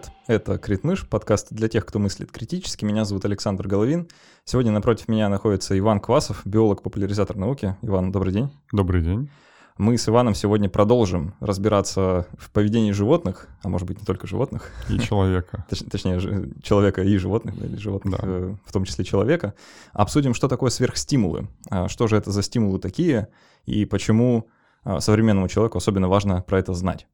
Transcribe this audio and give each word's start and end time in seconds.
привет! 0.00 0.12
Это 0.26 0.58
Критмыш, 0.58 1.08
подкаст 1.08 1.48
для 1.50 1.68
тех, 1.68 1.84
кто 1.84 1.98
мыслит 1.98 2.30
критически. 2.30 2.84
Меня 2.84 3.04
зовут 3.04 3.24
Александр 3.24 3.66
Головин. 3.66 4.08
Сегодня 4.44 4.72
напротив 4.72 5.08
меня 5.08 5.28
находится 5.28 5.78
Иван 5.78 6.00
Квасов, 6.00 6.42
биолог-популяризатор 6.44 7.36
науки. 7.36 7.76
Иван, 7.82 8.12
добрый 8.12 8.32
день. 8.32 8.50
Добрый 8.72 9.02
день. 9.02 9.30
Мы 9.78 9.96
с 9.98 10.08
Иваном 10.08 10.34
сегодня 10.34 10.68
продолжим 10.68 11.34
разбираться 11.40 12.26
в 12.38 12.50
поведении 12.50 12.92
животных, 12.92 13.48
а 13.62 13.68
может 13.68 13.88
быть 13.88 13.98
не 13.98 14.06
только 14.06 14.26
животных. 14.26 14.70
И 14.88 14.98
человека. 14.98 15.66
Точ, 15.70 15.80
точнее, 15.90 16.20
человека 16.62 17.02
и 17.02 17.16
животных, 17.16 17.56
или 17.56 17.76
животных, 17.76 18.20
да. 18.20 18.26
э, 18.26 18.54
в 18.64 18.72
том 18.72 18.84
числе 18.84 19.04
человека. 19.04 19.54
Обсудим, 19.92 20.34
что 20.34 20.48
такое 20.48 20.70
сверхстимулы, 20.70 21.48
а 21.68 21.88
что 21.88 22.06
же 22.06 22.16
это 22.16 22.30
за 22.30 22.42
стимулы 22.42 22.78
такие, 22.78 23.28
и 23.66 23.84
почему 23.84 24.48
а, 24.84 25.00
современному 25.00 25.48
человеку 25.48 25.78
особенно 25.78 26.08
важно 26.08 26.42
про 26.42 26.58
это 26.58 26.74
знать. 26.74 27.06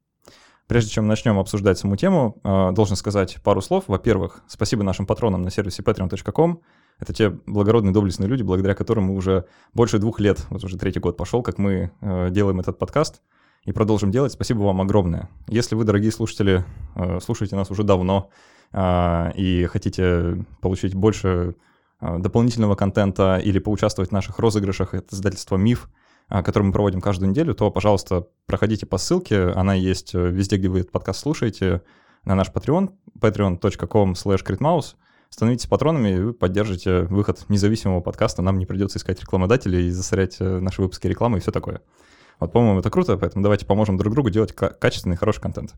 Прежде 0.66 0.90
чем 0.90 1.06
начнем 1.06 1.38
обсуждать 1.38 1.78
саму 1.78 1.96
тему, 1.96 2.38
э, 2.42 2.72
должен 2.72 2.96
сказать 2.96 3.38
пару 3.42 3.60
слов. 3.60 3.84
Во-первых, 3.86 4.42
спасибо 4.48 4.82
нашим 4.82 5.06
патронам 5.06 5.42
на 5.42 5.50
сервисе 5.50 5.82
patreon.com. 5.82 6.60
Это 6.98 7.12
те 7.12 7.30
благородные, 7.46 7.92
доблестные 7.92 8.28
люди, 8.28 8.42
благодаря 8.42 8.74
которым 8.74 9.04
мы 9.04 9.14
уже 9.14 9.44
больше 9.74 9.98
двух 9.98 10.18
лет, 10.18 10.44
вот 10.50 10.64
уже 10.64 10.76
третий 10.76 10.98
год 10.98 11.16
пошел, 11.16 11.42
как 11.42 11.58
мы 11.58 11.92
э, 12.00 12.30
делаем 12.30 12.58
этот 12.58 12.78
подкаст 12.78 13.22
и 13.64 13.70
продолжим 13.70 14.10
делать. 14.10 14.32
Спасибо 14.32 14.62
вам 14.62 14.80
огромное. 14.80 15.28
Если 15.46 15.76
вы, 15.76 15.84
дорогие 15.84 16.10
слушатели, 16.10 16.64
э, 16.96 17.20
слушаете 17.20 17.54
нас 17.54 17.70
уже 17.70 17.82
давно 17.82 18.30
и 18.74 19.68
хотите 19.70 20.44
получить 20.60 20.92
больше 20.92 21.54
дополнительного 22.00 22.74
контента 22.74 23.38
или 23.38 23.60
поучаствовать 23.60 24.10
в 24.10 24.12
наших 24.12 24.40
розыгрышах, 24.40 24.92
это 24.92 25.14
издательство 25.14 25.56
«Миф», 25.56 25.88
который 26.28 26.64
мы 26.64 26.72
проводим 26.72 27.00
каждую 27.00 27.30
неделю, 27.30 27.54
то, 27.54 27.70
пожалуйста, 27.70 28.26
проходите 28.46 28.86
по 28.86 28.98
ссылке, 28.98 29.48
она 29.50 29.74
есть 29.74 30.14
э, 30.14 30.30
везде, 30.30 30.56
где 30.56 30.68
вы 30.68 30.80
этот 30.80 30.92
подкаст 30.92 31.20
слушаете, 31.20 31.82
на 32.24 32.34
наш 32.34 32.50
Patreon, 32.50 32.90
patreon.com 33.20 34.12
slash 34.12 34.94
становитесь 35.30 35.66
патронами, 35.66 36.08
и 36.16 36.20
вы 36.20 36.32
поддержите 36.32 37.02
выход 37.02 37.44
независимого 37.48 38.00
подкаста, 38.00 38.42
нам 38.42 38.58
не 38.58 38.66
придется 38.66 38.98
искать 38.98 39.20
рекламодателей 39.20 39.86
и 39.86 39.90
засорять 39.90 40.36
э, 40.40 40.58
наши 40.58 40.82
выпуски 40.82 41.06
рекламы 41.06 41.38
и 41.38 41.40
все 41.40 41.52
такое. 41.52 41.82
Вот, 42.40 42.52
по-моему, 42.52 42.80
это 42.80 42.90
круто, 42.90 43.16
поэтому 43.16 43.42
давайте 43.42 43.64
поможем 43.64 43.96
друг 43.96 44.12
другу 44.12 44.30
делать 44.30 44.52
качественный, 44.52 45.16
хороший 45.16 45.40
контент. 45.40 45.74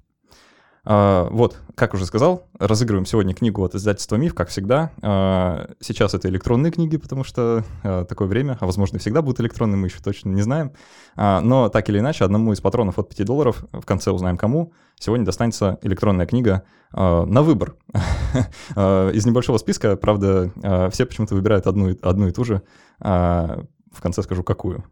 А, 0.90 1.28
вот, 1.30 1.58
как 1.74 1.92
уже 1.92 2.06
сказал, 2.06 2.48
разыгрываем 2.58 3.04
сегодня 3.04 3.34
книгу 3.34 3.62
от 3.62 3.74
издательства 3.74 4.16
«Миф», 4.16 4.34
как 4.34 4.48
всегда. 4.48 4.90
А, 5.02 5.68
сейчас 5.80 6.14
это 6.14 6.30
электронные 6.30 6.72
книги, 6.72 6.96
потому 6.96 7.24
что 7.24 7.62
а, 7.84 8.06
такое 8.06 8.26
время, 8.26 8.56
а 8.58 8.64
возможно 8.64 8.96
и 8.96 8.98
всегда 8.98 9.20
будут 9.20 9.38
электронные, 9.40 9.76
мы 9.76 9.88
еще 9.88 9.98
точно 10.02 10.30
не 10.30 10.40
знаем. 10.40 10.72
Но 11.14 11.68
так 11.68 11.90
или 11.90 11.98
иначе, 11.98 12.24
одному 12.24 12.54
из 12.54 12.62
патронов 12.62 12.98
от 12.98 13.10
5 13.10 13.26
долларов, 13.26 13.66
в 13.70 13.84
конце 13.84 14.12
узнаем 14.12 14.38
кому, 14.38 14.72
сегодня 14.98 15.26
достанется 15.26 15.78
электронная 15.82 16.24
книга 16.24 16.62
на 16.92 17.42
выбор. 17.42 17.76
Из 18.74 19.26
небольшого 19.26 19.58
списка, 19.58 19.96
правда, 19.96 20.90
все 20.90 21.04
почему-то 21.04 21.34
выбирают 21.34 21.66
одну, 21.66 21.94
одну 22.00 22.28
и 22.28 22.30
ту 22.30 22.44
же. 22.44 22.62
В 22.98 24.00
конце 24.00 24.22
скажу, 24.22 24.42
какую. 24.42 24.84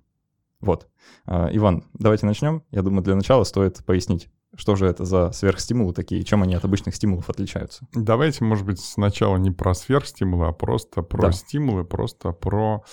Вот. 0.61 0.89
Иван, 1.27 1.85
давайте 1.95 2.27
начнем. 2.27 2.65
Я 2.71 2.83
думаю, 2.83 3.03
для 3.03 3.15
начала 3.15 3.45
стоит 3.45 3.85
пояснить, 3.85 4.29
что 4.57 4.77
же 4.77 4.87
это 4.87 5.05
за 5.05 5.33
сверхстимулы 5.33 5.93
такие, 5.93 6.23
чем 6.25 6.43
они 6.43 6.55
от 6.55 6.65
обычных 6.65 6.95
стимулов 6.95 7.29
отличаются? 7.31 7.87
Давайте, 7.95 8.45
может 8.45 8.65
быть, 8.67 8.81
сначала 8.81 9.37
не 9.37 9.51
про 9.51 9.75
сверхстимулы, 9.75 10.47
а 10.47 10.53
просто 10.53 11.03
про 11.03 11.23
да. 11.23 11.33
стимулы, 11.33 11.85
просто 11.85 12.33
про... 12.33 12.85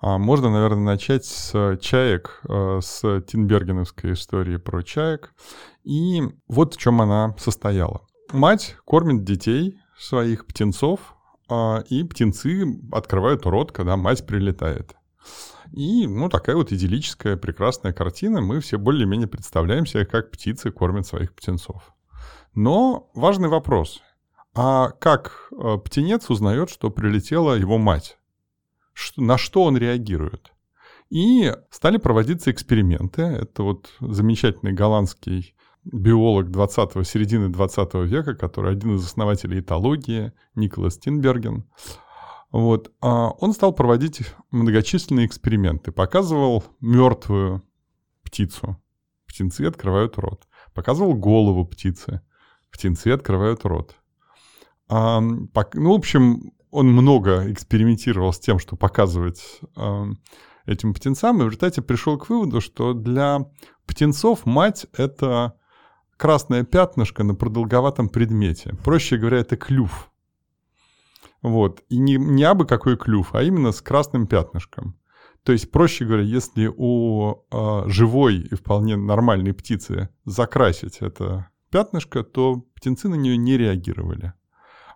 А, 0.00 0.18
можно, 0.18 0.50
наверное, 0.50 0.84
начать 0.84 1.24
с 1.24 1.76
чаек, 1.80 2.40
э, 2.48 2.80
с 2.80 3.20
Тинбергеновской 3.22 4.12
истории 4.12 4.56
про 4.56 4.82
чаек. 4.82 5.34
И 5.82 6.22
вот 6.46 6.74
в 6.74 6.78
чем 6.78 7.00
она 7.02 7.34
состояла. 7.38 8.02
Мать 8.32 8.76
кормит 8.84 9.24
детей, 9.24 9.78
своих 9.98 10.46
птенцов, 10.46 11.00
а, 11.48 11.82
и 11.88 12.04
птенцы 12.04 12.78
открывают 12.92 13.46
рот, 13.46 13.72
когда 13.72 13.96
мать 13.96 14.26
прилетает. 14.26 14.94
И, 15.72 16.06
ну, 16.06 16.28
такая 16.28 16.56
вот 16.56 16.72
идиллическая, 16.72 17.36
прекрасная 17.36 17.92
картина. 17.92 18.40
Мы 18.40 18.60
все 18.60 18.78
более-менее 18.78 19.28
представляем 19.28 19.86
себе, 19.86 20.06
как 20.06 20.30
птицы 20.30 20.70
кормят 20.70 21.06
своих 21.06 21.34
птенцов. 21.34 21.94
Но 22.54 23.10
важный 23.14 23.48
вопрос. 23.48 24.02
А 24.54 24.90
как 24.90 25.50
э, 25.52 25.76
птенец 25.84 26.30
узнает, 26.30 26.70
что 26.70 26.90
прилетела 26.90 27.54
его 27.54 27.78
мать? 27.78 28.18
На 29.16 29.38
что 29.38 29.64
он 29.64 29.76
реагирует? 29.76 30.52
И 31.10 31.54
стали 31.70 31.98
проводиться 31.98 32.50
эксперименты. 32.50 33.22
Это 33.22 33.62
вот 33.62 33.90
замечательный 34.00 34.72
голландский 34.72 35.54
биолог 35.84 36.50
20 36.50 37.06
середины 37.06 37.48
20 37.48 37.94
века, 37.94 38.34
который 38.34 38.72
один 38.72 38.96
из 38.96 39.04
основателей 39.04 39.60
этологии, 39.60 40.32
Николас 40.54 40.98
Тинберген. 40.98 41.64
Вот. 42.50 42.92
А 43.00 43.30
он 43.30 43.52
стал 43.52 43.72
проводить 43.72 44.22
многочисленные 44.50 45.26
эксперименты. 45.26 45.92
Показывал 45.92 46.64
мертвую 46.80 47.62
птицу. 48.22 48.76
Птенцы 49.26 49.62
открывают 49.62 50.18
рот. 50.18 50.46
Показывал 50.74 51.14
голову 51.14 51.64
птицы. 51.64 52.22
Птенцы 52.70 53.08
открывают 53.08 53.64
рот. 53.64 53.94
Ну, 54.90 55.48
в 55.52 55.90
общем, 55.90 56.52
он 56.70 56.92
много 56.92 57.50
экспериментировал 57.52 58.32
с 58.32 58.38
тем, 58.38 58.58
что 58.58 58.76
показывать 58.76 59.60
этим 60.66 60.94
птенцам, 60.94 61.38
и 61.38 61.44
в 61.44 61.46
результате 61.46 61.82
пришел 61.82 62.18
к 62.18 62.28
выводу, 62.28 62.60
что 62.60 62.92
для 62.92 63.46
птенцов 63.86 64.44
мать— 64.44 64.86
это 64.92 65.54
красное 66.16 66.64
пятнышко 66.64 67.24
на 67.24 67.34
продолговатом 67.34 68.08
предмете. 68.08 68.74
Проще 68.84 69.16
говоря, 69.16 69.38
это 69.38 69.56
клюв. 69.56 70.10
Вот. 71.42 71.82
И 71.88 71.98
не, 71.98 72.16
не 72.16 72.44
абы 72.44 72.66
какой 72.66 72.96
клюв, 72.96 73.34
а 73.34 73.42
именно 73.42 73.72
с 73.72 73.80
красным 73.80 74.26
пятнышком. 74.26 74.96
То 75.44 75.52
есть, 75.52 75.70
проще 75.70 76.04
говоря, 76.04 76.24
если 76.24 76.70
у 76.74 77.36
э, 77.50 77.82
живой 77.86 78.36
и 78.38 78.54
вполне 78.54 78.96
нормальной 78.96 79.54
птицы 79.54 80.10
закрасить 80.24 80.98
это 81.00 81.48
пятнышко, 81.70 82.22
то 82.22 82.64
птенцы 82.74 83.08
на 83.08 83.14
нее 83.14 83.36
не 83.36 83.56
реагировали. 83.56 84.34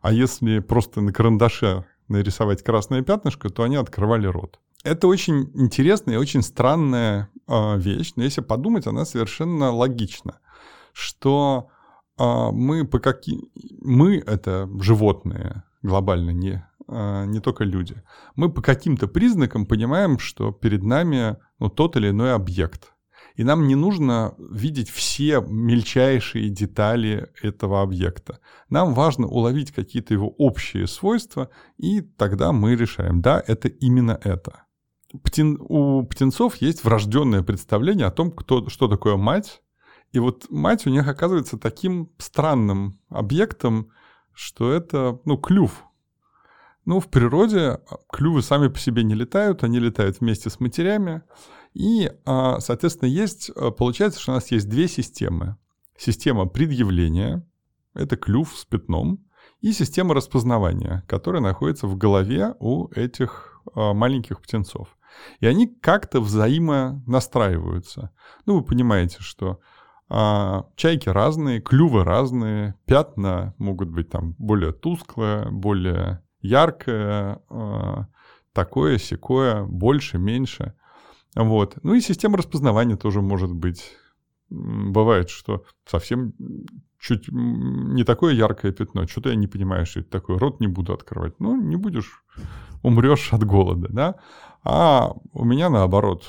А 0.03 0.13
если 0.13 0.59
просто 0.59 1.01
на 1.01 1.13
карандаше 1.13 1.87
нарисовать 2.09 2.63
красное 2.63 3.03
пятнышко, 3.03 3.49
то 3.49 3.63
они 3.63 3.77
открывали 3.77 4.27
рот. 4.27 4.59
Это 4.85 5.07
очень 5.07 5.51
интересная 5.55 6.17
и 6.17 6.19
очень 6.19 6.43
странная 6.43 7.31
э, 7.47 7.79
вещь, 7.79 8.13
но 8.17 8.25
если 8.25 8.41
подумать, 8.41 8.87
она 8.87 9.05
совершенно 9.05 9.71
логична, 9.71 10.41
что 10.93 11.69
э, 12.19 12.25
мы 12.53 12.85
по 12.85 12.99
каким... 12.99 13.43
Мы— 13.81 14.17
это 14.27 14.69
животные, 14.81 15.63
глобально, 15.83 16.31
не, 16.31 16.65
а, 16.89 17.25
не 17.25 17.41
только 17.41 17.65
люди. 17.65 18.03
Мы 18.37 18.51
по 18.53 18.63
каким-то 18.63 19.09
признакам 19.09 19.67
понимаем, 19.67 20.19
что 20.19 20.53
перед 20.53 20.83
нами 20.83 21.37
ну, 21.59 21.69
тот 21.69 21.97
или 21.97 22.11
иной 22.11 22.35
объект. 22.35 22.93
И 23.35 23.45
нам 23.45 23.67
не 23.67 23.75
нужно 23.75 24.35
видеть 24.39 24.91
все 24.91 25.41
мельчайшие 25.41 26.51
детали 26.51 27.31
этого 27.41 27.81
объекта. 27.83 28.41
Нам 28.69 28.95
важно 28.95 29.27
уловить 29.27 29.73
какие-то 29.73 30.13
его 30.13 30.29
общие 30.29 30.87
свойства, 30.87 31.49
и 31.79 32.03
тогда 32.03 32.53
мы 32.53 32.77
решаем, 32.77 33.23
да, 33.23 33.43
это 33.47 33.69
именно 33.69 34.19
это. 34.23 34.65
Птен, 35.23 35.59
у 35.61 36.05
птенцов 36.05 36.57
есть 36.57 36.85
врожденное 36.85 37.43
представление 37.43 38.07
о 38.07 38.11
том, 38.11 38.31
кто, 38.31 38.69
что 38.69 38.89
такое 38.89 39.17
мать. 39.17 39.63
И 40.11 40.19
вот 40.19 40.47
мать 40.51 40.87
у 40.87 40.91
них 40.91 41.09
оказывается 41.09 41.59
таким 41.59 42.11
странным 42.19 42.99
объектом, 43.09 43.91
что 44.35 44.73
это, 44.73 45.21
ну, 45.25 45.37
клюв. 45.37 45.85
Ну, 46.85 46.99
в 46.99 47.09
природе 47.09 47.61
а, 47.61 47.81
клювы 48.13 48.43
сами 48.43 48.69
по 48.69 48.79
себе 48.79 49.05
не 49.05 49.15
летают, 49.15 49.63
они 49.63 49.79
летают 49.79 50.21
вместе 50.21 50.51
с 50.51 50.59
матерями. 50.59 51.23
И, 51.75 52.11
а, 52.25 52.61
соответственно, 52.61 53.09
есть, 53.09 53.51
а, 53.55 53.71
получается, 53.71 54.21
что 54.21 54.33
у 54.33 54.35
нас 54.35 54.51
есть 54.51 54.69
две 54.69 54.89
системы. 54.89 55.57
Система 55.97 56.47
предъявления, 56.47 57.47
это 57.95 58.17
клюв 58.17 58.57
с 58.57 58.65
пятном, 58.65 59.25
и 59.61 59.73
система 59.73 60.15
распознавания, 60.15 61.05
которая 61.07 61.41
находится 61.41 61.87
в 61.87 61.97
голове 61.97 62.55
у 62.59 62.89
этих 62.91 63.61
маленьких 63.77 64.41
птенцов. 64.41 64.97
И 65.39 65.47
они 65.47 65.69
как-то 65.69 66.21
взаимонастраиваются. 66.21 68.13
Ну, 68.45 68.57
вы 68.57 68.65
понимаете, 68.65 69.19
что 69.21 69.61
а, 70.15 70.67
чайки 70.77 71.09
разные, 71.09 71.63
клювы 71.63 72.05
разные, 72.05 72.75
пятна 72.85 73.55
могут 73.57 73.89
быть 73.89 74.11
там 74.11 74.35
более 74.37 74.73
тусклые, 74.73 75.49
более 75.51 76.23
яркое, 76.43 77.41
а, 77.49 78.09
такое, 78.53 78.99
секое, 78.99 79.65
больше, 79.65 80.19
меньше. 80.19 80.75
Вот. 81.35 81.79
Ну 81.83 81.95
и 81.95 82.03
система 82.03 82.37
распознавания 82.37 82.97
тоже 82.97 83.23
может 83.23 83.55
быть. 83.55 83.91
Бывает, 84.51 85.31
что 85.31 85.65
совсем 85.87 86.35
чуть 87.01 87.29
не 87.33 88.05
такое 88.05 88.35
яркое 88.35 88.71
пятно, 88.71 89.07
что-то 89.07 89.31
я 89.31 89.35
не 89.35 89.47
понимаю, 89.47 89.87
что 89.87 90.01
это 90.01 90.11
такое, 90.11 90.39
рот 90.39 90.61
не 90.61 90.67
буду 90.67 90.93
открывать. 90.93 91.41
Ну, 91.41 91.59
не 91.59 91.77
будешь, 91.77 92.23
умрешь 92.83 93.33
от 93.33 93.45
голода, 93.45 93.89
да? 93.91 94.17
А 94.63 95.15
у 95.33 95.47
меня 95.47 95.71
наоборот, 95.71 96.27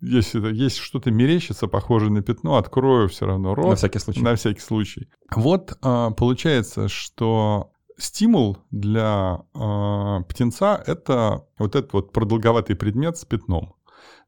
если 0.00 0.52
есть 0.54 0.76
что-то 0.76 1.10
мерещится, 1.10 1.66
похожее 1.66 2.10
на 2.10 2.22
пятно, 2.22 2.56
открою 2.56 3.08
все 3.08 3.26
равно 3.26 3.54
рот. 3.54 3.70
На 3.70 3.76
всякий 3.76 3.98
случай. 3.98 4.20
На 4.20 4.34
всякий 4.34 4.60
случай. 4.60 5.08
Вот 5.34 5.76
а, 5.82 6.10
получается, 6.10 6.88
что 6.88 7.70
стимул 7.98 8.58
для 8.70 9.40
э, 9.54 10.22
птенца— 10.28 10.82
это 10.86 11.46
вот 11.58 11.74
этот 11.74 11.92
вот 11.92 12.12
продолговатый 12.12 12.76
предмет 12.76 13.16
с 13.16 13.24
пятном. 13.24 13.74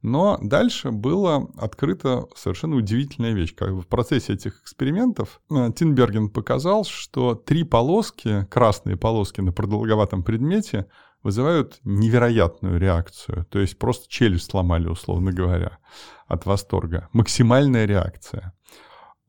Но 0.00 0.38
дальше 0.40 0.92
была 0.92 1.48
открыта 1.56 2.26
совершенно 2.36 2.76
удивительная 2.76 3.32
вещь. 3.32 3.54
Как 3.54 3.70
в 3.70 3.84
процессе 3.86 4.34
этих 4.34 4.62
экспериментов 4.62 5.40
э, 5.50 5.70
Тинберген 5.74 6.30
показал, 6.30 6.84
что 6.84 7.34
три 7.34 7.64
полоски, 7.64 8.46
красные 8.48 8.96
полоски 8.96 9.40
на 9.40 9.52
продолговатом 9.52 10.22
предмете, 10.22 10.86
вызывают 11.22 11.80
невероятную 11.84 12.78
реакцию. 12.78 13.46
То 13.50 13.58
есть 13.58 13.78
просто 13.78 14.08
челюсть 14.08 14.50
сломали, 14.50 14.88
условно 14.88 15.32
говоря, 15.32 15.78
от 16.26 16.46
восторга. 16.46 17.08
Максимальная 17.12 17.86
реакция. 17.86 18.54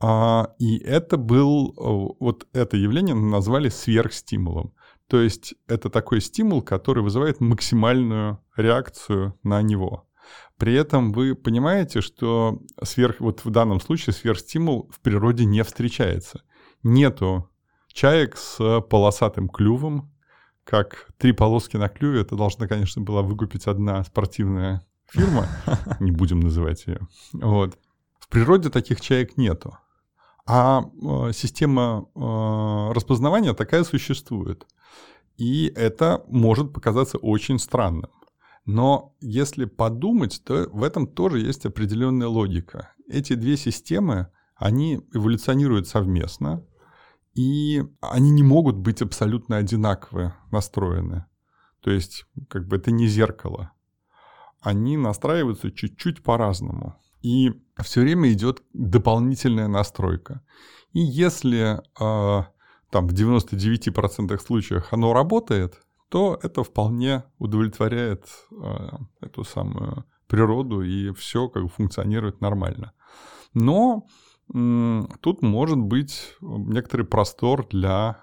А, 0.02 0.54
и 0.60 0.78
это 0.78 1.18
был, 1.18 1.72
э, 1.72 2.16
вот 2.20 2.48
это 2.54 2.78
явление 2.78 3.16
назвали 3.16 3.70
сверхстимулом. 3.70 4.74
То 5.08 5.20
есть 5.20 5.56
это 5.68 5.90
такой 5.90 6.22
стимул, 6.22 6.62
который 6.62 7.04
вызывает 7.04 7.42
максимальную 7.42 8.40
реакцию 8.56 9.38
на 9.44 9.62
него. 9.62 10.08
При 10.58 10.74
этом 10.74 11.12
вы 11.12 11.36
понимаете, 11.36 12.02
что 12.02 12.60
сверх, 12.84 13.20
вот 13.20 13.44
в 13.44 13.50
данном 13.50 13.82
случае 13.82 14.14
сверхстимул 14.14 14.90
в 14.94 15.00
природе 15.00 15.46
не 15.46 15.64
встречается. 15.64 16.44
Нету 16.84 17.50
чаек 17.92 18.38
с 18.38 18.82
полосатым 18.82 19.50
клювом, 19.50 20.14
как 20.70 21.08
три 21.18 21.32
полоски 21.32 21.78
на 21.78 21.90
клюве. 21.90 22.22
Это 22.22 22.36
должна, 22.36 22.68
конечно, 22.68 23.02
была 23.02 23.24
выкупить 23.24 23.66
одна 23.66 24.04
спортивная 24.04 24.86
фирма. 25.10 25.48
Не 26.00 26.12
будем 26.12 26.42
называть 26.42 26.86
ее. 26.86 27.00
Вот. 27.34 27.80
В 28.20 28.30
природе 28.30 28.70
таких 28.70 29.02
чаек 29.02 29.36
нету. 29.36 29.76
А 30.46 30.84
э, 30.84 31.32
система 31.34 32.06
э, 32.16 32.94
распознавания 32.94 33.54
такая 33.54 33.84
существует. 33.84 34.68
И 35.38 35.74
это 35.76 36.24
может 36.28 36.72
показаться 36.72 37.18
очень 37.18 37.58
странным. 37.58 38.12
Но 38.66 39.16
если 39.22 39.66
подумать, 39.66 40.42
то 40.46 40.70
в 40.72 40.84
этом 40.84 41.08
тоже 41.08 41.40
есть 41.40 41.66
определенная 41.66 42.28
логика. 42.28 42.94
Эти 43.08 43.34
две 43.34 43.58
системы, 43.58 44.28
они 44.56 45.02
эволюционируют 45.14 45.88
совместно, 45.88 46.64
и 47.40 47.86
они 48.02 48.32
не 48.32 48.44
могут 48.44 48.76
быть 48.76 49.02
абсолютно 49.02 49.56
одинаково 49.56 50.36
настроены. 50.52 51.26
То 51.80 51.90
есть, 51.90 52.26
как 52.50 52.68
бы 52.68 52.76
это 52.76 52.92
не 52.92 53.08
зеркало. 53.08 53.72
Они 54.60 54.98
настраиваются 54.98 55.72
чуть-чуть 55.72 56.22
по-разному. 56.22 56.96
И 57.22 57.54
все 57.82 58.02
время 58.02 58.34
идет 58.34 58.62
дополнительная 58.74 59.70
настройка. 59.70 60.42
И 60.92 61.00
если 61.00 61.80
э, 61.80 62.44
там 62.92 63.08
в 63.08 63.14
99% 63.14 64.38
случаев 64.46 64.88
оно 64.92 65.14
работает, 65.14 65.82
то 66.10 66.38
это 66.44 66.66
вполне 66.66 67.24
удовлетворяет 67.38 68.26
э, 68.52 68.90
эту 69.22 69.46
самую 69.46 70.04
природу, 70.28 70.82
и 70.82 71.14
все 71.14 71.48
как 71.48 71.64
бы 71.64 71.70
функционирует 71.70 72.42
нормально. 72.42 72.92
Но 73.54 74.08
тут 74.52 75.42
может 75.42 75.78
быть 75.78 76.36
некоторый 76.42 77.04
простор 77.04 77.68
для, 77.68 78.20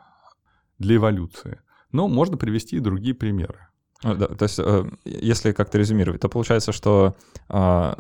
для 0.78 0.96
эволюции. 0.96 1.60
Но 1.92 2.08
можно 2.08 2.36
привести 2.36 2.76
и 2.76 2.80
другие 2.80 3.14
примеры. 3.14 3.68
А, 4.02 4.14
да, 4.14 4.26
то 4.26 4.42
есть, 4.42 4.58
э, 4.58 4.84
если 5.04 5.52
как-то 5.52 5.78
резюмировать, 5.78 6.20
то 6.20 6.28
получается, 6.28 6.72
что 6.72 7.16
а, 7.48 7.96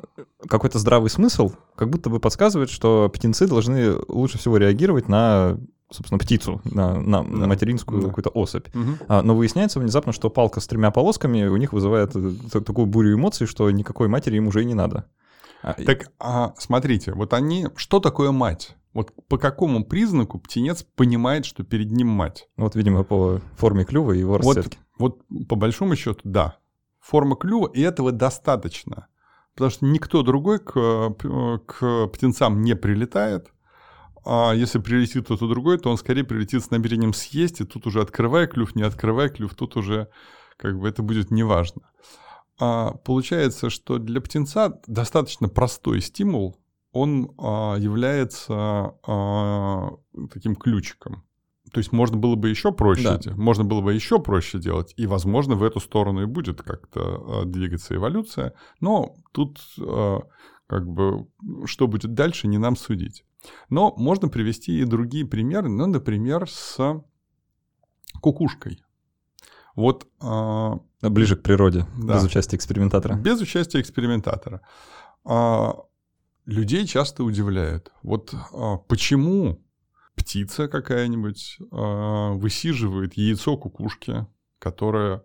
какой-то 0.46 0.78
здравый 0.78 1.08
смысл 1.08 1.52
как 1.74 1.88
будто 1.88 2.10
бы 2.10 2.20
подсказывает, 2.20 2.68
что 2.68 3.10
птенцы 3.12 3.46
должны 3.46 3.94
лучше 4.08 4.38
всего 4.38 4.58
реагировать 4.58 5.08
на 5.08 5.58
собственно, 5.90 6.18
птицу, 6.18 6.60
на, 6.64 7.00
на, 7.00 7.22
да. 7.22 7.28
на 7.28 7.46
материнскую 7.46 8.02
да. 8.02 8.08
какую-то 8.08 8.30
особь. 8.30 8.66
Угу. 8.74 9.06
А, 9.08 9.22
но 9.22 9.36
выясняется 9.36 9.80
внезапно, 9.80 10.12
что 10.12 10.30
палка 10.30 10.60
с 10.60 10.66
тремя 10.66 10.90
полосками 10.90 11.46
у 11.46 11.56
них 11.56 11.72
вызывает 11.72 12.14
э, 12.14 12.32
такую 12.50 12.86
бурю 12.86 13.14
эмоций, 13.14 13.46
что 13.46 13.70
никакой 13.70 14.08
матери 14.08 14.36
им 14.36 14.48
уже 14.48 14.62
и 14.62 14.66
не 14.66 14.74
надо. 14.74 15.08
А, 15.66 15.74
так, 15.74 16.12
а, 16.20 16.54
смотрите, 16.58 17.12
вот 17.12 17.32
они... 17.32 17.66
Что 17.74 17.98
такое 17.98 18.30
мать? 18.30 18.76
Вот 18.92 19.12
по 19.26 19.36
какому 19.36 19.84
признаку 19.84 20.38
птенец 20.38 20.84
понимает, 20.84 21.44
что 21.44 21.64
перед 21.64 21.90
ним 21.90 22.06
мать? 22.06 22.48
Вот, 22.56 22.76
видимо, 22.76 23.02
по 23.02 23.40
форме 23.56 23.84
клюва 23.84 24.12
и 24.12 24.20
его 24.20 24.38
расцветке. 24.38 24.78
Вот, 24.96 25.18
вот 25.28 25.48
по 25.48 25.56
большому 25.56 25.96
счету, 25.96 26.20
да. 26.22 26.58
Форма 27.00 27.34
клюва, 27.34 27.66
и 27.66 27.80
этого 27.80 28.12
достаточно. 28.12 29.08
Потому 29.54 29.70
что 29.72 29.86
никто 29.86 30.22
другой 30.22 30.60
к, 30.60 31.14
к 31.66 32.06
птенцам 32.12 32.62
не 32.62 32.76
прилетает. 32.76 33.50
А 34.24 34.52
если 34.52 34.78
прилетит 34.78 35.24
кто-то 35.24 35.48
другой, 35.48 35.78
то 35.78 35.90
он 35.90 35.96
скорее 35.98 36.22
прилетит 36.22 36.62
с 36.62 36.70
намерением 36.70 37.12
съесть, 37.12 37.60
и 37.60 37.64
тут 37.64 37.88
уже 37.88 38.00
открывая 38.00 38.46
клюв, 38.46 38.76
не 38.76 38.82
открывая 38.82 39.30
клюв, 39.30 39.56
тут 39.56 39.76
уже 39.76 40.10
как 40.58 40.78
бы 40.78 40.88
это 40.88 41.02
будет 41.02 41.32
неважно. 41.32 41.82
А 41.82 42.25
получается, 42.58 43.70
что 43.70 43.98
для 43.98 44.20
птенца 44.20 44.80
достаточно 44.86 45.48
простой 45.48 46.00
стимул, 46.00 46.56
он 46.96 47.34
а, 47.38 47.76
является 47.76 48.94
а, 49.06 49.90
таким 50.32 50.56
ключиком. 50.56 51.24
То 51.72 51.78
есть 51.78 51.92
можно 51.92 52.16
было 52.16 52.36
бы 52.36 52.48
еще 52.48 52.72
проще, 52.72 53.18
да. 53.18 53.34
можно 53.34 53.64
было 53.64 53.82
бы 53.82 53.92
еще 53.92 54.18
проще 54.18 54.58
делать, 54.58 54.94
и, 54.96 55.06
возможно, 55.06 55.56
в 55.56 55.62
эту 55.62 55.80
сторону 55.80 56.22
и 56.22 56.26
будет 56.26 56.62
как-то 56.62 57.00
а, 57.42 57.44
двигаться 57.44 57.94
эволюция. 57.96 58.54
Но 58.80 59.14
тут 59.32 59.60
а, 59.78 60.20
как 60.66 60.88
бы 60.88 61.26
что 61.66 61.86
будет 61.86 62.14
дальше, 62.14 62.48
не 62.48 62.58
нам 62.58 62.76
судить. 62.76 63.24
Но 63.68 63.94
можно 63.96 64.28
привести 64.28 64.80
и 64.80 64.84
другие 64.84 65.26
примеры, 65.26 65.68
ну, 65.68 65.86
например, 65.86 66.48
с 66.48 66.78
кукушкой. 68.22 68.80
Вот 69.76 70.08
а, 70.20 70.80
ближе 71.02 71.36
к 71.36 71.42
природе, 71.42 71.86
да, 71.98 72.14
без 72.14 72.24
участия 72.24 72.56
экспериментатора. 72.56 73.14
Без 73.14 73.40
участия 73.40 73.80
экспериментатора. 73.80 74.62
А, 75.24 75.76
людей 76.46 76.86
часто 76.86 77.22
удивляет. 77.22 77.92
Вот 78.02 78.34
а, 78.52 78.78
почему 78.78 79.62
птица 80.14 80.66
какая-нибудь 80.66 81.58
а, 81.70 82.32
высиживает 82.32 83.14
яйцо 83.14 83.56
кукушки, 83.58 84.26
которое 84.58 85.22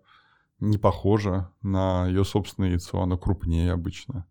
не 0.60 0.78
похоже 0.78 1.48
на 1.62 2.06
ее 2.06 2.24
собственное 2.24 2.70
яйцо, 2.70 3.00
оно 3.00 3.16
крупнее 3.16 3.72
обычно. 3.72 4.26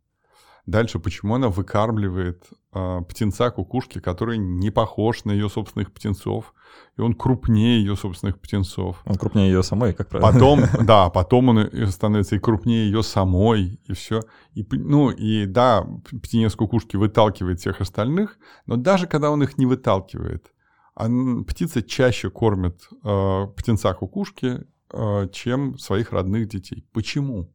Дальше, 0.72 1.00
почему 1.00 1.36
она 1.36 1.50
выкармливает 1.50 2.46
э, 2.74 3.02
птенца 3.10 3.52
кукушки, 3.52 4.00
который 4.00 4.38
не 4.38 4.72
похож 4.72 5.26
на 5.26 5.32
ее 5.34 5.50
собственных 5.50 5.92
птенцов, 5.92 6.54
и 6.98 7.02
он 7.02 7.14
крупнее 7.14 7.80
ее 7.80 7.98
собственных 7.98 8.40
птенцов. 8.40 9.02
Он 9.06 9.16
крупнее 9.16 9.52
ее 9.52 9.64
самой, 9.64 9.94
как 9.94 10.08
правило. 10.08 10.32
Потом, 10.32 10.62
да, 10.86 11.10
потом 11.10 11.50
он 11.50 11.70
становится 11.88 12.38
и 12.38 12.40
крупнее 12.40 12.86
ее 12.86 13.04
самой, 13.04 13.82
и 13.86 13.94
все. 13.94 14.22
И, 14.54 14.66
ну, 14.72 15.12
и 15.12 15.46
да, 15.46 15.86
птенец 16.24 16.56
кукушки 16.56 16.96
выталкивает 16.96 17.60
всех 17.60 17.82
остальных, 17.82 18.38
но 18.66 18.78
даже 18.78 19.08
когда 19.08 19.30
он 19.30 19.44
их 19.44 19.58
не 19.58 19.66
выталкивает, 19.66 20.54
он, 20.96 21.44
птица 21.44 21.82
чаще 21.82 22.30
кормит 22.30 22.88
э, 23.04 23.48
птенца 23.58 23.94
кукушки, 23.94 24.62
э, 24.94 25.28
чем 25.34 25.78
своих 25.78 26.14
родных 26.14 26.48
детей. 26.48 26.86
Почему? 26.94 27.50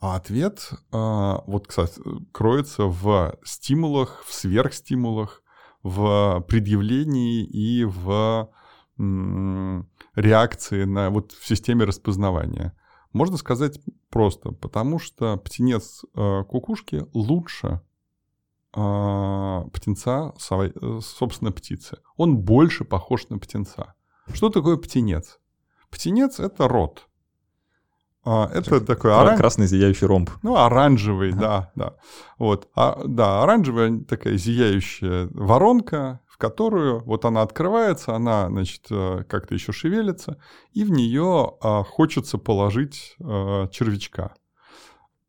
А 0.00 0.16
ответ, 0.16 0.70
а, 0.92 1.44
вот, 1.46 1.66
кстати, 1.66 2.00
кроется 2.32 2.84
в 2.84 3.38
стимулах, 3.44 4.24
в 4.26 4.32
сверхстимулах, 4.32 5.42
в 5.82 6.44
предъявлении 6.48 7.44
и 7.44 7.84
в 7.84 8.50
реакции 10.14 10.84
на 10.84 11.10
вот 11.10 11.32
в 11.32 11.46
системе 11.46 11.84
распознавания. 11.84 12.74
Можно 13.12 13.36
сказать 13.36 13.80
просто, 14.10 14.52
потому 14.52 14.98
что 14.98 15.36
птенец 15.36 16.04
а, 16.14 16.44
кукушки 16.44 17.06
лучше 17.12 17.80
а, 18.72 19.64
птенца 19.72 20.32
собственно 20.38 21.52
птицы. 21.52 21.98
Он 22.16 22.38
больше 22.38 22.84
похож 22.84 23.28
на 23.28 23.38
птенца. 23.38 23.94
Что 24.32 24.48
такое 24.48 24.76
птенец? 24.76 25.40
Птенец— 25.90 26.38
это 26.40 26.68
род. 26.68 27.08
А, 28.22 28.50
это 28.52 28.80
такой 28.80 29.14
оран... 29.14 29.36
красный 29.36 29.66
зияющий 29.66 30.06
ромб. 30.06 30.30
Ну, 30.42 30.56
оранжевый, 30.56 31.32
да, 31.32 31.70
да. 31.74 31.94
Вот. 32.38 32.68
А, 32.74 33.00
да, 33.06 33.42
оранжевая 33.42 34.00
такая 34.00 34.36
зияющая 34.36 35.28
воронка, 35.32 36.20
в 36.26 36.36
которую 36.36 37.02
вот 37.04 37.24
она 37.24 37.42
открывается, 37.42 38.14
она, 38.14 38.48
значит, 38.48 38.86
э, 38.90 39.24
как-то 39.28 39.54
еще 39.54 39.72
шевелится, 39.72 40.38
и 40.72 40.84
в 40.84 40.90
нее 40.90 41.54
а, 41.62 41.82
хочется 41.82 42.36
положить 42.36 43.16
а, 43.22 43.68
червячка. 43.68 44.34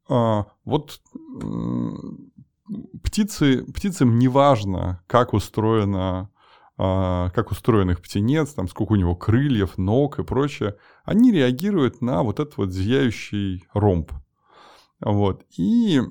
А, 0.10 0.48
вот 0.66 1.00
птицы, 3.04 3.64
птицам 3.74 4.20
не 4.20 4.28
важно, 4.28 5.02
как 5.08 5.34
устроена 5.34 6.30
как 6.82 7.52
устроен 7.52 7.92
их 7.92 8.02
птенец, 8.02 8.54
там, 8.54 8.68
сколько 8.68 8.94
у 8.94 8.96
него 8.96 9.16
крыльев, 9.16 9.78
ног 9.78 10.18
и 10.18 10.24
прочее, 10.24 10.78
они 11.04 11.32
реагируют 11.32 12.02
на 12.02 12.24
вот 12.24 12.40
этот 12.40 12.58
вот 12.58 12.72
зияющий 12.72 13.68
ромб. 13.72 14.12
Вот. 15.00 15.46
И, 15.58 16.02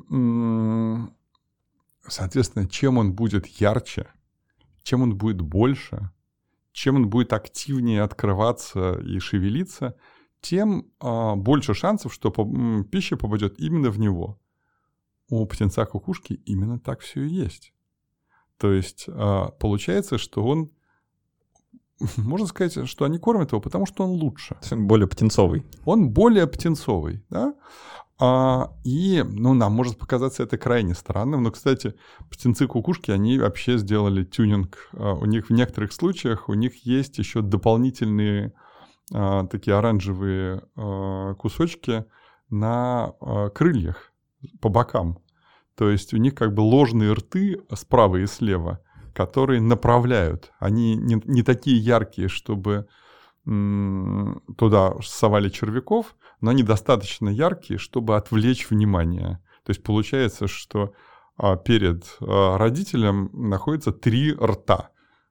соответственно, 2.07 2.69
чем 2.69 2.99
он 2.99 3.15
будет 3.15 3.47
ярче, 3.49 4.07
чем 4.85 5.03
он 5.03 5.17
будет 5.17 5.41
больше, 5.41 6.13
чем 6.73 6.97
он 6.97 7.11
будет 7.11 7.33
активнее 7.33 8.03
открываться 8.03 8.99
и 9.01 9.19
шевелиться, 9.19 9.97
тем 10.41 10.87
а, 11.01 11.35
больше 11.35 11.75
шансов, 11.75 12.15
что 12.15 12.31
пища 12.91 13.17
попадет 13.17 13.59
именно 13.59 13.91
в 13.91 13.99
него. 13.99 14.41
У 15.29 15.45
птенца 15.47 15.85
кукушки 15.85 16.35
именно 16.47 16.79
так 16.79 17.01
все 17.01 17.23
и 17.23 17.29
есть. 17.29 17.73
То 18.61 18.73
есть 18.73 19.07
а, 19.09 19.49
получается, 19.59 20.19
что 20.19 20.45
он 20.45 20.71
можно 22.17 22.47
сказать, 22.47 22.89
что 22.89 23.05
они 23.05 23.19
кормят 23.19 23.53
его, 23.53 23.61
потому 23.61 23.87
что 23.87 24.05
он 24.05 24.11
лучше. 24.11 24.57
Он 24.71 24.87
более 24.87 25.09
птенцовый. 25.09 25.67
Он 25.85 26.11
более 26.11 26.47
птенцовый, 26.47 27.25
да. 27.31 27.55
А, 28.23 28.75
и, 28.85 29.25
ну, 29.27 29.55
нам 29.55 29.73
может 29.73 29.99
показаться 29.99 30.43
это 30.43 30.59
крайне 30.59 30.95
странным, 30.95 31.43
но, 31.43 31.51
кстати, 31.51 31.95
птенцы-кукушки, 32.31 33.11
они 33.11 33.39
вообще 33.39 33.79
сделали 33.79 34.25
тюнинг. 34.25 34.91
А, 34.93 35.15
у 35.15 35.25
них 35.25 35.49
в 35.49 35.53
некоторых 35.53 35.93
случаях, 35.95 36.51
у 36.51 36.55
них 36.55 36.85
есть 36.85 37.17
еще 37.17 37.41
дополнительные 37.41 38.53
а, 39.13 39.47
такие 39.47 39.75
оранжевые 39.75 40.63
а, 40.77 41.35
кусочки 41.35 42.05
на 42.51 43.15
а, 43.21 43.49
крыльях 43.49 44.13
по 44.61 44.69
бокам. 44.69 45.19
То 45.81 45.89
есть 45.89 46.13
у 46.13 46.19
них 46.19 46.35
как 46.35 46.53
бы 46.53 46.61
ложные 46.61 47.15
рты 47.15 47.63
справа 47.73 48.19
и 48.19 48.27
слева, 48.27 48.81
которые 49.15 49.63
направляют. 49.63 50.53
Они 50.59 50.95
не, 50.95 51.23
не 51.25 51.43
такие 51.43 51.79
яркие, 51.79 52.29
чтобы 52.29 52.87
туда 53.45 54.93
совали 55.03 55.49
червяков, 55.49 56.17
но 56.43 56.51
они 56.51 56.65
достаточно 56.65 57.31
яркие, 57.31 57.79
чтобы 57.79 58.17
отвлечь 58.17 58.69
внимание. 58.69 59.43
То 59.65 59.71
есть 59.71 59.83
получается, 59.83 60.49
что 60.49 60.93
а, 61.39 61.57
перед 61.57 62.05
а, 62.21 62.59
родителем 62.59 63.31
находится 63.33 63.91
три 63.91 64.35
рта. 64.35 64.91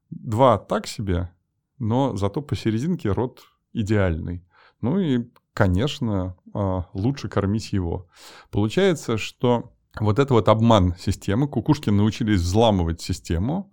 Два 0.09 0.57
так 0.57 0.87
себе, 0.87 1.31
но 1.77 2.15
зато 2.15 2.41
посерединке 2.41 3.11
рот 3.11 3.41
идеальный. 3.71 4.43
Ну 4.81 4.99
и, 4.99 5.29
конечно, 5.53 6.35
а, 6.55 6.85
лучше 6.93 7.29
кормить 7.29 7.71
его. 7.71 8.07
Получается, 8.49 9.19
что 9.19 9.73
вот 9.99 10.19
это 10.19 10.33
вот 10.33 10.47
обман 10.49 10.95
системы, 10.97 11.47
кукушки 11.47 11.89
научились 11.89 12.41
взламывать 12.41 13.01
систему, 13.01 13.71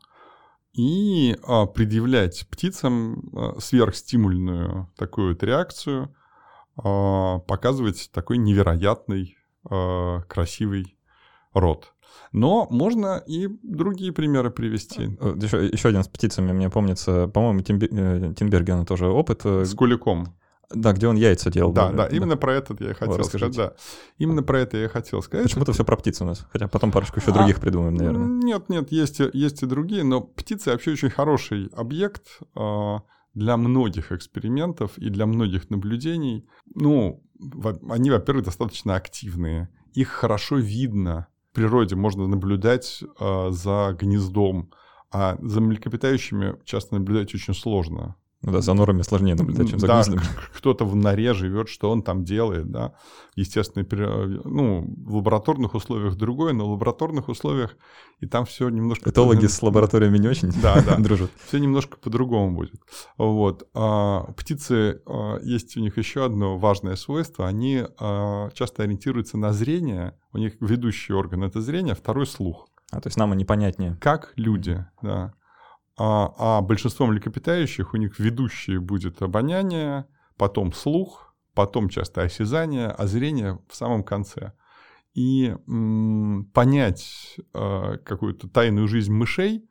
и 0.73 1.37
а, 1.43 1.67
предъявлять 1.67 2.47
птицам 2.51 3.31
а, 3.35 3.61
сверхстимульную 3.61 4.93
такую 4.97 5.31
вот 5.31 5.43
реакцию, 5.43 6.15
а, 6.77 7.39
показывать 7.41 8.11
такой 8.13 8.39
невероятный 8.39 9.37
а, 9.69 10.21
красивый 10.23 10.99
рот. 11.55 11.95
Но 12.33 12.67
можно 12.71 13.23
и 13.27 13.49
другие 13.63 14.13
примеры 14.13 14.51
привести. 14.51 15.03
Еще, 15.03 15.59
э, 15.59 15.71
еще 15.73 15.89
один 15.89 16.03
с 16.03 16.09
птицами, 16.09 16.53
мне 16.53 16.71
помнится, 16.71 17.29
по-моему, 17.29 17.61
э, 17.61 18.35
Тинбергена 18.35 18.85
тоже 18.85 19.07
опыт. 19.09 19.43
Э, 19.45 19.65
с 19.65 19.75
куликом. 19.75 20.37
Да, 20.71 20.93
где 20.93 21.07
он 21.07 21.17
яйца 21.17 21.51
делал. 21.51 21.73
Да, 21.73 21.91
да, 21.91 22.09
да, 22.09 22.17
именно 22.17 22.37
про 22.37 22.55
этот 22.55 22.81
я 22.81 22.91
и 22.91 22.95
хотел 22.95 23.17
вот, 23.17 23.27
сказать. 23.27 23.57
Да. 23.57 23.75
Именно 24.19 24.43
про 24.43 24.61
это 24.61 24.77
я 24.77 24.85
и 24.87 24.89
хотел 24.89 25.23
сказать. 25.23 25.47
Почему-то 25.47 25.73
все 25.73 25.85
про 25.85 25.97
птиц 25.97 26.21
у 26.21 26.25
нас. 26.25 26.45
Хотя 26.51 26.67
потом 26.67 26.91
парочку 26.91 27.21
еще 27.21 27.31
а, 27.31 27.35
других 27.35 27.61
придумаем, 27.61 27.95
наверное. 27.95 28.27
Нет, 28.27 28.69
нет, 28.69 28.91
есть, 28.91 29.21
есть 29.33 29.63
и 29.63 29.67
другие, 29.67 30.03
но 30.03 30.21
птицы 30.21 30.71
вообще 30.71 30.93
очень 30.93 31.11
хороший 31.11 31.69
объект 31.69 32.41
э, 32.57 32.97
для 33.35 33.57
многих 33.57 34.11
экспериментов 34.11 34.99
и 34.99 35.09
для 35.09 35.27
многих 35.27 35.71
наблюдений. 35.71 36.49
Ну, 36.75 37.23
они, 37.89 38.11
во-первых, 38.11 38.47
достаточно 38.47 38.97
активные. 38.97 39.69
Их 39.93 40.09
хорошо 40.09 40.57
видно. 40.57 41.29
В 41.53 41.55
природе 41.55 41.95
можно 41.95 42.27
наблюдать 42.27 43.03
э, 43.21 43.49
за 43.51 43.97
гнездом, 43.99 44.73
а 45.13 45.39
за 45.41 45.61
млекопитающими 45.61 46.57
часто 46.65 46.95
наблюдать 46.97 47.35
очень 47.35 47.55
сложно. 47.55 48.17
Ну 48.43 48.53
да, 48.53 48.61
за 48.61 48.75
норами 48.75 49.03
сложнее 49.03 49.35
наблюдать, 49.35 49.71
чем 49.71 49.79
за 49.79 49.87
да, 49.87 49.95
гнездами. 49.95 50.21
кто-то 50.57 50.85
в 50.85 50.95
норе 50.95 51.33
живет, 51.33 51.69
что 51.69 51.91
он 51.91 52.03
там 52.03 52.23
делает, 52.23 52.71
да. 52.71 52.93
Естественно, 53.35 53.85
ну, 54.45 54.95
в 55.05 55.17
лабораторных 55.17 55.75
условиях 55.75 56.17
другое, 56.17 56.53
но 56.53 56.69
в 56.69 56.73
лабораторных 56.73 57.29
условиях 57.29 57.77
и 58.21 58.27
там 58.27 58.45
все 58.45 58.69
немножко... 58.69 59.11
Этологи 59.11 59.47
с 59.47 59.63
лабораториями 59.63 60.19
не 60.19 60.29
очень 60.29 60.53
да, 60.63 60.83
да. 60.83 60.97
дружат. 60.99 61.31
Все 61.47 61.59
немножко 61.59 61.97
по-другому 61.97 62.55
будет. 62.55 62.81
Вот. 63.17 63.69
А 63.75 64.25
птицы, 64.37 65.03
а, 65.07 65.39
есть 65.43 65.77
у 65.77 65.81
них 65.81 65.97
еще 65.97 66.25
одно 66.25 66.59
важное 66.59 66.97
свойство. 66.97 67.47
Они 67.47 67.85
а, 67.99 68.51
часто 68.53 68.83
ориентируются 68.83 69.39
на 69.39 69.53
зрение. 69.53 70.15
У 70.33 70.39
них 70.39 70.55
ведущий 70.61 71.15
орган— 71.15 71.43
это 71.45 71.61
зрение, 71.61 71.95
второй— 71.95 72.27
слух. 72.29 72.69
А, 72.93 73.01
то 73.01 73.09
есть 73.09 73.17
нам 73.17 73.33
они 73.33 73.45
понятнее. 73.45 73.97
Как 74.01 74.33
люди, 74.37 74.87
да 75.03 75.35
а, 75.97 76.35
а 76.39 76.61
большинство 76.61 77.07
млекопитающих 77.07 77.95
у 77.95 77.97
них 77.97 78.19
ведущие 78.19 78.81
будет 78.81 79.23
обоняние, 79.23 80.07
потом 80.37 80.73
слух, 80.73 81.35
потом 81.55 81.89
часто 81.89 82.23
осязание, 82.23 82.89
а 82.89 83.07
зрение 83.07 83.59
в 83.69 83.75
самом 83.75 84.05
конце. 84.05 84.53
И 85.15 85.57
м, 85.67 86.51
понять 86.53 87.39
э, 87.55 87.97
какую-то 88.05 88.49
тайную 88.49 88.87
жизнь 88.87 89.13
мышей 89.13 89.67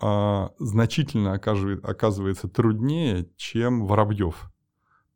э, 0.00 0.48
значительно 0.58 1.34
оказывает, 1.34 1.84
оказывается 1.84 2.48
труднее, 2.48 3.30
чем 3.36 3.86
воробьев. 3.86 4.50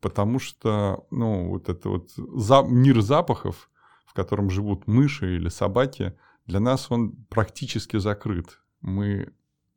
Потому 0.00 0.38
что, 0.38 1.06
ну, 1.10 1.48
вот 1.48 1.68
это 1.68 1.88
вот 1.88 2.10
за, 2.12 2.62
мир 2.62 3.00
запахов, 3.00 3.68
в 4.06 4.14
котором 4.14 4.50
живут 4.50 4.86
мыши 4.86 5.34
или 5.34 5.48
собаки, 5.48 6.16
для 6.46 6.60
нас 6.60 6.92
он 6.92 7.16
практически 7.28 7.96
закрыт. 7.96 8.60
Мы 8.80 9.32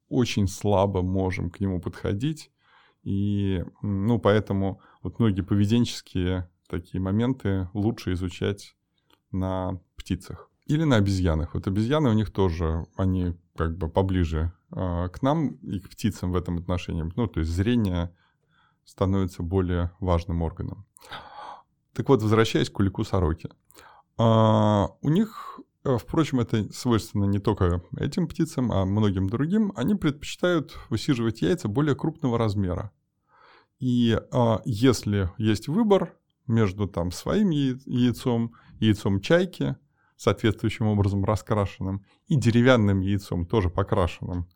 очень 0.10 0.48
слабо 0.48 1.02
можем 1.02 1.50
к 1.50 1.60
нему 1.60 1.80
подходить. 1.80 2.52
И, 3.04 3.64
ну, 3.82 4.20
поэтому 4.20 4.82
вот 5.02 5.20
многие 5.20 5.42
поведенческие 5.42 6.50
такие 6.68 7.02
моменты 7.02 7.70
лучше 7.74 8.14
изучать 8.14 8.76
на 9.32 9.80
птицах 9.96 10.50
или 10.66 10.84
на 10.84 10.98
обезьянах. 10.98 11.54
Вот 11.54 11.68
обезьяны 11.68 12.10
у 12.10 12.14
них 12.14 12.32
тоже, 12.32 12.86
они 12.96 13.36
как 13.56 13.78
бы 13.78 13.90
поближе 13.90 14.54
э, 14.72 15.10
к 15.10 15.22
нам 15.22 15.56
и 15.56 15.80
к 15.80 15.90
птицам 15.90 16.32
в 16.32 16.36
этом 16.36 16.58
отношении. 16.58 17.12
Ну, 17.16 17.28
то 17.28 17.40
есть 17.40 17.52
зрение 17.52 18.16
становится 18.86 19.44
более 19.44 19.92
важным 20.00 20.42
органом. 20.42 20.86
Так 21.94 22.08
вот, 22.10 22.22
возвращаясь 22.22 22.70
к 22.70 22.74
кулику 22.74 23.04
сороки. 23.04 23.50
Э, 24.18 24.88
у 25.02 25.10
них 25.10 25.60
впрочем, 25.98 26.40
это 26.40 26.72
свойственно 26.74 27.26
не 27.26 27.40
только 27.40 27.82
этим 27.98 28.28
птицам, 28.28 28.72
а 28.72 28.86
многим 28.86 29.30
другим. 29.30 29.72
Они 29.76 29.96
предпочитают 29.96 30.78
высиживать 30.90 31.42
яйца 31.42 31.68
более 31.68 31.96
крупного 31.96 32.38
размера. 32.38 32.92
И 33.80 34.20
а, 34.32 34.62
если 34.66 35.32
есть 35.38 35.68
выбор 35.68 36.14
между 36.48 36.88
там, 36.88 37.12
своим 37.12 37.50
яйцом, 37.50 38.54
яйцом 38.80 39.22
чайки, 39.22 39.78
соответствующим 40.18 40.88
образом 40.88 41.24
раскрашенным, 41.24 42.06
и 42.28 42.36
деревянным 42.36 43.00
яйцом, 43.00 43.46
тоже 43.46 43.70
покрашенным 43.70 44.50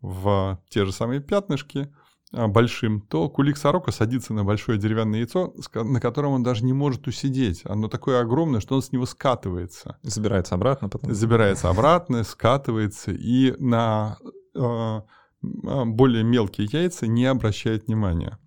в 0.00 0.62
те 0.68 0.84
же 0.84 0.92
самые 0.92 1.20
пятнышки– 1.20 1.92
большим, 2.32 3.00
то 3.00 3.28
кулик 3.28 3.56
сорока 3.56 3.92
садится 3.92 4.34
на 4.34 4.44
большое 4.44 4.78
деревянное 4.78 5.20
яйцо, 5.20 5.54
на 5.74 6.00
котором 6.00 6.32
он 6.32 6.42
даже 6.42 6.64
не 6.64 6.72
может 6.72 7.06
усидеть. 7.06 7.62
Оно 7.64 7.88
такое 7.88 8.20
огромное, 8.20 8.60
что 8.60 8.74
он 8.74 8.82
с 8.82 8.92
него 8.92 9.06
скатывается. 9.06 9.98
Забирается 10.02 10.54
обратно 10.54 10.88
потом. 10.88 11.14
Забирается 11.14 11.68
обратно, 11.68 12.22
скатывается, 12.24 13.12
и 13.12 13.54
на 13.58 14.18
э, 14.54 15.00
более 15.42 16.24
мелкие 16.24 16.68
яйца 16.70 17.06
не 17.06 17.26
обращает 17.26 17.86
внимания. 17.86 18.38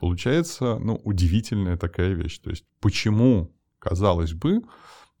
Получается, 0.00 0.78
ну, 0.78 1.00
удивительная 1.04 1.76
такая 1.76 2.14
вещь. 2.14 2.38
То 2.40 2.50
есть, 2.50 2.64
почему, 2.80 3.52
казалось 3.78 4.32
бы, 4.32 4.62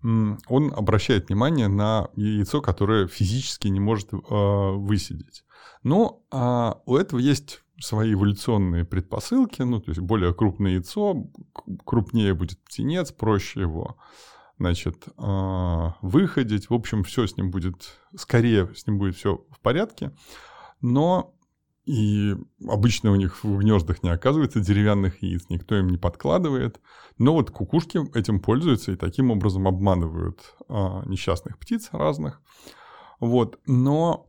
он 0.02 0.72
обращает 0.76 1.28
внимание 1.28 1.68
на 1.68 2.08
яйцо, 2.14 2.60
которое 2.60 3.08
физически 3.08 3.68
не 3.68 3.80
может 3.80 4.12
э, 4.12 4.16
высидеть. 4.20 5.44
Но 5.82 6.22
э, 6.30 6.72
у 6.86 6.96
этого 6.96 7.18
есть 7.18 7.62
свои 7.80 8.14
эволюционные 8.14 8.84
предпосылки, 8.84 9.62
ну, 9.62 9.80
то 9.80 9.90
есть 9.90 10.00
более 10.00 10.34
крупное 10.34 10.72
яйцо, 10.72 11.30
крупнее 11.84 12.34
будет 12.34 12.62
птенец, 12.64 13.12
проще 13.12 13.60
его, 13.60 13.96
значит, 14.58 15.06
а, 15.16 15.96
выходить. 16.02 16.70
В 16.70 16.74
общем, 16.74 17.04
все 17.04 17.26
с 17.26 17.36
ним 17.36 17.50
будет, 17.50 18.00
скорее 18.16 18.74
с 18.74 18.86
ним 18.86 18.98
будет 18.98 19.16
все 19.16 19.44
в 19.50 19.60
порядке. 19.60 20.12
Но 20.80 21.34
и 21.84 22.36
обычно 22.68 23.12
у 23.12 23.16
них 23.16 23.42
в 23.42 23.58
гнездах 23.58 24.02
не 24.02 24.10
оказывается 24.10 24.60
деревянных 24.60 25.22
яиц, 25.22 25.46
никто 25.48 25.76
им 25.76 25.88
не 25.88 25.96
подкладывает. 25.96 26.80
Но 27.16 27.32
вот 27.32 27.50
кукушки 27.50 28.00
этим 28.16 28.40
пользуются 28.40 28.92
и 28.92 28.96
таким 28.96 29.30
образом 29.30 29.66
обманывают 29.66 30.54
а, 30.68 31.02
несчастных 31.06 31.58
птиц 31.58 31.88
разных. 31.92 32.42
Вот. 33.20 33.58
Но 33.66 34.26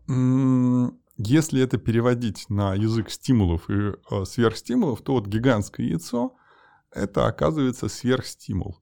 если 1.21 1.61
это 1.61 1.77
переводить 1.77 2.49
на 2.49 2.73
язык 2.75 3.09
стимулов 3.09 3.69
и 3.69 3.73
э, 3.73 4.25
сверхстимулов, 4.25 5.01
то 5.01 5.13
вот 5.13 5.27
гигантское 5.27 5.85
яйцо– 5.85 6.35
это 6.91 7.27
оказывается 7.27 7.89
сверхстимул. 7.89 8.79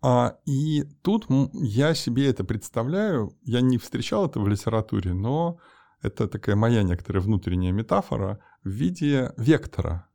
А, 0.00 0.38
и 0.46 0.84
тут 1.02 1.26
я 1.52 1.94
себе 1.94 2.28
это 2.28 2.44
представляю, 2.44 3.36
я 3.42 3.60
не 3.60 3.78
встречал 3.78 4.26
это 4.26 4.38
в 4.38 4.46
литературе, 4.46 5.12
но 5.12 5.58
это 6.02 6.28
такая 6.28 6.54
моя 6.54 6.84
некоторая 6.84 7.20
внутренняя 7.20 7.72
метафора 7.72 8.38
в 8.62 8.68
виде 8.68 9.32
вектора. 9.36 10.08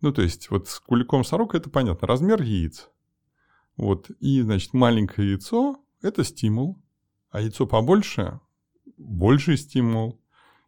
Ну, 0.00 0.12
то 0.12 0.22
есть 0.22 0.50
вот 0.50 0.68
с 0.68 0.80
куликом 0.80 1.22
сорока 1.22 1.58
это 1.58 1.70
понятно, 1.70 2.08
размер 2.08 2.42
яиц. 2.42 2.90
Вот, 3.76 4.10
и, 4.18 4.42
значит, 4.42 4.74
маленькое 4.74 5.30
яйцо– 5.30 5.76
это 6.02 6.24
стимул, 6.24 6.82
а 7.30 7.40
яйцо 7.40 7.68
побольше– 7.68 8.40
больший 9.02 9.56
стимул, 9.56 10.20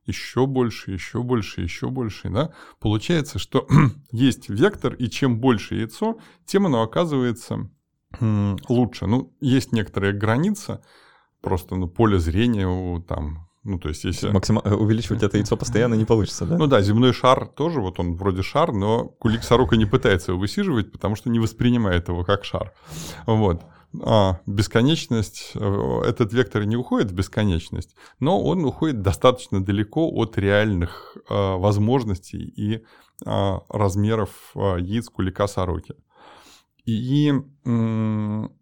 еще 0.06 0.46
больше, 0.46 0.92
еще 0.92 1.22
больше, 1.22 1.62
еще 1.62 1.90
больше, 1.90 2.28
да? 2.30 2.52
Получается, 2.80 3.38
что 3.38 3.66
есть 4.10 4.48
вектор, 4.48 4.94
и 4.94 5.08
чем 5.08 5.38
больше 5.38 5.76
яйцо, 5.76 6.18
тем 6.46 6.66
оно 6.66 6.82
оказывается 6.82 7.70
лучше. 8.20 9.06
Ну, 9.06 9.32
есть 9.40 9.72
некоторая 9.72 10.12
граница, 10.12 10.84
просто 11.40 11.74
ну, 11.74 11.88
поле 11.88 12.18
зрения 12.18 12.68
у 12.68 13.00
там 13.00 13.48
ну, 13.64 13.78
то 13.78 13.88
есть 13.88 14.04
если... 14.04 14.28
Максим... 14.30 14.60
Э, 14.62 14.74
увеличивать 14.74 15.22
это 15.22 15.38
яйцо 15.38 15.56
постоянно 15.56 15.94
не 15.94 16.04
получится, 16.04 16.44
да? 16.44 16.58
Ну 16.58 16.66
да, 16.66 16.82
земной 16.82 17.14
шар 17.14 17.46
тоже, 17.46 17.80
вот 17.80 17.98
он 17.98 18.14
вроде 18.14 18.42
шар, 18.42 18.72
но 18.72 19.06
кулик 19.06 19.42
сорока 19.42 19.76
не 19.76 19.86
пытается 19.86 20.32
его 20.32 20.40
высиживать, 20.40 20.92
потому 20.92 21.16
что 21.16 21.30
не 21.30 21.38
воспринимает 21.38 22.08
его 22.08 22.24
как 22.24 22.44
шар. 22.44 22.74
Вот. 23.24 23.62
А, 24.02 24.40
бесконечность, 24.46 25.52
э, 25.54 26.00
этот 26.06 26.32
вектор 26.32 26.64
не 26.64 26.76
уходит 26.76 27.10
в 27.10 27.14
бесконечность, 27.14 27.94
но 28.18 28.42
он 28.42 28.64
уходит 28.64 29.02
достаточно 29.02 29.64
далеко 29.64 30.10
от 30.10 30.36
реальных 30.38 31.16
а, 31.28 31.56
возможностей 31.56 32.42
и 32.42 32.84
а, 33.24 33.60
размеров 33.68 34.30
а, 34.54 34.76
яиц 34.76 35.08
кулика 35.08 35.46
сороки. 35.46 35.94
И 36.84 37.32
м- 37.64 38.52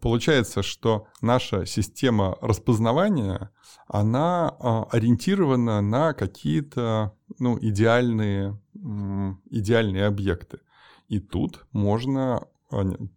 получается, 0.00 0.62
что 0.62 1.06
наша 1.20 1.66
система 1.66 2.38
распознавания, 2.40 3.50
она 3.88 4.48
а, 4.48 4.84
ориентирована 4.90 5.80
на 5.82 6.14
какие-то 6.14 7.14
ну, 7.38 7.58
идеальные, 7.60 8.58
идеальные 9.50 10.06
объекты. 10.06 10.60
И 11.08 11.20
тут 11.20 11.66
можно 11.72 12.46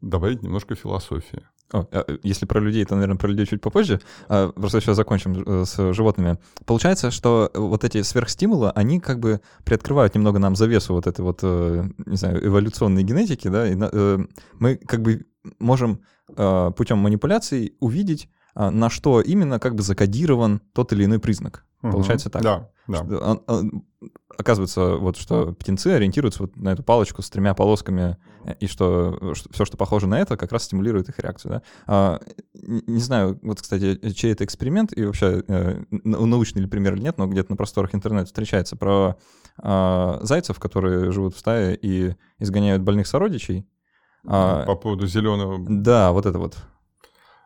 добавить 0.02 0.44
немножко 0.44 0.76
философии. 0.76 1.44
О, 1.72 1.86
а, 1.92 2.06
если 2.24 2.46
про 2.46 2.60
людей, 2.60 2.86
то, 2.86 2.96
наверное, 2.96 3.18
про 3.18 3.28
людей 3.28 3.46
чуть 3.46 3.62
попозже. 3.62 4.00
Просто 4.28 4.82
сейчас 4.82 4.96
закончим 4.96 5.44
э, 5.46 5.66
с 5.66 5.94
животными. 5.94 6.38
Получается, 6.66 7.10
что 7.10 7.50
вот 7.56 7.84
эти 7.84 8.04
сверхстимулы, 8.04 8.70
они 8.72 9.00
как 9.00 9.20
бы 9.20 9.42
приоткрывают 9.64 10.14
немного 10.16 10.38
нам 10.38 10.56
завесу 10.56 10.94
вот 10.94 11.08
этой 11.08 11.22
вот, 11.22 11.40
э, 11.42 11.90
не 12.06 12.18
знаю, 12.18 12.46
эволюционной 12.46 13.04
генетики, 13.04 13.48
да, 13.48 13.68
и 13.68 13.76
э, 13.80 14.20
мы 14.60 14.76
как 14.76 15.02
бы 15.02 15.26
можем 15.60 16.02
путем 16.28 16.98
манипуляций 16.98 17.76
увидеть, 17.80 18.30
на 18.56 18.90
что 18.90 19.22
именно 19.22 19.60
как 19.60 19.76
бы 19.76 19.84
закодирован 19.84 20.62
тот 20.74 20.94
или 20.94 21.06
иной 21.06 21.20
признак. 21.20 21.66
Угу. 21.84 21.92
Получается 21.92 22.30
так. 22.30 22.42
Да, 22.42 22.70
да 22.88 23.38
оказывается, 24.38 24.96
вот 24.96 25.18
что 25.18 25.54
птенцы 25.54 25.88
ориентируются 25.88 26.44
вот 26.44 26.56
на 26.56 26.70
эту 26.70 26.84
палочку 26.84 27.22
с 27.22 27.30
тремя 27.30 27.54
полосками, 27.54 28.18
э, 28.44 28.56
и 28.60 28.68
что, 28.68 29.34
что 29.34 29.52
все, 29.52 29.66
что 29.66 29.78
похоже 29.78 30.08
на 30.08 30.20
это, 30.20 30.38
как 30.38 30.52
раз 30.52 30.64
стимулирует 30.64 31.10
их 31.10 31.20
реакцию. 31.20 31.52
Да? 31.52 31.62
А, 31.88 32.20
не 32.54 33.00
знаю, 33.00 33.40
вот, 33.42 33.62
кстати, 33.62 33.98
чей 34.14 34.32
это 34.32 34.44
эксперимент, 34.44 34.96
и 34.96 35.06
вообще 35.06 35.44
э, 35.48 35.84
научный 36.04 36.62
ли 36.62 36.68
пример 36.68 36.96
или 36.96 37.04
нет, 37.04 37.18
но 37.18 37.28
где-то 37.28 37.52
на 37.52 37.58
просторах 37.58 37.96
интернета 37.96 38.28
встречается 38.28 38.76
про 38.76 39.18
а, 39.58 40.20
зайцев, 40.22 40.60
которые 40.60 41.12
живут 41.12 41.36
в 41.36 41.40
стае 41.40 41.78
и 41.82 42.16
изгоняют 42.40 42.84
больных 42.84 43.08
сородичей. 43.08 43.68
А, 44.28 44.66
По 44.66 44.76
поводу 44.76 45.08
зеленого. 45.08 45.64
Да, 45.68 46.12
вот 46.12 46.26
это 46.26 46.40
вот. 46.40 46.58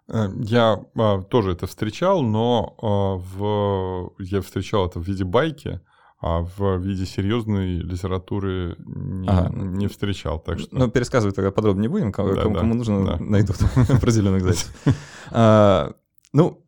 Э, 0.09 0.29
я 0.39 0.79
а, 0.97 1.21
тоже 1.21 1.51
это 1.51 1.67
встречал, 1.67 2.21
но 2.21 2.75
а, 2.81 3.15
в... 3.17 4.13
я 4.19 4.41
встречал 4.41 4.87
это 4.87 4.99
в 4.99 5.07
виде 5.07 5.23
байки 5.23 5.81
а 6.21 6.41
в 6.41 6.79
виде 6.79 7.05
серьезной 7.05 7.77
литературы 7.77 8.75
не, 8.79 9.25
ага. 9.29 9.55
не 9.55 9.87
встречал. 9.87 10.37
Так 10.37 10.59
что... 10.59 10.75
Ну, 10.75 10.89
пересказывать 10.89 11.37
тогда 11.37 11.49
подробнее 11.49 11.83
не 11.83 11.87
будем, 11.87 12.11
кому, 12.11 12.35
да, 12.35 12.41
кому, 12.41 12.55
да, 12.55 12.59
кому 12.59 12.73
нужно, 12.73 13.05
да. 13.05 13.17
найдут 13.23 13.55
про 14.01 14.11
зеленых 14.11 14.43
зайцев. 14.43 14.75
Ну, 16.33 16.61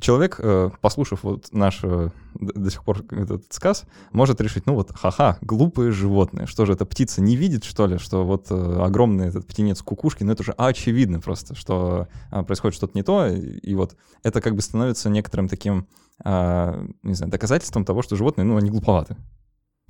человек, 0.00 0.36
э, 0.38 0.70
послушав 0.80 1.22
вот 1.22 1.48
наш 1.52 1.80
э, 1.82 2.10
до 2.34 2.70
сих 2.70 2.84
пор 2.84 3.04
этот 3.10 3.52
сказ, 3.52 3.84
может 4.12 4.40
решить, 4.40 4.66
ну 4.66 4.74
вот, 4.74 4.92
ха-ха, 4.92 5.38
глупые 5.40 5.92
животные. 5.92 6.46
Что 6.46 6.66
же, 6.66 6.72
эта 6.72 6.84
птица 6.84 7.20
не 7.20 7.36
видит, 7.36 7.64
что 7.64 7.86
ли, 7.86 7.98
что 7.98 8.24
вот 8.24 8.46
э, 8.50 8.82
огромный 8.82 9.28
этот 9.28 9.46
птенец 9.46 9.82
кукушки, 9.82 10.24
ну 10.24 10.32
это 10.32 10.42
же 10.42 10.52
очевидно 10.52 11.20
просто, 11.20 11.54
что 11.54 12.08
происходит 12.30 12.76
что-то 12.76 12.92
не 12.94 13.02
то, 13.02 13.26
и 13.26 13.74
вот 13.74 13.96
это 14.22 14.40
как 14.40 14.54
бы 14.54 14.62
становится 14.62 15.10
некоторым 15.10 15.48
таким, 15.48 15.86
не 16.22 17.14
знаю, 17.14 17.30
доказательством 17.30 17.84
того, 17.84 18.02
что 18.02 18.16
животные, 18.16 18.44
ну, 18.44 18.56
они 18.56 18.70
глуповаты. 18.70 19.16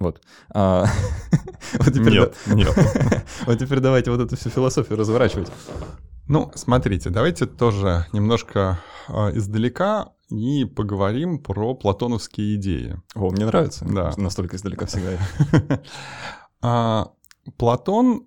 Вот. 0.01 0.23
А, 0.49 0.87
вот 1.75 1.89
теперь 1.89 2.15
нет, 2.15 2.35
да... 2.47 2.55
нет. 2.55 2.75
вот 3.47 3.59
теперь 3.59 3.81
давайте 3.81 4.11
вот 4.11 4.21
эту 4.21 4.35
всю 4.37 4.49
философию 4.49 4.99
разворачивать. 4.99 5.53
Ну, 6.31 6.53
смотрите, 6.55 7.11
давайте 7.11 7.45
тоже 7.45 8.07
немножко 8.13 8.81
э, 9.09 9.37
издалека 9.37 10.13
и 10.29 10.65
поговорим 10.65 11.41
про 11.41 11.75
платоновские 11.75 12.55
идеи. 12.55 13.03
О, 13.17 13.31
мне 13.31 13.47
нравится. 13.47 13.85
Да. 13.85 14.13
Настолько 14.17 14.57
издалека 14.57 14.87
всегда. 14.87 15.19
А, 16.63 17.13
Платон 17.57 18.27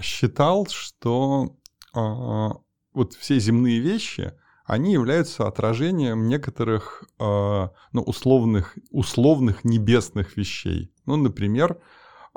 считал, 0.00 0.68
что 0.70 1.56
а, 1.92 2.52
вот 2.94 3.14
все 3.14 3.40
земные 3.40 3.80
вещи, 3.80 4.32
они 4.64 4.92
являются 4.92 5.48
отражением 5.48 6.28
некоторых 6.28 7.02
ну, 7.18 8.02
условных, 8.02 8.78
условных 8.92 9.64
небесных 9.64 10.36
вещей. 10.36 10.94
Ну, 11.04 11.16
например, 11.16 11.80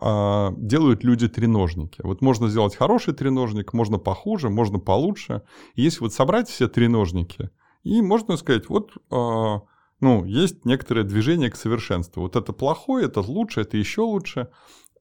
делают 0.02 1.04
люди 1.04 1.28
треножники. 1.28 2.02
Вот 2.04 2.22
можно 2.22 2.48
сделать 2.48 2.76
хороший 2.76 3.14
треножник, 3.14 3.74
можно 3.74 3.98
похуже, 3.98 4.50
можно 4.50 4.80
получше. 4.80 5.42
И 5.76 5.82
если 5.82 6.00
вот 6.02 6.14
собрать 6.14 6.48
все 6.48 6.68
треножники, 6.70 7.50
и 7.84 8.02
можно 8.02 8.38
сказать, 8.38 8.70
вот 8.70 8.94
а, 9.12 9.62
ну, 10.00 10.24
есть 10.26 10.66
некоторое 10.66 11.04
движение 11.04 11.50
к 11.50 11.56
совершенству. 11.56 12.22
Вот 12.22 12.36
это 12.36 12.54
плохое, 12.54 13.06
это 13.06 13.22
лучше, 13.22 13.62
это 13.62 13.78
еще 13.78 14.02
лучше. 14.02 14.50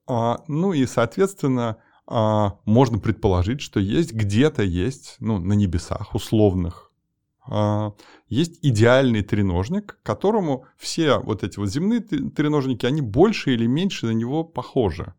А, 0.06 0.42
ну 0.48 0.72
и, 0.72 0.86
соответственно, 0.86 1.76
можно 2.10 2.98
предположить, 2.98 3.60
что 3.60 3.80
есть 3.80 4.14
где-то 4.14 4.62
есть, 4.62 5.16
ну, 5.20 5.38
на 5.38 5.52
небесах 5.52 6.14
условных 6.14 6.86
а, 6.86 6.87
есть 8.28 8.58
идеальный 8.62 9.22
треножник, 9.22 9.98
которому 10.02 10.66
все 10.76 11.18
вот 11.18 11.42
эти 11.42 11.58
вот 11.58 11.68
земные 11.68 12.00
треножники, 12.00 12.84
они 12.84 13.00
больше 13.00 13.54
или 13.54 13.66
меньше 13.66 14.06
на 14.06 14.10
него 14.10 14.44
похожи. 14.44 15.14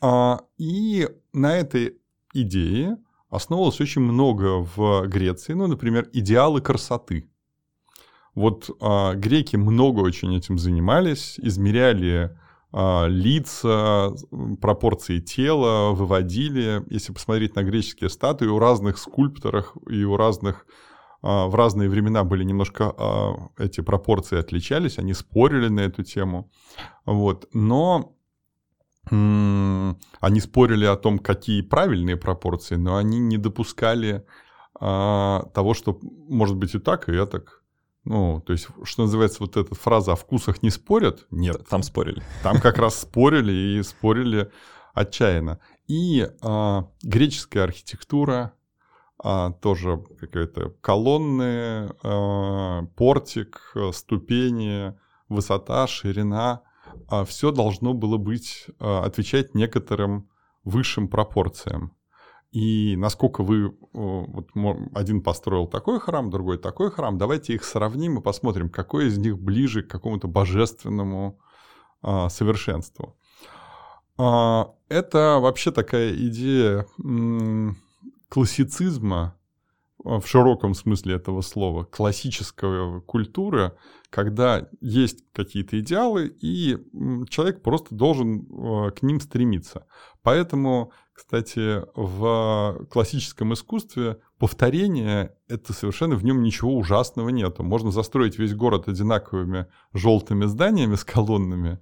А, 0.00 0.40
и 0.56 1.08
на 1.32 1.56
этой 1.56 1.98
идее 2.32 2.98
основывалось 3.30 3.80
очень 3.80 4.02
много 4.02 4.66
в 4.76 5.06
Греции, 5.06 5.52
ну, 5.52 5.66
например, 5.66 6.08
идеалы 6.12 6.60
красоты. 6.60 7.30
Вот 8.34 8.70
а, 8.80 9.14
греки 9.14 9.56
много 9.56 10.00
очень 10.00 10.34
этим 10.36 10.58
занимались, 10.58 11.38
измеряли 11.38 12.36
лица, 12.70 14.12
пропорции 14.60 15.20
тела, 15.20 15.92
выводили. 15.92 16.82
Если 16.90 17.14
посмотреть 17.14 17.56
на 17.56 17.62
греческие 17.62 18.10
статуи, 18.10 18.46
у 18.46 18.58
разных 18.58 18.98
скульпторов 18.98 19.74
и 19.88 20.04
у 20.04 20.18
разных 20.18 20.66
а, 20.66 20.78
в 21.20 21.54
разные 21.54 21.88
времена 21.88 22.22
были 22.24 22.44
немножко 22.44 22.94
а, 22.96 23.48
эти 23.58 23.80
пропорции 23.80 24.38
отличались, 24.38 24.98
они 24.98 25.14
спорили 25.14 25.68
на 25.68 25.80
эту 25.80 26.04
тему. 26.04 26.50
Вот. 27.04 27.48
Но 27.52 28.14
они 29.10 30.40
спорили 30.40 30.84
о 30.84 30.96
том, 30.96 31.18
какие 31.18 31.62
правильные 31.62 32.16
пропорции, 32.16 32.76
но 32.76 32.96
они 32.96 33.18
не 33.18 33.38
допускали 33.38 34.26
а, 34.80 35.48
того, 35.54 35.74
что 35.74 35.98
может 36.02 36.56
быть 36.56 36.74
и 36.74 36.78
так, 36.78 37.08
и 37.08 37.12
и 37.12 37.26
так. 37.26 37.62
Ну, 38.04 38.42
то 38.46 38.52
есть, 38.52 38.68
что 38.84 39.02
называется, 39.02 39.38
вот 39.40 39.56
эта 39.56 39.74
фраза 39.74 40.12
«о 40.12 40.16
вкусах 40.16 40.62
не 40.62 40.70
спорят»— 40.70 41.26
нет. 41.30 41.66
Там 41.68 41.82
спорили. 41.82 42.22
Там 42.42 42.60
как 42.60 42.78
раз 42.78 43.00
спорили 43.00 43.52
и 43.52 43.82
спорили 43.82 44.50
отчаянно. 44.94 45.58
И 45.88 46.26
а, 46.42 46.88
греческая 47.02 47.64
архитектура, 47.64 48.52
а, 49.22 49.52
тоже 49.52 50.02
какая-то 50.20 50.70
колонны, 50.80 51.90
а, 52.02 52.82
портик, 52.96 53.74
ступени, 53.92 54.94
высота, 55.28 55.86
ширина. 55.86 56.62
А, 57.08 57.24
все 57.24 57.52
должно 57.52 57.94
было 57.94 58.16
быть, 58.16 58.66
а, 58.78 59.04
отвечать 59.04 59.54
некоторым 59.54 60.28
высшим 60.64 61.08
пропорциям. 61.08 61.92
И 62.50 62.96
насколько 62.96 63.42
вы, 63.42 63.76
вот 63.92 64.48
один 64.94 65.22
построил 65.22 65.66
такой 65.66 66.00
храм, 66.00 66.30
другой 66.30 66.56
такой 66.56 66.90
храм, 66.90 67.18
давайте 67.18 67.52
их 67.52 67.62
сравним 67.62 68.18
и 68.18 68.22
посмотрим, 68.22 68.70
какой 68.70 69.08
из 69.08 69.18
них 69.18 69.38
ближе 69.38 69.82
к 69.82 69.90
какому-то 69.90 70.28
божественному 70.28 71.38
а, 72.00 72.28
совершенству. 72.28 73.16
А, 74.16 74.72
это 74.88 75.38
вообще 75.40 75.72
такая 75.72 76.12
идея 76.14 76.86
классицизма 78.28 79.38
в 80.04 80.24
широком 80.26 80.74
смысле 80.74 81.16
этого 81.16 81.40
слова, 81.40 81.84
классическая 81.84 83.00
культура, 83.00 83.76
когда 84.10 84.68
есть 84.80 85.24
какие-то 85.32 85.78
идеалы, 85.80 86.28
и 86.40 86.78
человек 87.28 87.62
просто 87.62 87.94
должен 87.94 88.42
э, 88.42 88.90
к 88.92 89.02
ним 89.02 89.20
стремиться. 89.20 89.86
Поэтому, 90.22 90.92
кстати, 91.12 91.82
в 91.96 92.86
классическом 92.90 93.54
искусстве 93.54 94.18
повторение— 94.38 95.34
это 95.48 95.72
совершенно 95.72 96.14
в 96.14 96.24
нем 96.24 96.42
ничего 96.42 96.76
ужасного 96.76 97.30
нету. 97.30 97.64
Можно 97.64 97.90
застроить 97.90 98.38
весь 98.38 98.54
город 98.54 98.88
одинаковыми 98.88 99.66
желтыми 99.92 100.46
зданиями 100.46 100.94
с 100.94 101.04
колоннами, 101.04 101.80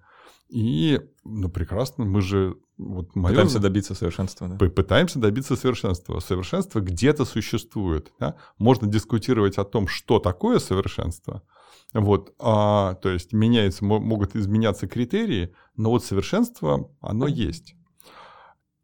и, 0.49 1.01
ну, 1.25 1.49
прекрасно, 1.49 2.05
мы 2.05 2.21
же 2.21 2.57
вот 2.79 3.15
моё... 3.15 3.35
Пытаемся 3.35 3.59
добиться 3.59 3.95
совершенства. 3.95 4.49
Да? 4.49 4.57
Пытаемся 4.69 5.19
добиться 5.19 5.57
совершенства. 5.57 6.21
Совершенство 6.21 6.81
где-то 6.81 7.25
существует. 7.25 8.13
Да? 8.21 8.37
Можно 8.59 8.87
дискутировать 8.87 9.59
о 9.59 9.65
том, 9.65 9.89
что 9.89 10.19
такое 10.19 10.59
совершенство. 10.59 11.43
Вот, 11.95 12.35
а, 12.39 12.95
то 12.95 13.09
есть 13.09 13.33
меняется, 13.33 13.85
могут 13.85 14.35
изменяться 14.35 14.89
критерии, 14.89 15.55
но 15.77 15.91
вот 15.91 16.05
совершенство, 16.05 16.91
оно 17.01 17.27
есть. 17.27 17.77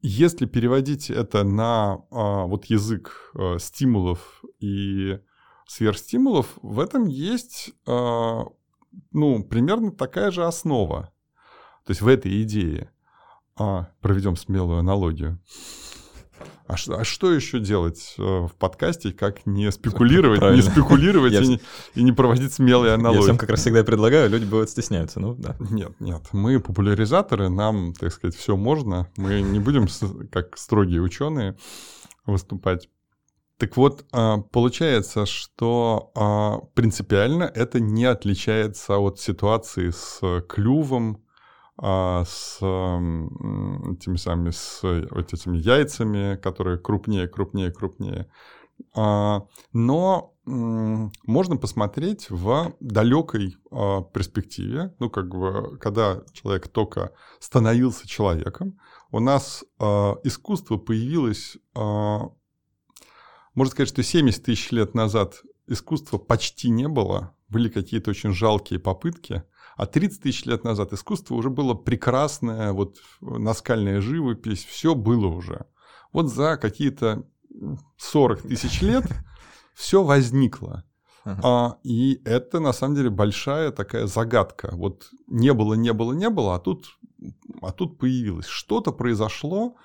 Если 0.01 0.47
переводить 0.47 1.11
это 1.11 1.45
на 1.45 2.05
а, 2.11 2.47
вот 2.47 2.67
язык 2.67 3.33
а, 3.35 3.59
стимулов 3.59 4.43
и 4.61 5.19
сверхстимулов, 5.67 6.59
в 6.63 6.81
этом 6.81 7.07
есть 7.07 7.73
а, 7.87 8.45
ну, 9.11 9.45
примерно 9.45 9.91
такая 9.91 10.31
же 10.31 10.45
основа. 10.45 11.13
То 11.85 11.91
есть 11.91 12.01
в 12.01 12.09
этой 12.09 12.43
идее. 12.43 12.93
А, 13.57 13.89
проведем 14.01 14.37
смелую 14.37 14.79
аналогию. 14.79 15.39
А 16.67 16.77
что, 16.77 16.99
а 16.99 17.05
что 17.05 17.33
еще 17.33 17.61
делать 17.61 18.15
э, 18.19 18.23
в 18.23 18.53
подкасте, 18.59 19.13
как 19.13 19.45
не 19.45 19.71
спекулировать, 19.71 20.41
Правильно. 20.41 20.63
не 20.63 20.67
спекулировать 20.67 21.35
и, 21.35 21.47
не, 21.47 21.61
и 21.95 22.03
не 22.03 22.13
проводить 22.13 22.55
смелые 22.55 22.95
аналогии? 22.95 23.19
Я 23.19 23.23
всем 23.25 23.37
как 23.37 23.51
раз 23.51 23.61
всегда 23.61 23.85
предлагаю, 23.85 24.31
люди 24.31 24.45
бывают 24.45 24.71
стесняются, 24.71 25.21
ну 25.21 25.35
да. 25.35 25.55
Нет, 25.59 25.93
нет, 26.01 26.23
мы 26.33 26.61
популяризаторы, 26.61 27.51
нам, 27.51 27.93
так 27.93 28.13
сказать, 28.13 28.35
все 28.35 28.57
можно, 28.57 29.11
мы 29.17 29.43
не 29.43 29.59
будем 29.59 29.87
как 30.31 30.57
строгие 30.57 31.03
ученые 31.03 31.57
выступать. 32.25 32.89
Так 33.59 33.77
вот, 33.77 34.07
а, 34.13 34.39
получается, 34.39 35.27
что 35.27 36.11
а, 36.15 36.59
принципиально 36.75 37.45
это 37.45 37.81
не 37.81 38.07
отличается 38.07 38.97
от 38.99 39.21
ситуации 39.21 39.91
с 39.91 40.21
клювом, 40.49 41.23
а, 41.85 42.25
с 42.25 42.59
этими 42.59 44.17
самыми, 44.17 44.51
с 44.51 44.83
вот 44.83 45.33
этими 45.33 45.59
яйцами, 45.59 46.37
которые 46.37 46.79
крупнее, 46.79 47.27
крупнее, 47.27 47.73
крупнее. 47.73 48.31
А, 48.95 49.49
но 49.73 50.33
можно 50.45 51.57
посмотреть 51.57 52.31
в 52.31 52.73
далекой 52.79 53.57
а, 53.73 54.03
перспективе, 54.03 54.95
ну, 55.01 55.11
как 55.11 55.35
бы, 55.35 55.77
когда 55.79 56.23
человек 56.33 56.69
только 56.69 57.11
становился 57.41 58.07
человеком, 58.07 58.79
у 59.11 59.19
нас 59.19 59.65
искусство 60.25 60.79
появилось, 60.79 61.59
можно 61.75 63.71
сказать, 63.71 63.89
что 63.89 64.03
70 64.03 64.43
тысяч 64.43 64.71
лет 64.71 64.95
назад 64.95 65.43
искусства 65.67 66.17
почти 66.17 66.71
не 66.71 66.89
было, 66.89 67.37
были 67.49 67.69
какие-то 67.69 68.11
очень 68.11 68.33
жалкие 68.33 68.79
попытки, 68.79 69.43
а 69.77 69.87
30 69.87 70.23
тысяч 70.23 70.45
лет 70.45 70.65
назад 70.65 70.93
искусство 70.93 71.35
уже 71.35 71.51
было 71.51 71.75
прекрасное, 71.75 72.73
вот 72.73 72.99
наскальная 73.21 74.01
живопись, 74.01 74.65
все 74.65 74.95
было 74.95 75.27
уже. 75.27 75.67
Вот 76.13 76.31
за 76.31 76.57
какие-то 76.57 77.25
40 77.97 78.43
тысяч 78.43 78.83
лет 78.83 79.05
все 79.75 80.03
возникло. 80.03 80.85
А, 81.25 81.77
и 81.85 82.21
это 82.25 82.59
на 82.61 82.73
самом 82.73 82.97
деле 82.97 83.11
большая 83.11 83.71
такая 83.71 84.07
загадка. 84.07 84.71
Вот 84.73 85.09
не 85.29 85.53
было, 85.53 85.75
не 85.75 85.93
было, 85.93 86.13
не 86.13 86.29
было, 86.29 86.57
а 86.57 86.59
тут, 86.59 86.99
а 87.61 87.73
тут 87.73 87.99
появилось. 87.99 88.47
Что-то 88.47 88.93
произошло, 88.93 89.77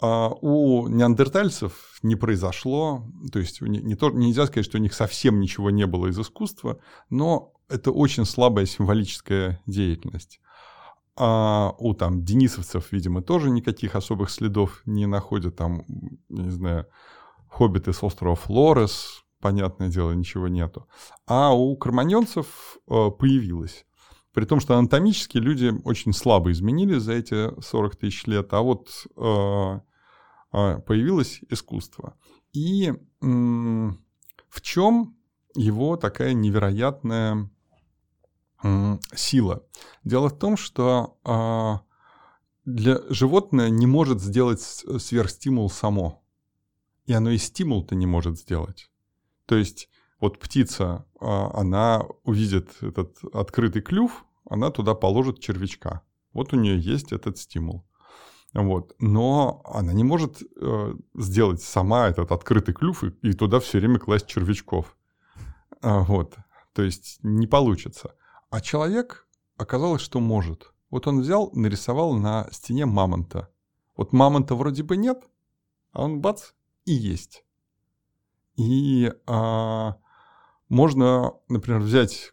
а 0.00 0.30
у 0.40 0.88
неандертальцев 0.88 2.00
не 2.02 2.16
произошло, 2.16 3.04
то 3.32 3.38
есть 3.38 3.60
не, 3.60 3.80
не 3.80 3.94
то, 3.94 4.10
нельзя 4.10 4.46
сказать, 4.46 4.64
что 4.64 4.78
у 4.78 4.80
них 4.80 4.94
совсем 4.94 5.40
ничего 5.40 5.70
не 5.70 5.86
было 5.86 6.08
из 6.08 6.18
искусства, 6.18 6.80
но 7.10 7.52
это 7.70 7.92
очень 7.92 8.24
слабая 8.24 8.66
символическая 8.66 9.60
деятельность. 9.66 10.40
А 11.16 11.74
у 11.78 11.94
там 11.94 12.24
денисовцев, 12.24 12.92
видимо, 12.92 13.22
тоже 13.22 13.50
никаких 13.50 13.94
особых 13.94 14.30
следов 14.30 14.82
не 14.86 15.06
находят. 15.06 15.56
Там, 15.56 15.84
не 16.28 16.50
знаю, 16.50 16.86
хоббиты 17.48 17.92
с 17.92 18.02
острова 18.02 18.36
Флорес, 18.36 19.24
понятное 19.40 19.88
дело, 19.88 20.12
ничего 20.12 20.48
нету. 20.48 20.86
А 21.26 21.52
у 21.52 21.76
кроманьонцев 21.76 22.78
э, 22.88 23.10
появилось. 23.10 23.86
При 24.32 24.44
том, 24.44 24.60
что 24.60 24.76
анатомически 24.76 25.38
люди 25.38 25.72
очень 25.84 26.12
слабо 26.12 26.52
изменились 26.52 27.02
за 27.02 27.14
эти 27.14 27.60
40 27.60 27.96
тысяч 27.96 28.26
лет, 28.26 28.52
а 28.52 28.60
вот 28.62 28.88
э, 29.16 29.80
э, 30.52 30.78
появилось 30.86 31.40
искусство. 31.48 32.14
И 32.52 32.92
в 33.20 34.60
чем 34.62 35.16
его 35.54 35.96
такая 35.96 36.32
невероятная 36.32 37.50
сила. 39.14 39.64
Дело 40.04 40.28
в 40.28 40.38
том, 40.38 40.56
что 40.56 41.18
а, 41.24 41.80
для 42.64 42.98
животное 43.08 43.70
не 43.70 43.86
может 43.86 44.20
сделать 44.20 44.60
сверхстимул 44.60 45.70
само. 45.70 46.22
И 47.06 47.12
оно 47.12 47.30
и 47.30 47.38
стимул-то 47.38 47.94
не 47.94 48.06
может 48.06 48.38
сделать. 48.38 48.90
То 49.46 49.56
есть 49.56 49.88
вот 50.20 50.38
птица, 50.38 51.06
а, 51.20 51.50
она 51.54 52.04
увидит 52.24 52.70
этот 52.82 53.16
открытый 53.32 53.82
клюв, 53.82 54.24
она 54.48 54.70
туда 54.70 54.94
положит 54.94 55.40
червячка. 55.40 56.02
Вот 56.32 56.52
у 56.52 56.56
нее 56.56 56.78
есть 56.78 57.12
этот 57.12 57.38
стимул. 57.38 57.86
Вот. 58.52 58.94
Но 58.98 59.62
она 59.64 59.92
не 59.92 60.04
может 60.04 60.42
э, 60.42 60.94
сделать 61.14 61.62
сама 61.62 62.08
этот 62.08 62.32
открытый 62.32 62.74
клюв 62.74 63.04
и, 63.04 63.32
туда 63.32 63.60
все 63.60 63.78
время 63.78 63.98
класть 63.98 64.26
червячков. 64.26 64.96
А, 65.82 66.00
вот. 66.00 66.36
То 66.74 66.82
есть 66.82 67.18
не 67.22 67.46
получится. 67.46 68.14
А 68.50 68.60
человек 68.60 69.28
оказалось, 69.56 70.02
что 70.02 70.20
может. 70.20 70.72
Вот 70.90 71.06
он 71.06 71.20
взял, 71.20 71.50
нарисовал 71.52 72.14
на 72.14 72.48
стене 72.50 72.84
мамонта. 72.84 73.48
Вот 73.96 74.12
мамонта 74.12 74.56
вроде 74.56 74.82
бы 74.82 74.96
нет, 74.96 75.22
а 75.92 76.02
он 76.02 76.20
бац 76.20 76.50
и 76.84 76.92
есть. 76.92 77.44
И 78.56 79.12
а, 79.26 79.96
можно, 80.68 81.34
например, 81.48 81.80
взять 81.80 82.32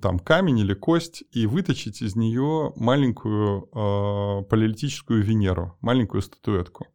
там 0.00 0.18
камень 0.18 0.58
или 0.58 0.74
кость 0.74 1.24
и 1.30 1.46
выточить 1.46 2.02
из 2.02 2.16
нее 2.16 2.72
маленькую 2.76 3.64
э, 3.66 4.44
палеолитическую 4.44 5.22
Венеру, 5.22 5.76
маленькую 5.80 6.22
статуэтку. 6.22 6.86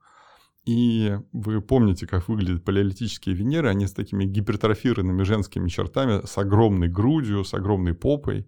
И 0.69 1.17
вы 1.31 1.61
помните, 1.61 2.05
как 2.05 2.27
выглядят 2.27 2.63
палеолитические 2.63 3.33
Венеры, 3.33 3.69
они 3.69 3.87
с 3.87 3.91
такими 3.91 4.25
гипертрофированными 4.25 5.23
женскими 5.23 5.67
чертами, 5.67 6.23
с 6.27 6.37
огромной 6.37 6.87
грудью, 6.87 7.43
с 7.43 7.55
огромной 7.55 7.95
попой, 7.95 8.47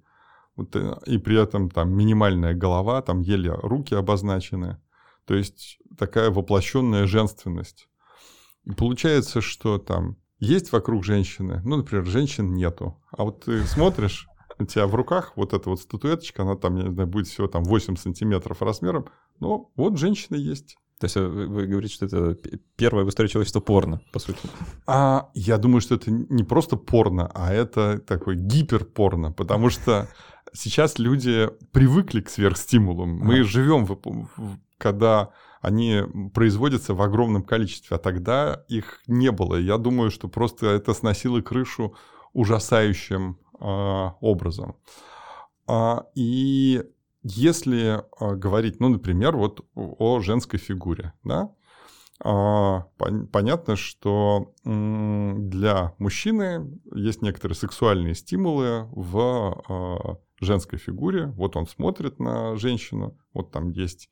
вот, 0.55 0.75
э, 0.75 0.99
и 1.07 1.17
при 1.17 1.41
этом 1.41 1.71
там 1.71 1.91
минимальная 1.91 2.53
голова, 2.53 3.01
там 3.01 3.21
еле 3.21 3.51
руки 3.51 3.95
обозначены. 3.95 4.77
То 5.25 5.33
есть 5.33 5.79
такая 5.97 6.29
воплощенная 6.29 7.07
женственность. 7.07 7.89
И 8.65 8.71
получается, 8.71 9.41
что 9.41 9.79
там 9.79 10.15
есть 10.37 10.71
вокруг 10.71 11.03
женщины, 11.03 11.59
ну, 11.65 11.77
например, 11.77 12.05
женщин 12.05 12.53
нету. 12.53 13.01
А 13.09 13.23
вот 13.23 13.45
ты 13.45 13.63
смотришь, 13.63 14.27
у 14.59 14.65
тебя 14.65 14.85
в 14.85 14.93
руках 14.93 15.33
вот 15.37 15.53
эта 15.53 15.71
вот 15.71 15.79
статуэточка, 15.79 16.43
она 16.43 16.55
там, 16.55 16.75
я 16.75 16.83
не 16.83 16.93
знаю, 16.93 17.09
будет 17.09 17.25
всего 17.25 17.47
там 17.47 17.63
8 17.63 17.95
сантиметров 17.95 18.61
размером, 18.61 19.07
но 19.39 19.71
вот 19.75 19.97
женщина 19.97 20.35
есть. 20.35 20.77
То 21.01 21.05
есть 21.05 21.17
э, 21.17 21.25
вы 21.25 21.65
говорите, 21.65 21.95
что 21.95 22.05
это 22.05 22.37
первое 22.75 23.03
в 23.03 23.09
истории 23.09 23.27
человечества 23.27 23.59
порно, 23.59 24.01
по 24.13 24.19
сути? 24.19 24.37
А 24.85 25.31
я 25.33 25.57
думаю, 25.57 25.81
что 25.81 25.95
это 25.95 26.11
не 26.11 26.43
просто 26.43 26.77
порно, 26.77 27.29
а 27.33 27.51
это 27.51 27.97
такой 27.97 28.35
гиперпорно, 28.35 29.31
потому 29.31 29.71
что 29.71 30.09
сейчас 30.53 30.99
люди 30.99 31.49
привыкли 31.71 32.21
к 32.21 32.29
сверхстимулам. 32.29 33.17
Мы 33.17 33.39
ага. 33.39 33.43
живем, 33.45 33.85
в, 33.85 33.97
когда 34.77 35.31
они 35.59 36.03
производятся 36.35 36.93
в 36.93 37.01
огромном 37.01 37.41
количестве, 37.41 37.95
а 37.95 37.99
тогда 37.99 38.63
их 38.67 39.01
не 39.07 39.31
было. 39.31 39.55
Я 39.55 39.79
думаю, 39.79 40.11
что 40.11 40.27
просто 40.27 40.67
это 40.67 40.93
сносило 40.93 41.41
крышу 41.41 41.95
ужасающим 42.33 43.39
э, 43.59 44.09
образом. 44.21 44.75
А, 45.65 46.05
и 46.13 46.83
если 47.23 48.03
а, 48.19 48.35
говорить, 48.35 48.79
ну, 48.79 48.89
например, 48.89 49.37
вот 49.37 49.65
о 49.75 50.19
женской 50.21 50.59
фигуре, 50.59 51.13
да, 51.23 51.53
а, 52.23 52.87
понятно, 53.31 53.75
что 53.75 54.53
для 54.63 55.95
мужчины 55.97 56.79
есть 56.93 57.21
некоторые 57.21 57.55
сексуальные 57.55 58.15
стимулы 58.15 58.87
в 58.91 59.63
а, 59.67 60.17
женской 60.39 60.77
фигуре. 60.77 61.27
Вот 61.27 61.55
он 61.55 61.67
смотрит 61.67 62.19
на 62.19 62.55
женщину, 62.57 63.17
вот 63.33 63.51
там 63.51 63.71
есть 63.71 64.09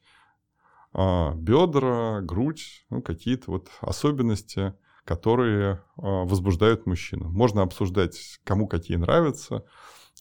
бедра, 0.91 2.21
грудь, 2.21 2.83
ну, 2.89 3.03
какие-то 3.03 3.51
вот 3.51 3.69
особенности, 3.79 4.73
которые 5.05 5.83
возбуждают 5.95 6.87
мужчину. 6.87 7.29
Можно 7.29 7.61
обсуждать, 7.61 8.39
кому 8.43 8.67
какие 8.67 8.97
нравятся, 8.97 9.65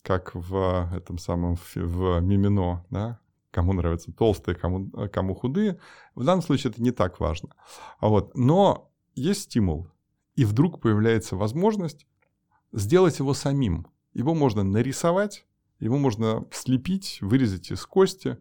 как 0.03 0.35
в 0.35 0.91
этом 0.95 1.19
самом 1.19 1.57
в 1.75 2.21
Мимино, 2.21 2.85
да, 2.91 3.21
кому 3.51 3.73
нравятся 3.73 4.13
толстые, 4.13 4.55
кому, 4.55 4.91
кому 5.09 5.35
худые. 5.35 5.79
В 6.15 6.25
данном 6.25 6.43
случае 6.43 6.71
это 6.71 6.83
не 6.83 6.91
так 6.91 7.21
важно. 7.21 7.51
Вот. 8.01 8.37
Но 8.37 8.91
есть 9.15 9.43
стимул, 9.43 9.91
и 10.37 10.45
вдруг 10.45 10.81
появляется 10.81 11.37
возможность 11.37 12.07
сделать 12.73 13.19
его 13.19 13.35
самим. 13.35 13.87
Его 14.13 14.35
можно 14.35 14.63
нарисовать, 14.63 15.47
его 15.81 15.99
можно 15.99 16.47
слепить, 16.53 17.19
вырезать 17.21 17.71
из 17.71 17.85
кости, 17.87 18.39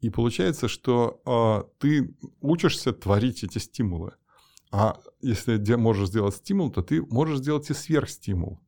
и 0.00 0.10
получается, 0.10 0.68
что 0.68 1.20
э, 1.24 1.68
ты 1.78 2.14
учишься 2.40 2.92
творить 2.92 3.44
эти 3.44 3.58
стимулы. 3.58 4.12
А 4.70 5.00
если 5.20 5.56
можешь 5.76 6.08
сделать 6.08 6.34
стимул, 6.34 6.70
то 6.70 6.82
ты 6.82 7.02
можешь 7.02 7.38
сделать 7.38 7.70
и 7.70 7.74
сверхстимул. 7.74 8.60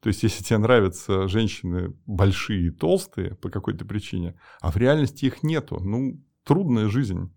То 0.00 0.08
есть, 0.08 0.22
если 0.22 0.42
тебе 0.42 0.58
нравятся 0.58 1.26
женщины 1.26 1.94
большие 2.06 2.68
и 2.68 2.70
толстые 2.70 3.34
по 3.36 3.48
какой-то 3.48 3.84
причине, 3.84 4.38
а 4.60 4.70
в 4.70 4.76
реальности 4.76 5.24
их 5.24 5.42
нету, 5.42 5.80
ну, 5.80 6.22
трудная 6.44 6.88
жизнь. 6.88 7.32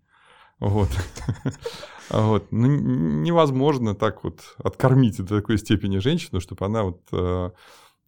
Вот. 0.58 0.88
Ну, 2.12 2.40
невозможно 2.50 3.94
так 3.94 4.24
вот 4.24 4.56
откормить 4.58 5.18
до 5.18 5.36
такой 5.36 5.58
степени 5.58 5.98
женщину, 5.98 6.40
чтобы 6.40 6.66
она 6.66 6.82
вот 6.82 7.02
э, 7.12 7.50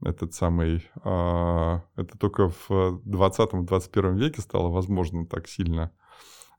этот 0.04 0.34
самый... 0.34 0.90
Э, 1.04 1.80
это 1.94 2.18
только 2.18 2.48
в 2.48 2.68
20-21 2.68 4.16
веке 4.16 4.40
стало 4.40 4.70
возможно 4.70 5.24
так 5.24 5.46
сильно 5.46 5.92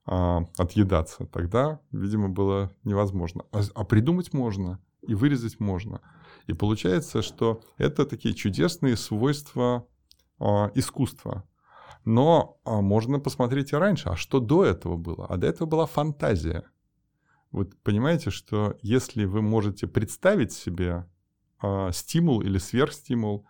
э, 0.07 0.39
отъедаться. 0.57 1.25
Тогда, 1.25 1.81
видимо, 1.91 2.29
было 2.29 2.71
невозможно. 2.85 3.43
А, 3.51 3.59
а 3.75 3.83
придумать 3.83 4.31
можно 4.31 4.79
и 5.01 5.13
вырезать 5.13 5.59
можно. 5.59 5.99
И 6.47 6.53
получается, 6.53 7.21
что 7.21 7.61
это 7.77 8.05
такие 8.05 8.33
чудесные 8.33 8.97
свойства 8.97 9.87
а, 10.39 10.71
искусства. 10.75 11.43
Но 12.05 12.59
а, 12.65 12.81
можно 12.81 13.19
посмотреть 13.19 13.71
и 13.71 13.77
раньше, 13.77 14.09
а 14.09 14.15
что 14.15 14.39
до 14.39 14.65
этого 14.65 14.97
было? 14.97 15.25
А 15.27 15.37
до 15.37 15.47
этого 15.47 15.67
была 15.67 15.85
фантазия. 15.85 16.63
Вот 17.51 17.75
понимаете, 17.83 18.29
что 18.29 18.75
если 18.81 19.25
вы 19.25 19.41
можете 19.41 19.87
представить 19.87 20.51
себе 20.51 21.07
а, 21.61 21.91
стимул 21.91 22.41
или 22.41 22.57
сверхстимул, 22.57 23.47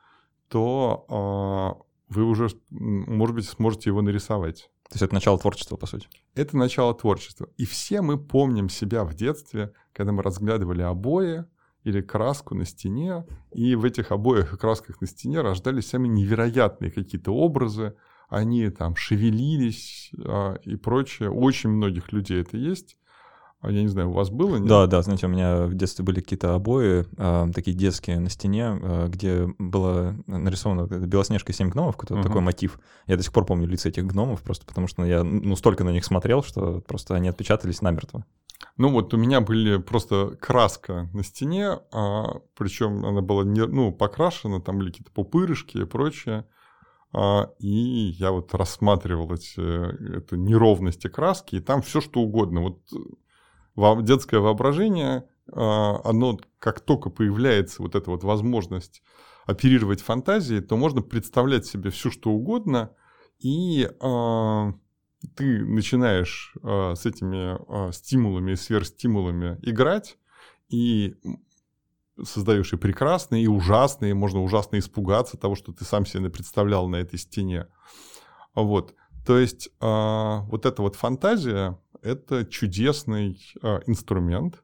то 0.50 1.84
вы 2.10 2.26
уже, 2.26 2.50
может 2.70 3.36
быть, 3.36 3.48
сможете 3.48 3.90
его 3.90 4.04
нарисовать. 4.04 4.70
То 4.84 4.96
есть 4.96 5.02
это 5.02 5.16
начало 5.16 5.40
творчества, 5.40 5.78
по 5.78 5.88
сути. 5.88 6.08
Это 6.36 6.56
начало 6.56 6.94
творчества. 6.94 7.50
И 7.58 7.66
все 7.66 8.04
мы 8.04 8.20
помним 8.20 8.70
себя 8.70 9.04
в 9.04 9.16
детстве, 9.16 9.74
когда 9.94 10.12
мы 10.12 10.22
разглядывали 10.22 10.84
обои, 10.84 11.46
или 11.84 12.02
краску 12.02 12.56
на 12.56 12.66
стене, 12.66 13.26
и 13.52 13.76
в 13.76 13.84
этих 13.84 14.12
обоих 14.12 14.58
красках 14.58 15.02
на 15.02 15.08
стене 15.08 15.42
рождались 15.42 15.88
самые 15.88 16.10
невероятные 16.10 16.92
какие-то 16.92 17.32
образы, 17.32 17.96
они 18.30 18.70
там 18.70 18.96
шевелились 18.96 20.12
а, 20.26 20.56
и 20.64 20.76
прочее. 20.76 21.30
У 21.30 21.42
очень 21.42 21.70
многих 21.70 22.12
людей 22.12 22.42
это 22.42 22.58
есть. 22.58 22.98
А 23.64 23.72
я 23.72 23.82
не 23.82 23.88
знаю, 23.88 24.10
у 24.10 24.14
вас 24.14 24.30
было? 24.30 24.58
Нет? 24.58 24.68
Да, 24.68 24.88
да, 24.88 25.02
знаете, 25.02 25.26
у 25.26 25.30
меня 25.30 25.68
в 25.68 25.74
детстве 25.74 26.04
были 26.04 26.20
какие-то 26.20 26.54
обои, 26.54 27.06
э, 27.16 27.52
такие 27.56 27.76
детские 27.76 28.20
на 28.20 28.30
стене, 28.30 28.78
э, 28.82 29.08
где 29.08 29.48
было 29.58 30.18
нарисовано 30.28 30.86
Белоснежка 30.86 31.54
и 31.54 31.56
семь 31.56 31.70
гномов, 31.70 31.96
какой-то 31.96 32.16
uh-huh. 32.16 32.28
такой 32.28 32.42
мотив. 32.42 32.78
Я 33.08 33.16
до 33.16 33.24
сих 33.24 33.32
пор 33.32 33.46
помню 33.46 33.66
лица 33.66 33.88
этих 33.88 34.06
гномов, 34.06 34.42
просто 34.42 34.66
потому 34.66 34.88
что 34.88 35.06
я 35.06 35.24
ну, 35.24 35.56
столько 35.56 35.86
на 35.86 35.92
них 35.92 36.04
смотрел, 36.04 36.44
что 36.44 36.82
просто 36.86 37.16
они 37.16 37.30
отпечатались 37.30 37.82
намертво. 37.82 38.26
Ну 38.78 38.90
вот 38.90 39.14
у 39.14 39.18
меня 39.18 39.42
были 39.42 39.78
просто 39.78 40.38
краска 40.40 41.10
на 41.14 41.24
стене, 41.24 41.80
а, 41.92 42.40
причем 42.56 43.06
она 43.06 43.22
была 43.22 43.44
не, 43.44 43.66
ну, 43.66 43.92
покрашена, 43.92 44.62
там 44.62 44.80
были 44.80 44.92
какие-то 44.92 45.12
пупырышки 45.12 45.78
и 45.78 45.86
прочее. 45.86 46.46
А, 47.14 47.52
и 47.60 47.68
я 47.68 48.32
вот 48.32 48.54
рассматривал 48.54 49.32
эти, 49.34 49.60
эту 50.18 50.36
неровности 50.36 51.08
краски, 51.08 51.58
и 51.58 51.60
там 51.60 51.82
все 51.84 52.02
что 52.02 52.22
угодно. 52.22 52.62
Вот 52.62 52.82
э, 52.92 54.02
детское 54.02 54.40
воображение, 54.40 55.26
а, 55.52 56.02
оно 56.04 56.40
как 56.58 56.80
только 56.80 57.12
появляется 57.12 57.84
вот 57.84 57.96
эта 57.96 58.10
вот 58.10 58.24
возможность 58.24 59.04
оперировать 59.46 60.02
фантазией, 60.02 60.62
то 60.62 60.76
можно 60.76 61.02
представлять 61.02 61.66
себе 61.68 61.92
все 61.92 62.10
что 62.10 62.32
угодно, 62.32 62.96
и 63.40 63.88
а, 64.00 64.74
ты 65.36 65.66
начинаешь 65.66 66.54
э, 66.62 66.96
с 66.96 67.06
этими 67.06 67.58
э, 67.88 67.92
стимулами 67.92 68.52
и 68.52 68.56
сверхстимулами 68.56 69.60
играть, 69.62 70.18
и 70.70 71.16
создаешь 72.22 72.74
и 72.74 72.78
прекрасные, 72.78 73.44
и 73.44 73.48
ужасные, 73.48 74.14
можно 74.14 74.42
ужасно 74.42 74.78
испугаться 74.78 75.38
того, 75.38 75.56
что 75.56 75.74
ты 75.74 75.84
сам 75.86 76.06
себе 76.06 76.30
представлял 76.30 76.88
на 76.88 76.98
этой 76.98 77.18
стене. 77.18 77.68
Вот. 78.54 78.94
То 79.26 79.40
есть 79.40 79.68
э, 79.68 79.72
вот 79.82 80.66
эта 80.66 80.82
вот 80.82 80.96
фантазия– 80.96 81.80
это 82.02 82.46
чудесный 82.46 83.40
э, 83.62 83.80
инструмент, 83.88 84.64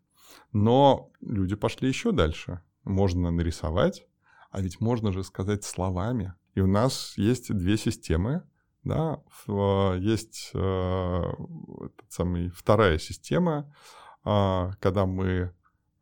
но 0.52 1.12
люди 1.22 1.56
пошли 1.56 1.88
еще 1.88 2.12
дальше. 2.12 2.62
Можно 2.84 3.32
нарисовать, 3.32 4.06
а 4.52 4.62
ведь 4.62 4.82
можно 4.82 5.12
же 5.12 5.24
сказать 5.24 5.63
словами. 5.63 6.34
И 6.56 6.60
у 6.60 6.67
нас 6.67 7.13
есть 7.17 7.54
две 7.54 7.78
системы 7.78 8.43
да, 8.84 9.22
есть 9.98 10.52
э, 10.54 11.24
самый, 12.08 12.50
вторая 12.50 12.98
система, 12.98 13.74
э, 14.26 14.72
когда 14.80 15.06
мы 15.06 15.54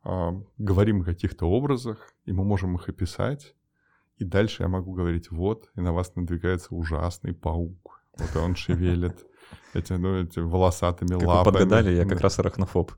э, 0.03 0.31
говорим 0.57 1.01
о 1.01 1.05
каких-то 1.05 1.47
образах, 1.47 2.13
и 2.25 2.31
мы 2.31 2.43
можем 2.43 2.75
их 2.75 2.87
описать, 2.89 3.55
и 4.17 4.23
дальше 4.23 4.63
я 4.63 4.69
могу 4.69 4.93
говорить, 4.93 5.31
вот, 5.31 5.69
и 5.75 5.81
на 5.81 5.93
вас 5.93 6.15
надвигается 6.15 6.75
ужасный 6.75 7.33
паук, 7.33 8.01
вот 8.17 8.35
он 8.41 8.55
шевелит 8.55 9.25
эти, 9.73 9.93
ну, 9.93 10.21
эти 10.21 10.39
волосатыми 10.39 11.19
как 11.19 11.27
лапами. 11.27 11.53
Вы 11.53 11.59
подгадали, 11.59 11.95
я 11.95 12.05
как 12.05 12.21
раз 12.21 12.39
арахнофоб. 12.39 12.91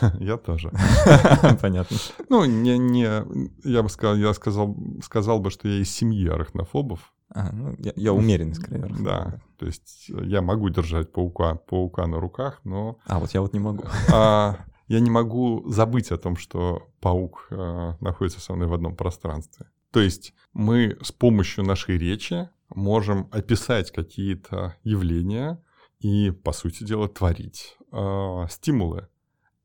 Я 0.18 0.36
тоже. 0.36 0.72
Понятно. 1.62 1.96
Ну, 2.28 2.44
не, 2.44 2.78
не, 2.78 3.22
я 3.64 3.82
бы 3.82 3.88
сказал, 3.88 4.16
я 4.16 4.34
сказал, 4.34 4.76
сказал 5.02 5.38
бы, 5.40 5.50
что 5.50 5.68
я 5.68 5.80
из 5.80 5.90
семьи 5.90 6.28
арахнофобов. 6.28 7.12
А, 7.30 7.52
ну, 7.52 7.74
я, 7.78 7.92
я 7.96 8.12
умеренный, 8.12 8.54
скорее. 8.54 8.86
Да, 9.00 9.40
то 9.58 9.66
есть 9.66 10.08
я 10.08 10.40
могу 10.40 10.68
держать 10.70 11.12
паука, 11.12 11.56
паука 11.56 12.06
на 12.06 12.20
руках, 12.20 12.60
но... 12.64 12.98
А, 13.06 13.18
вот 13.18 13.32
я 13.34 13.42
вот 13.42 13.52
не 13.52 13.60
могу. 13.60 13.84
А, 14.12 14.64
я 14.86 15.00
не 15.00 15.10
могу 15.10 15.68
забыть 15.70 16.10
о 16.10 16.18
том, 16.18 16.36
что 16.36 16.88
паук 17.00 17.48
а, 17.50 17.96
находится 18.00 18.40
со 18.40 18.54
мной 18.54 18.68
в 18.68 18.72
одном 18.72 18.96
пространстве. 18.96 19.66
То 19.90 20.00
есть 20.00 20.34
мы 20.52 20.96
с 21.02 21.12
помощью 21.12 21.64
нашей 21.64 21.98
речи 21.98 22.48
можем 22.74 23.28
описать 23.32 23.90
какие-то 23.90 24.76
явления 24.82 25.62
и, 26.00 26.30
по 26.30 26.52
сути 26.52 26.84
дела, 26.84 27.08
творить 27.08 27.76
э, 27.90 28.46
стимулы 28.50 29.08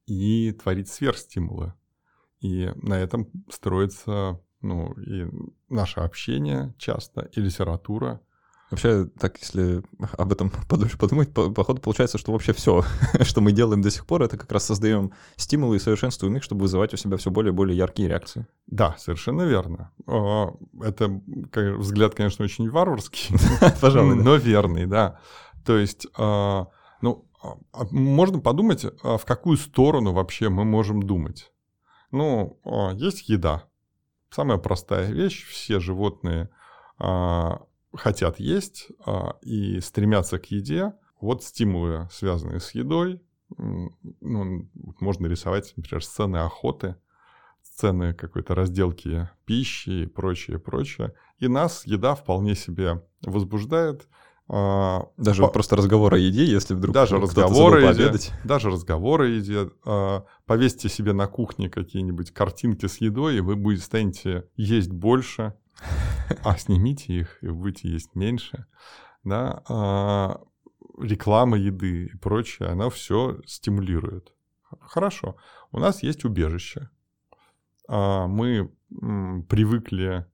и 0.06 0.52
творить 0.54 0.90
сверхстимулы. 0.90 1.74
И 2.40 2.72
на 2.76 2.96
этом 2.96 3.30
строится 3.50 4.40
ну, 4.64 4.94
и 4.94 5.28
наше 5.70 6.00
общение 6.00 6.74
часто, 6.78 7.30
и 7.34 7.40
литература. 7.40 8.22
Вообще, 8.72 9.06
так, 9.20 9.38
если 9.38 9.84
об 10.18 10.32
этом 10.32 10.50
подольше 10.70 10.98
подумать, 10.98 11.32
по, 11.32 11.52
походу 11.52 11.80
получается, 11.80 12.18
что 12.18 12.32
вообще 12.32 12.54
все, 12.54 12.84
что 13.22 13.42
мы 13.42 13.52
делаем 13.52 13.82
до 13.82 13.92
сих 13.92 14.06
пор, 14.08 14.24
это 14.24 14.38
как 14.38 14.52
раз 14.52 14.66
создаем 14.66 15.12
стимулы 15.36 15.76
и 15.76 15.80
совершенствуем 15.80 16.38
их, 16.38 16.44
чтобы 16.44 16.62
вызывать 16.62 16.94
у 16.94 16.98
себя 16.98 17.18
все 17.18 17.30
более 17.30 17.52
и 17.52 17.56
более 17.56 17.78
яркие 17.78 18.08
реакции. 18.08 18.48
Да, 18.66 18.96
совершенно 18.98 19.44
верно. 19.44 19.92
А, 20.08 20.54
это 20.82 21.22
взгляд, 21.78 22.16
конечно, 22.16 22.46
очень 22.46 22.70
варварский, 22.70 23.36
Пожалуй, 23.82 24.16
но 24.16 24.38
верный, 24.38 24.88
да. 24.88 25.20
То 25.66 25.78
есть, 25.78 26.08
а, 26.18 26.68
ну, 27.02 27.30
а, 27.44 27.58
можно 27.92 28.40
подумать, 28.40 28.86
в 29.04 29.22
какую 29.26 29.58
сторону 29.58 30.14
вообще 30.14 30.50
мы 30.50 30.64
можем 30.64 31.04
думать. 31.04 31.52
Ну, 32.12 32.60
есть 32.96 33.28
еда, 33.28 33.66
Самая 34.34 34.58
простая 34.58 35.12
вещь, 35.12 35.46
все 35.46 35.80
животные 35.80 36.50
а, 36.98 37.62
хотят 37.94 38.40
есть 38.40 38.88
а, 39.06 39.38
и 39.44 39.80
стремятся 39.80 40.40
к 40.40 40.46
еде. 40.48 40.94
Вот 41.22 41.44
стимулы, 41.44 42.10
связанные 42.12 42.60
с 42.60 42.72
едой. 42.72 43.22
Ну, 43.58 44.72
можно 45.00 45.28
рисовать, 45.28 45.74
например, 45.76 46.04
сцены 46.04 46.38
охоты, 46.38 46.96
сцены 47.62 48.16
какой-то 48.16 48.56
разделки 48.56 49.30
пищи 49.46 50.04
и 50.04 50.08
прочее, 50.08 50.58
прочее. 50.58 51.14
И 51.38 51.48
нас 51.48 51.86
еда 51.86 52.16
вполне 52.16 52.56
себе 52.56 53.06
возбуждает. 53.22 54.08
А, 54.50 55.08
даже 55.18 55.42
по... 55.42 55.48
просто 55.48 55.76
разговор 55.76 56.14
о 56.14 56.18
еде, 56.18 56.46
если 56.46 56.74
вдруг 56.74 56.94
даже 56.94 57.18
разговор 57.18 57.78
о 57.78 57.92
еде, 57.94 58.12
даже 58.44 58.70
разговор 58.70 59.22
о 59.22 59.26
еде. 59.26 59.70
А, 59.86 60.26
повесьте 60.46 60.90
себе 60.90 61.14
на 61.14 61.28
кухне 61.28 61.70
какие-нибудь 61.70 62.32
картинки 62.32 62.88
с 62.88 62.98
едой, 62.98 63.38
и 63.38 63.42
вы 63.42 63.56
будете 63.56 63.84
станете 63.84 64.50
есть 64.56 64.92
больше, 64.92 65.54
а 66.44 66.58
снимите 66.58 67.14
их, 67.14 67.42
и 67.42 67.48
будете 67.50 67.88
есть 67.90 68.16
меньше. 68.16 68.66
Да? 69.24 69.64
А, 69.70 70.42
реклама 71.00 71.58
еды 71.58 72.06
и 72.08 72.18
прочее, 72.18 72.70
она 72.70 72.90
все 72.90 73.40
стимулирует. 73.46 74.34
Хорошо. 74.82 75.38
У 75.72 75.80
нас 75.80 76.04
есть 76.04 76.26
убежище. 76.26 76.90
Мы 77.88 78.72
привыкли 79.50 80.26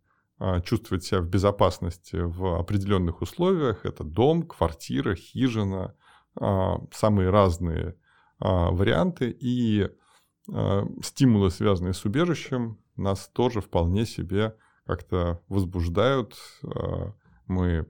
чувствовать 0.63 1.03
себя 1.03 1.21
в 1.21 1.27
безопасности 1.27 2.15
в 2.15 2.59
определенных 2.59 3.21
условиях. 3.21 3.85
Это 3.85 4.03
дом, 4.03 4.43
квартира, 4.43 5.15
хижина, 5.15 5.95
а, 6.35 6.77
самые 6.93 7.29
разные 7.29 7.95
варианты. 8.39 9.35
И 9.37 9.89
стимулы, 11.03 11.51
связанные 11.51 11.93
с 11.93 12.05
убежищем, 12.05 12.79
нас 12.95 13.29
тоже 13.33 13.61
вполне 13.61 14.05
себе 14.05 14.55
как-то 14.85 15.41
возбуждают. 15.49 16.37
Мы 17.45 17.85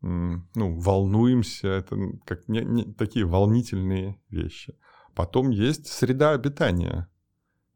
ну, 0.00 0.44
волнуемся, 0.54 1.68
это 1.68 1.96
как 2.24 2.48
не, 2.48 2.60
не, 2.60 2.84
такие 2.94 3.26
волнительные 3.26 4.18
вещи. 4.30 4.74
Потом 5.14 5.50
есть 5.50 5.86
среда 5.86 6.32
обитания. 6.32 7.08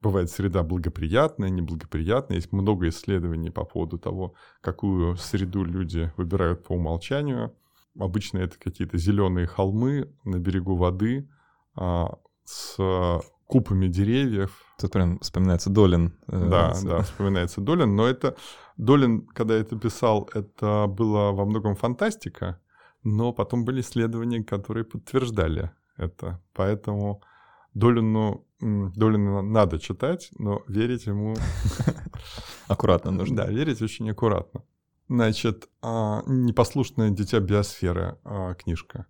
Бывает 0.05 0.31
среда 0.31 0.63
благоприятная, 0.63 1.49
неблагоприятная. 1.49 2.37
Есть 2.37 2.53
много 2.53 2.89
исследований 2.89 3.49
по 3.49 3.65
поводу 3.65 3.99
того, 3.99 4.35
какую 4.61 5.17
среду 5.17 5.65
люди 5.65 6.13
выбирают 6.19 6.63
по 6.63 6.73
умолчанию. 6.73 7.57
Обычно 7.99 8.39
это 8.39 8.59
какие-то 8.59 8.99
зеленые 8.99 9.47
холмы 9.47 10.13
на 10.25 10.39
берегу 10.39 10.77
воды 10.77 11.27
а, 11.75 12.19
с 12.45 12.77
купами 13.47 13.89
деревьев. 13.89 14.51
Тут 14.79 14.93
прям 14.93 15.19
вспоминается 15.21 15.71
Долин. 15.71 16.13
Э, 16.29 16.49
да, 16.51 16.75
да, 16.83 17.01
вспоминается 17.01 17.63
Долин, 17.63 17.97
но 17.97 18.07
это 18.07 18.37
Долин, 18.77 19.27
когда 19.29 19.55
это 19.55 19.79
писал, 19.79 20.29
это 20.35 20.87
было 20.87 21.33
во 21.33 21.47
многом 21.47 21.77
фантастика, 21.77 22.61
но 23.05 23.33
потом 23.33 23.65
были 23.65 23.81
исследования, 23.81 24.45
которые 24.45 24.85
подтверждали 24.85 25.71
это. 25.97 26.43
Поэтому 26.53 27.23
Долину, 27.75 28.47
Долина 28.61 29.43
надо 29.43 29.79
читать, 29.79 30.31
но 30.39 30.63
верить 30.69 31.07
ему... 31.07 31.35
Аккуратно 32.69 33.11
нужно. 33.11 33.37
Да, 33.37 33.47
верить 33.47 33.83
очень 33.83 34.09
аккуратно. 34.09 34.63
Значит, 35.09 35.69
а, 35.83 36.23
«Непослушное 36.27 37.11
дитя 37.11 37.41
биосферы» 37.41 38.17
а, 38.25 38.55
книжка. 38.55 39.07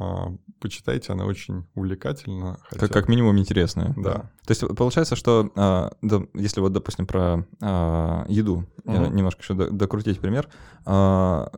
А, 0.00 0.32
почитайте, 0.60 1.12
она 1.12 1.26
очень 1.26 1.66
увлекательна. 1.74 2.58
Хотя... 2.64 2.80
Как, 2.80 2.92
как 2.92 3.08
минимум 3.08 3.38
интересная. 3.38 3.94
Да. 3.96 4.30
То 4.46 4.50
есть 4.50 4.64
получается, 4.76 5.14
что 5.14 5.50
да, 5.54 6.22
если 6.34 6.60
вот, 6.60 6.72
допустим, 6.72 7.06
про 7.06 7.46
а, 7.60 8.24
еду 8.28 8.66
угу. 8.84 9.06
немножко 9.06 9.42
еще 9.42 9.54
докрутить 9.54 10.20
пример, 10.20 10.48
а, 10.86 11.52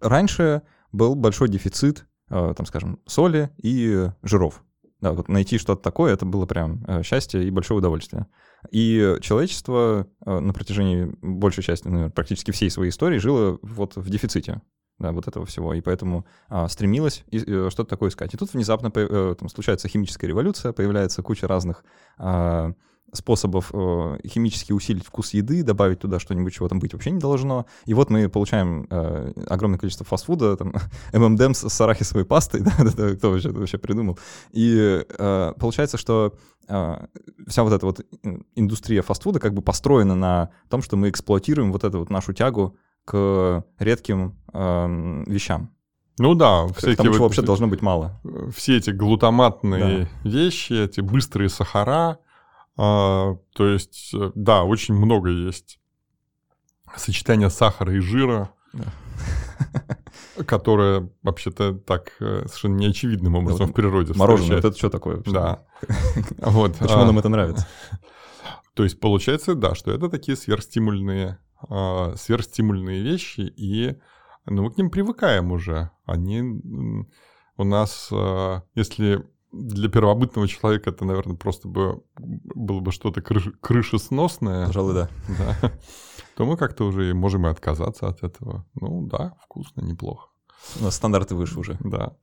раньше 0.00 0.62
был 0.92 1.14
большой 1.14 1.48
дефицит, 1.48 2.06
там, 2.28 2.64
скажем, 2.66 2.98
соли 3.06 3.50
и 3.56 4.10
жиров. 4.22 4.62
Да, 5.02 5.12
вот 5.12 5.28
найти 5.28 5.58
что-то 5.58 5.82
такое, 5.82 6.14
это 6.14 6.24
было 6.24 6.46
прям 6.46 6.84
а, 6.86 7.02
счастье 7.02 7.44
и 7.44 7.50
большое 7.50 7.78
удовольствие. 7.78 8.28
И 8.70 9.16
человечество 9.20 10.06
а, 10.24 10.38
на 10.38 10.52
протяжении 10.52 11.12
большей 11.20 11.64
части, 11.64 11.88
наверное, 11.88 12.10
практически 12.10 12.52
всей 12.52 12.70
своей 12.70 12.90
истории 12.90 13.18
жило 13.18 13.58
вот 13.62 13.96
в 13.96 14.08
дефиците 14.08 14.62
да, 15.00 15.10
вот 15.10 15.26
этого 15.26 15.44
всего, 15.44 15.74
и 15.74 15.80
поэтому 15.80 16.24
а, 16.48 16.68
стремилась 16.68 17.24
и, 17.28 17.38
и, 17.38 17.44
э, 17.46 17.70
что-то 17.70 17.90
такое 17.90 18.10
искать. 18.10 18.32
И 18.32 18.36
тут 18.36 18.54
внезапно 18.54 18.92
э, 18.94 19.34
там, 19.36 19.48
случается 19.48 19.88
химическая 19.88 20.28
революция, 20.28 20.72
появляется 20.72 21.22
куча 21.22 21.48
разных 21.48 21.84
а, 22.18 22.72
способов 23.12 23.70
э, 23.74 24.18
химически 24.26 24.72
усилить 24.72 25.04
вкус 25.04 25.34
еды, 25.34 25.62
добавить 25.62 26.00
туда 26.00 26.18
что-нибудь, 26.18 26.54
чего 26.54 26.68
там 26.68 26.78
быть 26.78 26.94
вообще 26.94 27.10
не 27.10 27.20
должно. 27.20 27.66
И 27.84 27.94
вот 27.94 28.10
мы 28.10 28.28
получаем 28.28 28.86
э, 28.88 29.32
огромное 29.48 29.78
количество 29.78 30.06
фастфуда, 30.06 30.56
там, 30.56 30.74
M&M's 31.12 31.68
с 31.68 31.80
арахисовой 31.80 32.24
пастой, 32.24 32.60
да, 32.64 32.72
это 32.78 33.16
кто 33.16 33.30
вообще, 33.30 33.50
вообще 33.50 33.78
придумал. 33.78 34.18
И 34.52 35.04
э, 35.06 35.52
получается, 35.58 35.98
что 35.98 36.34
э, 36.68 37.06
вся 37.46 37.62
вот 37.62 37.72
эта 37.72 37.84
вот 37.84 38.00
индустрия 38.54 39.02
фастфуда 39.02 39.40
как 39.40 39.52
бы 39.52 39.60
построена 39.60 40.14
на 40.14 40.50
том, 40.70 40.80
что 40.82 40.96
мы 40.96 41.10
эксплуатируем 41.10 41.70
вот 41.70 41.84
эту 41.84 41.98
вот 41.98 42.10
нашу 42.10 42.32
тягу 42.32 42.76
к 43.04 43.64
редким 43.78 44.38
э, 44.54 45.24
вещам. 45.26 45.70
Ну 46.18 46.34
да, 46.34 46.66
все 46.76 46.92
эти 46.92 47.06
вот, 47.06 47.18
вообще 47.18 47.42
должно 47.42 47.66
быть 47.66 47.82
мало. 47.82 48.20
Все 48.54 48.76
эти 48.76 48.90
глутаматные 48.90 50.08
да. 50.24 50.28
вещи, 50.28 50.72
эти 50.74 51.00
быстрые 51.00 51.48
сахара, 51.48 52.18
э, 52.78 53.36
то 53.54 53.66
есть, 53.66 54.12
э, 54.14 54.32
да, 54.34 54.64
очень 54.64 54.94
много 54.94 55.30
есть 55.30 55.78
сочетания 56.96 57.48
сахара 57.48 57.94
и 57.94 58.00
жира, 58.00 58.52
которое 60.46 61.10
вообще-то 61.22 61.74
так 61.74 62.12
э, 62.20 62.44
совершенно 62.46 62.76
неочевидным 62.76 63.34
образом 63.34 63.68
в 63.68 63.72
природе 63.72 64.14
Мороженое, 64.14 64.58
это 64.58 64.76
что 64.76 64.90
такое? 64.90 65.22
Да. 65.26 65.64
вот, 66.38 66.76
Почему 66.76 67.00
а, 67.00 67.06
нам 67.06 67.18
это 67.18 67.28
нравится? 67.28 67.66
То 68.74 68.84
есть 68.84 69.00
получается, 69.00 69.54
да, 69.54 69.74
что 69.74 69.92
это 69.92 70.08
такие 70.08 70.36
сверхстимульные 70.36 71.38
э, 71.68 72.14
сверхстимульные 72.16 73.02
вещи, 73.02 73.40
и 73.40 73.98
ну, 74.46 74.62
мы 74.62 74.70
к 74.72 74.78
ним 74.78 74.90
привыкаем 74.90 75.52
уже. 75.52 75.90
Они 76.04 76.42
у 77.56 77.64
нас, 77.64 78.08
э, 78.10 78.60
если 78.74 79.24
для 79.52 79.88
первобытного 79.88 80.48
человека 80.48 80.90
это, 80.90 81.04
наверное, 81.04 81.36
просто 81.36 81.68
бы 81.68 82.02
было 82.16 82.80
бы 82.80 82.90
что-то 82.90 83.20
крыш, 83.20 83.50
крышесносное. 83.60 84.66
Пожалуй, 84.66 84.94
да. 84.94 85.08
да. 85.28 85.72
То 86.36 86.46
мы 86.46 86.56
как-то 86.56 86.84
уже 86.84 87.12
можем 87.14 87.46
и 87.46 87.50
отказаться 87.50 88.08
от 88.08 88.22
этого. 88.22 88.66
Ну 88.74 89.06
да, 89.06 89.34
вкусно, 89.44 89.82
неплохо. 89.82 90.28
Нас 90.80 90.94
стандарты 90.94 91.34
выше 91.34 91.58
уже. 91.58 91.76
Да. 91.80 92.16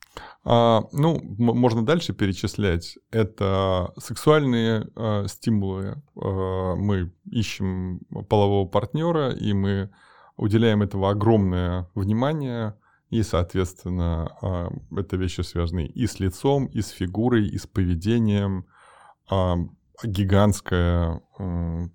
А, 0.43 0.83
ну, 0.91 1.19
можно 1.37 1.85
дальше 1.85 2.13
перечислять. 2.13 2.97
Это 3.11 3.93
сексуальные 3.97 4.87
а, 4.95 5.27
стимулы. 5.27 6.01
А, 6.15 6.75
мы 6.75 7.13
ищем 7.25 7.99
полового 8.29 8.67
партнера, 8.67 9.31
и 9.31 9.53
мы 9.53 9.91
уделяем 10.37 10.81
этого 10.81 11.11
огромное 11.11 11.89
внимание. 11.95 12.75
И, 13.09 13.23
соответственно, 13.23 14.35
а, 14.41 14.69
это 14.95 15.17
вещи 15.17 15.41
связаны 15.41 15.85
и 15.85 16.05
с 16.05 16.19
лицом, 16.19 16.65
и 16.65 16.81
с 16.81 16.89
фигурой, 16.89 17.47
и 17.47 17.57
с 17.57 17.65
поведением. 17.65 18.65
А, 19.29 19.57
гигантская 20.03 21.21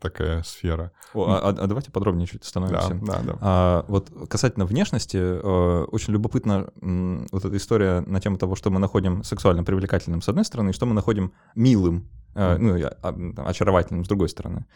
такая 0.00 0.42
сфера. 0.42 0.92
О, 1.14 1.26
а, 1.26 1.48
а 1.48 1.66
давайте 1.66 1.90
подробнее 1.90 2.26
чуть 2.26 2.42
остановимся. 2.42 2.94
Да, 2.94 3.18
да, 3.18 3.22
да. 3.22 3.38
А, 3.40 3.84
вот 3.88 4.10
касательно 4.28 4.66
внешности, 4.66 5.16
э, 5.16 5.84
очень 5.84 6.12
любопытна 6.12 6.68
вот 6.80 7.44
эта 7.44 7.56
история 7.56 8.00
на 8.00 8.20
тему 8.20 8.36
того, 8.36 8.56
что 8.56 8.70
мы 8.70 8.78
находим 8.78 9.22
сексуально 9.22 9.64
привлекательным 9.64 10.22
с 10.22 10.28
одной 10.28 10.44
стороны, 10.44 10.70
и 10.70 10.72
что 10.72 10.86
мы 10.86 10.94
находим 10.94 11.32
милым, 11.54 12.10
mm. 12.34 12.58
ну, 12.58 13.44
очаровательным 13.44 14.04
с 14.04 14.08
другой 14.08 14.28
стороны. 14.28 14.66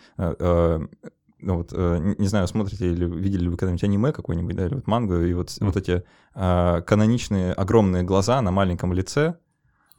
Э, 1.40 1.44
ну 1.44 1.56
вот, 1.56 1.72
не 1.72 2.26
знаю, 2.26 2.46
смотрите 2.48 2.90
или 2.90 3.04
видели 3.04 3.44
ли 3.44 3.48
вы 3.48 3.56
когда-нибудь 3.56 3.84
аниме 3.84 4.12
какой-нибудь, 4.12 4.56
да, 4.56 4.66
или 4.66 4.74
вот 4.74 4.86
мангу, 4.86 5.16
и 5.16 5.32
вот, 5.34 5.48
mm. 5.48 5.66
вот 5.66 5.76
эти 5.76 6.04
каноничные 6.34 7.52
огромные 7.52 8.02
глаза 8.02 8.40
на 8.42 8.50
маленьком 8.50 8.92
лице, 8.92 9.36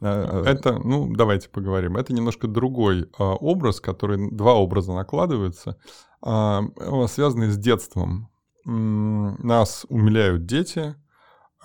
Э, 0.00 0.42
это, 0.46 0.78
ну, 0.78 1.12
давайте 1.14 1.48
поговорим. 1.48 1.96
Это 1.96 2.12
немножко 2.12 2.48
другой 2.48 3.10
а, 3.18 3.34
образ, 3.34 3.80
который 3.80 4.30
два 4.30 4.54
образа 4.54 4.92
накладываются, 4.92 5.76
а, 6.22 6.62
связанные 7.08 7.50
с 7.50 7.58
детством. 7.58 8.30
Нас 8.64 9.86
умиляют 9.88 10.46
дети, 10.46 10.94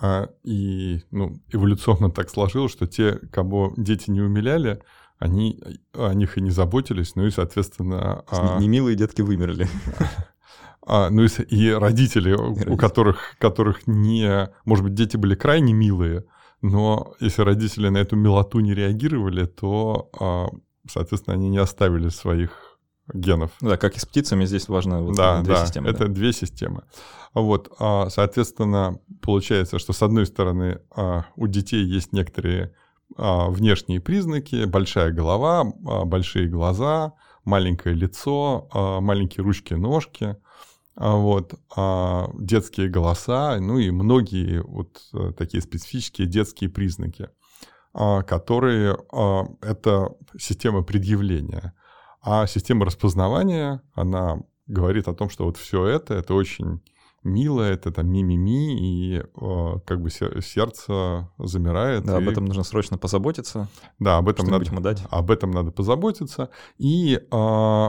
а, 0.00 0.28
и 0.42 1.02
ну, 1.10 1.40
эволюционно 1.50 2.10
так 2.10 2.30
сложилось, 2.30 2.72
что 2.72 2.86
те, 2.86 3.18
кого 3.32 3.72
дети 3.76 4.10
не 4.10 4.20
умиляли, 4.20 4.82
они 5.18 5.62
о 5.92 6.12
них 6.12 6.38
и 6.38 6.40
не 6.40 6.50
заботились, 6.50 7.14
ну 7.14 7.26
и, 7.26 7.30
соответственно... 7.30 8.24
А... 8.28 8.58
Немилые 8.60 8.96
детки 8.96 9.22
вымерли. 9.22 9.68
А, 10.88 11.10
ну 11.10 11.24
и, 11.24 11.26
и 11.26 11.72
родители, 11.72 12.30
и 12.30 12.32
родители, 12.32 12.70
у 12.70 12.76
которых, 12.76 13.34
которых 13.40 13.88
не... 13.88 14.48
Может 14.64 14.84
быть, 14.84 14.94
дети 14.94 15.16
были 15.16 15.34
крайне 15.34 15.72
милые, 15.72 16.26
но 16.62 17.16
если 17.18 17.42
родители 17.42 17.88
на 17.88 17.98
эту 17.98 18.14
милоту 18.14 18.60
не 18.60 18.72
реагировали, 18.72 19.46
то, 19.46 20.08
а, 20.20 20.46
соответственно, 20.88 21.34
они 21.34 21.48
не 21.48 21.58
оставили 21.58 22.08
своих 22.08 22.78
генов. 23.12 23.50
Да, 23.60 23.76
как 23.76 23.96
и 23.96 24.00
с 24.00 24.06
птицами, 24.06 24.44
здесь 24.44 24.68
важно 24.68 25.02
вот 25.02 25.16
да, 25.16 25.42
две 25.42 25.54
да, 25.54 25.66
системы. 25.66 25.88
Это 25.88 26.06
да. 26.06 26.12
две 26.12 26.32
системы. 26.32 26.84
Вот, 27.34 27.72
а, 27.78 28.08
соответственно, 28.08 28.98
получается, 29.20 29.78
что 29.78 29.92
с 29.92 30.02
одной 30.02 30.26
стороны 30.26 30.80
а, 30.94 31.26
у 31.36 31.46
детей 31.46 31.84
есть 31.84 32.12
некоторые 32.12 32.74
внешние 33.16 34.00
признаки, 34.00 34.64
большая 34.64 35.12
голова, 35.12 35.64
большие 36.04 36.48
глаза, 36.48 37.12
маленькое 37.44 37.94
лицо, 37.94 38.68
маленькие 39.00 39.44
ручки-ножки. 39.44 40.36
А, 40.96 41.16
вот, 41.16 41.54
а 41.76 42.30
детские 42.38 42.88
голоса, 42.88 43.58
ну 43.60 43.78
и 43.78 43.90
многие 43.90 44.62
вот 44.62 45.02
э, 45.12 45.32
такие 45.36 45.62
специфические 45.62 46.26
детские 46.26 46.70
признаки, 46.70 47.28
а, 47.92 48.22
которые 48.22 48.96
это 49.60 50.08
система 50.38 50.82
предъявления. 50.82 51.74
А 52.22 52.46
система 52.46 52.86
распознавания, 52.86 53.82
она 53.94 54.38
говорит 54.66 55.06
о 55.06 55.14
том, 55.14 55.28
что 55.28 55.44
вот 55.44 55.58
все 55.58 55.84
это, 55.86 56.14
это 56.14 56.32
очень 56.32 56.82
мило, 57.26 57.62
это 57.62 57.92
там 57.92 58.08
ми-ми-ми, 58.08 58.76
и 58.78 59.18
э, 59.18 59.74
как 59.84 60.00
бы 60.00 60.10
сердце 60.10 61.28
замирает. 61.38 62.04
Да, 62.04 62.18
и... 62.18 62.22
об 62.22 62.28
этом 62.28 62.44
нужно 62.44 62.62
срочно 62.62 62.98
позаботиться. 62.98 63.68
Да, 63.98 64.18
об 64.18 64.28
этом 64.28 64.46
надо, 64.46 64.80
дать. 64.80 65.02
об 65.10 65.30
этом 65.30 65.50
надо 65.50 65.70
позаботиться. 65.70 66.50
И 66.78 67.20
э, 67.30 67.88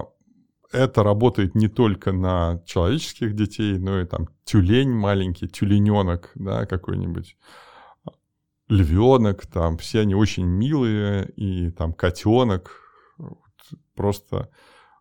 это 0.72 1.04
работает 1.04 1.56
не 1.56 1.68
только 1.68 2.12
на 2.12 2.62
человеческих 2.66 3.36
детей, 3.36 3.78
но 3.78 4.02
и 4.02 4.06
там 4.06 4.28
тюлень 4.44 4.92
маленький, 4.92 5.48
тюлененок, 5.48 6.32
да, 6.36 6.66
какой-нибудь 6.66 7.38
львенок, 8.70 9.46
там 9.46 9.78
все 9.78 10.02
они 10.02 10.16
очень 10.16 10.46
милые, 10.46 11.30
и 11.36 11.72
там 11.72 11.94
котенок, 11.94 12.72
просто 13.96 14.50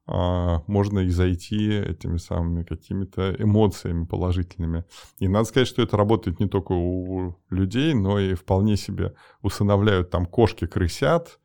можно 0.07 1.01
и 1.01 1.09
зайти 1.11 1.69
этими 1.69 2.17
самыми 2.19 2.63
какими-то 2.63 3.35
эмоциями 3.39 4.05
положительными. 4.05 4.85
И 5.19 5.27
надо 5.27 5.47
сказать, 5.47 5.67
что 5.67 5.83
это 5.83 5.97
работает 5.97 6.39
не 6.39 6.49
только 6.49 6.73
у 6.73 7.37
людей, 7.51 7.93
но 7.93 8.21
и 8.21 8.35
вполне 8.35 8.77
себе 8.77 9.15
усыновляют 9.43 10.11
там 10.11 10.27
кошки, 10.27 10.67
крысят. 10.67 11.41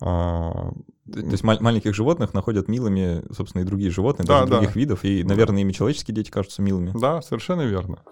А... 0.00 0.72
То 1.12 1.20
есть 1.20 1.42
маленьких 1.42 1.94
животных 1.94 2.32
находят 2.34 2.68
милыми, 2.68 3.22
собственно, 3.34 3.62
и 3.62 3.66
другие 3.66 3.90
животные, 3.90 4.26
да, 4.26 4.40
даже 4.40 4.50
да. 4.50 4.56
других 4.58 4.76
видов, 4.76 5.04
и, 5.04 5.24
наверное, 5.24 5.60
ими 5.62 5.72
человеческие 5.72 6.14
дети 6.14 6.30
кажутся 6.30 6.62
милыми. 6.62 6.92
Да, 6.98 7.20
совершенно 7.20 7.62
верно. 7.62 8.02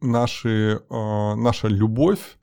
Наши, 0.00 0.80
э, 0.88 1.34
наша 1.34 1.68
любовь, 1.68 2.38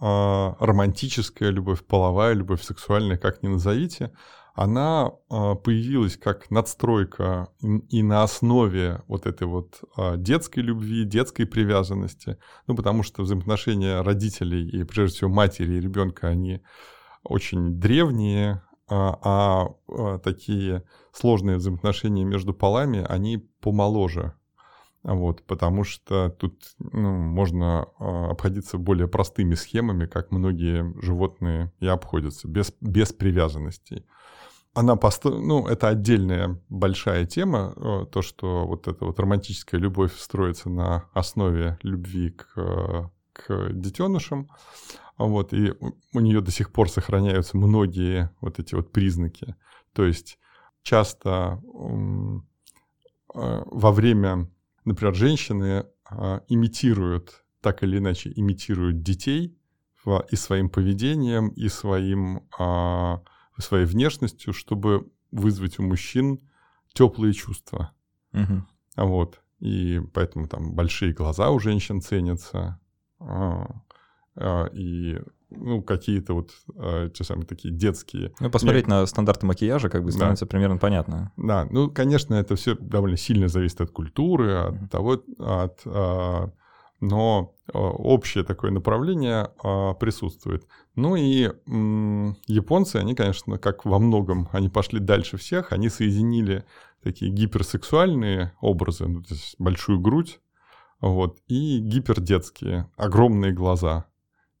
романтическая 0.00 1.50
любовь, 1.50 1.84
половая 1.84 2.34
любовь, 2.34 2.62
сексуальная, 2.62 3.16
как 3.16 3.42
ни 3.42 3.48
назовите, 3.48 4.10
она 4.54 5.10
а, 5.28 5.56
появилась 5.56 6.16
как 6.16 6.50
надстройка 6.50 7.48
и 7.60 8.02
на 8.02 8.22
основе 8.22 9.02
вот 9.08 9.26
этой 9.26 9.48
вот 9.48 9.80
а, 9.96 10.16
детской 10.16 10.60
любви, 10.60 11.04
детской 11.04 11.44
привязанности, 11.44 12.38
ну, 12.68 12.76
потому 12.76 13.02
что 13.02 13.22
взаимоотношения 13.22 14.00
родителей 14.00 14.68
и, 14.68 14.84
прежде 14.84 15.16
всего, 15.16 15.30
матери 15.30 15.74
и 15.74 15.80
ребенка, 15.80 16.28
они 16.28 16.62
очень 17.24 17.80
древние, 17.80 18.62
а, 18.88 19.74
а 19.88 20.18
такие 20.18 20.84
сложные 21.12 21.56
взаимоотношения 21.56 22.24
между 22.24 22.54
полами, 22.54 23.04
они 23.08 23.38
помоложе. 23.60 24.34
Вот, 25.02 25.42
потому 25.42 25.84
что 25.84 26.30
тут 26.30 26.62
ну, 26.78 27.12
можно 27.12 27.82
обходиться 27.98 28.78
более 28.78 29.06
простыми 29.06 29.54
схемами, 29.54 30.06
как 30.06 30.30
многие 30.30 30.94
животные 31.02 31.72
и 31.80 31.86
обходятся, 31.86 32.48
без, 32.48 32.72
без 32.80 33.12
привязанностей 33.12 34.06
она 34.74 34.96
пост... 34.96 35.24
ну, 35.24 35.66
это 35.66 35.88
отдельная 35.88 36.60
большая 36.68 37.26
тема, 37.26 37.72
э, 37.76 38.06
то, 38.10 38.22
что 38.22 38.66
вот 38.66 38.88
эта 38.88 39.04
вот 39.04 39.18
романтическая 39.18 39.80
любовь 39.80 40.16
строится 40.18 40.68
на 40.68 41.08
основе 41.14 41.78
любви 41.82 42.30
к, 42.30 43.10
к 43.32 43.72
детенышам, 43.72 44.50
вот, 45.16 45.52
и 45.52 45.72
у 46.12 46.20
нее 46.20 46.40
до 46.40 46.50
сих 46.50 46.72
пор 46.72 46.90
сохраняются 46.90 47.56
многие 47.56 48.30
вот 48.40 48.58
эти 48.58 48.74
вот 48.74 48.90
признаки. 48.90 49.54
То 49.92 50.04
есть 50.04 50.38
часто 50.82 51.60
э, 51.62 52.42
во 53.32 53.92
время, 53.92 54.50
например, 54.84 55.14
женщины 55.14 55.86
э, 56.10 56.40
имитируют, 56.48 57.44
так 57.60 57.84
или 57.84 57.98
иначе 57.98 58.32
имитируют 58.34 59.02
детей 59.02 59.56
и 60.30 60.36
своим 60.36 60.68
поведением, 60.68 61.48
и 61.48 61.68
своим 61.68 62.46
а, 62.58 63.22
своей 63.62 63.86
внешностью, 63.86 64.52
чтобы 64.52 65.08
вызвать 65.30 65.78
у 65.78 65.82
мужчин 65.82 66.40
теплые 66.92 67.32
чувства. 67.32 67.92
Угу. 68.32 68.64
Вот. 68.96 69.40
И 69.60 70.00
поэтому 70.12 70.48
там 70.48 70.74
большие 70.74 71.12
глаза 71.12 71.50
у 71.50 71.58
женщин 71.58 72.00
ценятся. 72.00 72.78
А, 73.18 73.66
а, 74.36 74.66
и 74.72 75.20
ну, 75.50 75.82
какие-то 75.82 76.34
вот 76.34 76.50
а, 76.76 77.08
те 77.08 77.24
самые 77.24 77.46
такие 77.46 77.72
детские. 77.72 78.32
Ну, 78.40 78.50
посмотреть 78.50 78.84
Нет. 78.84 78.90
на 78.90 79.06
стандарты 79.06 79.46
макияжа, 79.46 79.88
как 79.88 80.04
бы 80.04 80.12
становится 80.12 80.44
да. 80.44 80.50
примерно 80.50 80.78
понятно. 80.78 81.32
Да, 81.36 81.66
ну, 81.70 81.90
конечно, 81.90 82.34
это 82.34 82.56
все 82.56 82.74
довольно 82.74 83.16
сильно 83.16 83.48
зависит 83.48 83.80
от 83.80 83.90
культуры, 83.90 84.54
от 84.54 84.90
того, 84.90 85.22
от 85.38 85.80
а, 85.86 86.50
но 87.04 87.54
а, 87.72 87.78
общее 87.78 88.44
такое 88.44 88.70
направление 88.70 89.50
а, 89.62 89.94
присутствует. 89.94 90.66
Ну 90.94 91.16
и 91.16 91.50
японцы, 92.46 92.96
они, 92.96 93.14
конечно, 93.14 93.58
как 93.58 93.84
во 93.84 93.98
многом, 93.98 94.48
они 94.52 94.68
пошли 94.68 95.00
дальше 95.00 95.36
всех, 95.36 95.72
они 95.72 95.88
соединили 95.88 96.64
такие 97.02 97.30
гиперсексуальные 97.30 98.52
образы, 98.60 99.06
ну, 99.06 99.22
то 99.22 99.34
есть 99.34 99.56
большую 99.58 100.00
грудь, 100.00 100.40
вот, 101.00 101.38
и 101.48 101.78
гипердетские, 101.78 102.90
огромные 102.96 103.52
глаза. 103.52 104.06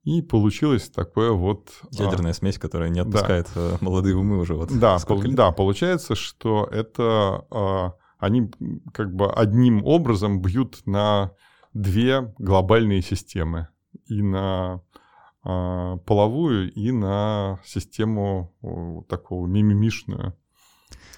И 0.02 0.20
получилось 0.20 0.90
такое 0.90 1.30
вот... 1.32 1.70
А, 1.82 1.86
Ядерная 1.90 2.32
а, 2.32 2.34
смесь, 2.34 2.58
которая 2.58 2.90
не 2.90 3.00
отпускает 3.00 3.48
да. 3.54 3.78
молодые 3.80 4.16
умы 4.16 4.38
уже 4.38 4.54
вот 4.54 4.78
да, 4.78 4.98
пол, 4.98 5.22
да, 5.28 5.50
получается, 5.50 6.14
что 6.14 6.68
это... 6.70 7.46
А, 7.50 7.94
они 8.18 8.50
как 8.92 9.14
бы 9.14 9.30
одним 9.32 9.84
образом 9.84 10.40
бьют 10.40 10.82
на 10.86 11.32
две 11.74 12.32
глобальные 12.38 13.02
системы. 13.02 13.68
И 14.06 14.22
на 14.22 14.80
э, 15.44 15.98
половую, 16.06 16.72
и 16.72 16.90
на 16.90 17.60
систему 17.64 18.54
э, 18.62 19.02
такого 19.08 19.46
мимимишную, 19.46 20.34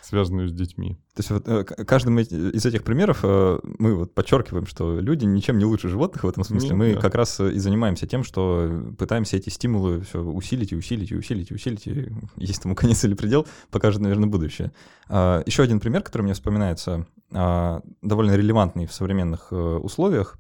связанную 0.03 0.49
с 0.49 0.53
детьми. 0.53 0.97
То 1.15 1.21
есть 1.21 1.31
вот 1.31 1.49
э, 1.49 1.65
каждым 1.65 2.19
из 2.19 2.67
этих 2.67 2.85
примеров 2.85 3.21
э, 3.23 3.59
мы 3.79 3.95
вот 3.95 4.15
подчеркиваем, 4.15 4.67
что 4.67 5.01
люди 5.01 5.25
ничем 5.25 5.59
не 5.59 5.65
лучше 5.65 5.89
животных 5.89 6.25
в 6.25 6.29
этом 6.29 6.45
смысле. 6.45 6.71
Ну, 6.71 6.77
мы 6.77 6.95
да. 6.95 7.01
как 7.01 7.15
раз 7.15 7.41
и 7.41 7.59
занимаемся 7.59 8.07
тем, 8.07 8.23
что 8.23 8.93
пытаемся 8.99 9.39
эти 9.39 9.49
стимулы 9.49 10.03
все 10.03 10.21
усилить 10.21 10.73
и 10.73 10.77
усилить 10.77 11.11
и 11.11 11.17
усилить 11.17 11.51
и 11.51 11.55
усилить. 11.55 11.87
И 11.87 12.13
есть 12.37 12.63
тому 12.63 12.75
конец 12.77 13.03
или 13.05 13.15
предел, 13.15 13.47
покажет, 13.71 14.03
наверное, 14.03 14.29
будущее. 14.29 14.73
А, 15.09 15.43
Еще 15.47 15.63
один 15.63 15.81
пример, 15.81 16.03
который 16.03 16.23
мне 16.23 16.35
вспоминается, 16.35 17.07
а, 17.33 17.81
довольно 18.03 18.37
релевантный 18.37 18.87
в 18.87 18.93
современных 18.93 19.51
условиях. 19.53 20.39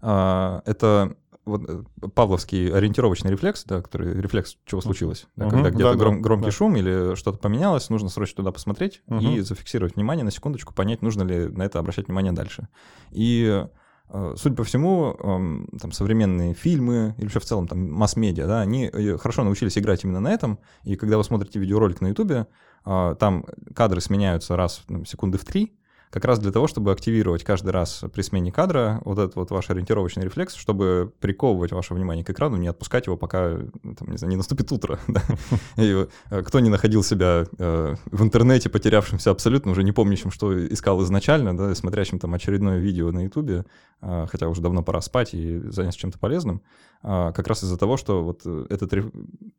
А, 0.00 0.62
это 0.66 1.16
вот 1.44 1.68
э, 1.68 1.82
павловский 2.14 2.72
ориентировочный 2.72 3.30
рефлекс, 3.30 3.64
да, 3.64 3.82
который 3.82 4.20
рефлекс 4.20 4.56
чего 4.64 4.80
случилось, 4.80 5.26
да, 5.36 5.46
угу, 5.46 5.56
когда 5.56 5.70
где-то 5.70 5.92
да, 5.92 5.98
гром, 5.98 6.22
громкий 6.22 6.46
да. 6.46 6.52
шум 6.52 6.76
или 6.76 7.14
что-то 7.14 7.38
поменялось, 7.38 7.90
нужно 7.90 8.08
срочно 8.08 8.36
туда 8.36 8.52
посмотреть 8.52 9.02
угу. 9.06 9.20
и 9.20 9.40
зафиксировать 9.40 9.96
внимание 9.96 10.24
на 10.24 10.30
секундочку, 10.30 10.74
понять, 10.74 11.02
нужно 11.02 11.22
ли 11.22 11.48
на 11.48 11.62
это 11.62 11.78
обращать 11.78 12.06
внимание 12.06 12.32
дальше. 12.32 12.68
И 13.10 13.66
э, 14.08 14.34
Судя 14.36 14.56
по 14.56 14.64
всему, 14.64 15.16
эм, 15.20 15.68
там 15.80 15.92
современные 15.92 16.54
фильмы 16.54 17.14
или 17.16 17.24
вообще 17.24 17.40
в 17.40 17.44
целом 17.44 17.68
там 17.68 17.90
масс-медиа, 17.92 18.46
да, 18.46 18.60
они 18.60 18.90
э, 18.92 19.18
хорошо 19.18 19.44
научились 19.44 19.78
играть 19.78 20.04
именно 20.04 20.20
на 20.20 20.32
этом. 20.32 20.58
И 20.84 20.96
когда 20.96 21.16
вы 21.16 21.24
смотрите 21.24 21.58
видеоролик 21.58 22.00
на 22.00 22.08
Ютубе, 22.08 22.46
там 22.82 23.44
кадры 23.74 24.00
сменяются 24.00 24.56
раз 24.56 24.82
ну, 24.88 25.04
секунды 25.04 25.36
в 25.36 25.44
три, 25.44 25.78
как 26.10 26.24
раз 26.24 26.40
для 26.40 26.50
того, 26.50 26.66
чтобы 26.66 26.90
активировать 26.90 27.44
каждый 27.44 27.70
раз 27.70 28.04
при 28.12 28.22
смене 28.22 28.50
кадра 28.50 29.00
вот 29.04 29.18
этот 29.18 29.36
вот 29.36 29.50
ваш 29.52 29.70
ориентировочный 29.70 30.24
рефлекс, 30.24 30.54
чтобы 30.54 31.12
приковывать 31.20 31.70
ваше 31.70 31.94
внимание 31.94 32.24
к 32.24 32.30
экрану, 32.30 32.56
не 32.56 32.66
отпускать 32.66 33.06
его, 33.06 33.16
пока 33.16 33.58
там, 33.82 34.10
не, 34.10 34.16
знаю, 34.16 34.30
не 34.30 34.36
наступит 34.36 34.72
утро. 34.72 34.98
И 35.76 36.06
э, 36.30 36.42
кто 36.42 36.58
не 36.58 36.68
находил 36.68 37.04
себя 37.04 37.46
э, 37.58 37.94
в 38.10 38.22
интернете, 38.22 38.68
потерявшимся 38.68 39.30
абсолютно, 39.30 39.70
уже 39.70 39.84
не 39.84 39.92
помнящим, 39.92 40.32
что 40.32 40.66
искал 40.66 41.02
изначально, 41.04 41.56
да, 41.56 41.74
смотрящим 41.76 42.18
там 42.18 42.34
очередное 42.34 42.78
видео 42.78 43.12
на 43.12 43.24
Ютубе, 43.24 43.64
э, 44.02 44.26
хотя 44.28 44.48
уже 44.48 44.60
давно 44.60 44.82
пора 44.82 45.00
спать 45.00 45.32
и 45.32 45.60
заняться 45.70 46.00
чем-то 46.00 46.18
полезным, 46.18 46.62
как 47.02 47.46
раз 47.48 47.64
из-за 47.64 47.78
того, 47.78 47.96
что 47.96 48.22
вот 48.22 48.44
этот 48.44 48.92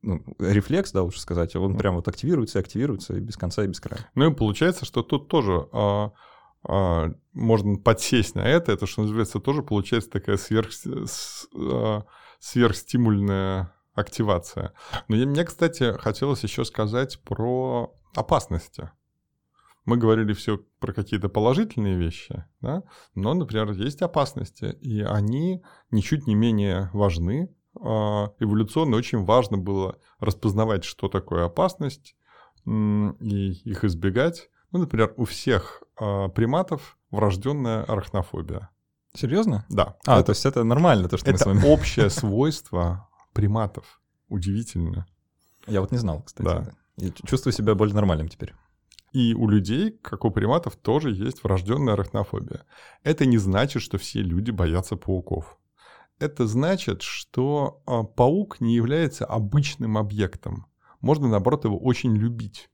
ну, 0.03 0.23
рефлекс, 0.37 0.91
да, 0.91 1.01
лучше 1.01 1.19
сказать, 1.19 1.55
он 1.55 1.75
прям 1.75 1.95
вот 1.95 2.07
активируется 2.07 2.59
и 2.59 2.61
активируется 2.61 3.15
и 3.15 3.19
без 3.19 3.35
конца 3.35 3.63
и 3.63 3.67
без 3.67 3.79
края. 3.79 4.07
Ну 4.13 4.29
и 4.29 4.35
получается, 4.35 4.85
что 4.85 5.01
тут 5.01 5.27
тоже 5.27 5.65
а, 6.63 7.11
можно 7.33 7.77
подсесть 7.77 8.35
на 8.35 8.41
это, 8.41 8.71
это, 8.71 8.85
что 8.85 9.01
называется, 9.01 9.39
тоже 9.39 9.63
получается 9.63 10.09
такая 10.09 10.37
сверх, 10.37 10.69
а, 11.55 12.03
сверхстимульная 12.39 13.73
активация. 13.93 14.73
Но 15.07 15.15
мне, 15.15 15.43
кстати, 15.43 15.97
хотелось 15.99 16.43
еще 16.43 16.65
сказать 16.65 17.21
про 17.23 17.93
опасности. 18.15 18.91
Мы 19.85 19.97
говорили 19.97 20.33
все 20.33 20.59
про 20.79 20.93
какие-то 20.93 21.27
положительные 21.27 21.97
вещи, 21.97 22.45
да? 22.61 22.83
но, 23.15 23.33
например, 23.33 23.71
есть 23.71 24.03
опасности, 24.03 24.77
и 24.79 25.01
они 25.01 25.63
ничуть 25.89 26.27
не 26.27 26.35
менее 26.35 26.91
важны. 26.93 27.49
А, 27.79 28.31
эволюционно 28.39 28.97
очень 28.97 29.23
важно 29.25 29.57
было 29.57 29.97
распознавать, 30.19 30.83
что 30.83 31.07
такое 31.07 31.45
опасность, 31.45 32.15
и 32.65 33.51
их 33.65 33.83
избегать. 33.83 34.49
Ну, 34.71 34.79
например, 34.79 35.13
у 35.17 35.25
всех 35.25 35.83
э, 35.99 36.29
приматов 36.29 36.97
врожденная 37.09 37.83
арахнофобия. 37.83 38.69
Серьезно? 39.13 39.65
Да. 39.69 39.97
А, 40.05 40.17
это, 40.17 40.27
то 40.27 40.31
есть 40.31 40.45
это 40.45 40.63
нормально, 40.63 41.09
то, 41.09 41.17
что 41.17 41.29
это 41.29 41.49
мы 41.49 41.55
с 41.55 41.63
вами... 41.63 41.71
общее 41.73 42.09
свойство 42.09 43.09
приматов. 43.33 44.01
Удивительно. 44.29 45.05
Я 45.67 45.81
вот 45.81 45.91
не 45.91 45.97
знал, 45.97 46.23
кстати. 46.23 46.47
Да. 46.47 46.71
Я 46.95 47.11
чувствую 47.11 47.53
себя 47.53 47.75
более 47.75 47.95
нормальным 47.95 48.29
теперь. 48.29 48.53
И 49.11 49.33
у 49.33 49.49
людей, 49.49 49.91
как 50.01 50.23
у 50.23 50.31
приматов, 50.31 50.77
тоже 50.77 51.11
есть 51.11 51.43
врожденная 51.43 51.95
арахнофобия. 51.95 52.65
Это 53.03 53.25
не 53.25 53.37
значит, 53.37 53.81
что 53.81 53.97
все 53.97 54.21
люди 54.21 54.51
боятся 54.51 54.95
пауков. 54.95 55.57
Это 56.17 56.47
значит, 56.47 57.01
что 57.01 57.81
а, 57.85 58.03
паук 58.03 58.61
не 58.61 58.75
является 58.75 59.25
обычным 59.25 59.97
объектом. 59.97 60.67
Можно, 61.01 61.27
наоборот, 61.27 61.65
его 61.65 61.77
очень 61.77 62.15
любить. 62.15 62.69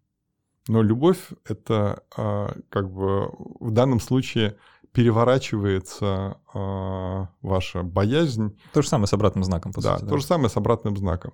Но 0.67 0.81
любовь— 0.81 1.29
это 1.45 2.03
а, 2.15 2.55
как 2.69 2.91
бы 2.91 3.31
в 3.59 3.71
данном 3.71 3.99
случае 3.99 4.57
переворачивается 4.97 6.39
э, 6.55 7.25
ваша 7.43 7.83
боязнь. 7.83 8.57
То 8.73 8.81
же 8.81 8.87
самое 8.87 9.05
с 9.05 9.13
обратным 9.13 9.43
знаком, 9.43 9.71
по 9.71 9.79
да, 9.79 9.93
сути. 9.93 10.05
Да, 10.05 10.09
то 10.09 10.17
же 10.17 10.25
самое 10.25 10.49
с 10.49 10.57
обратным 10.57 10.97
знаком. 10.97 11.33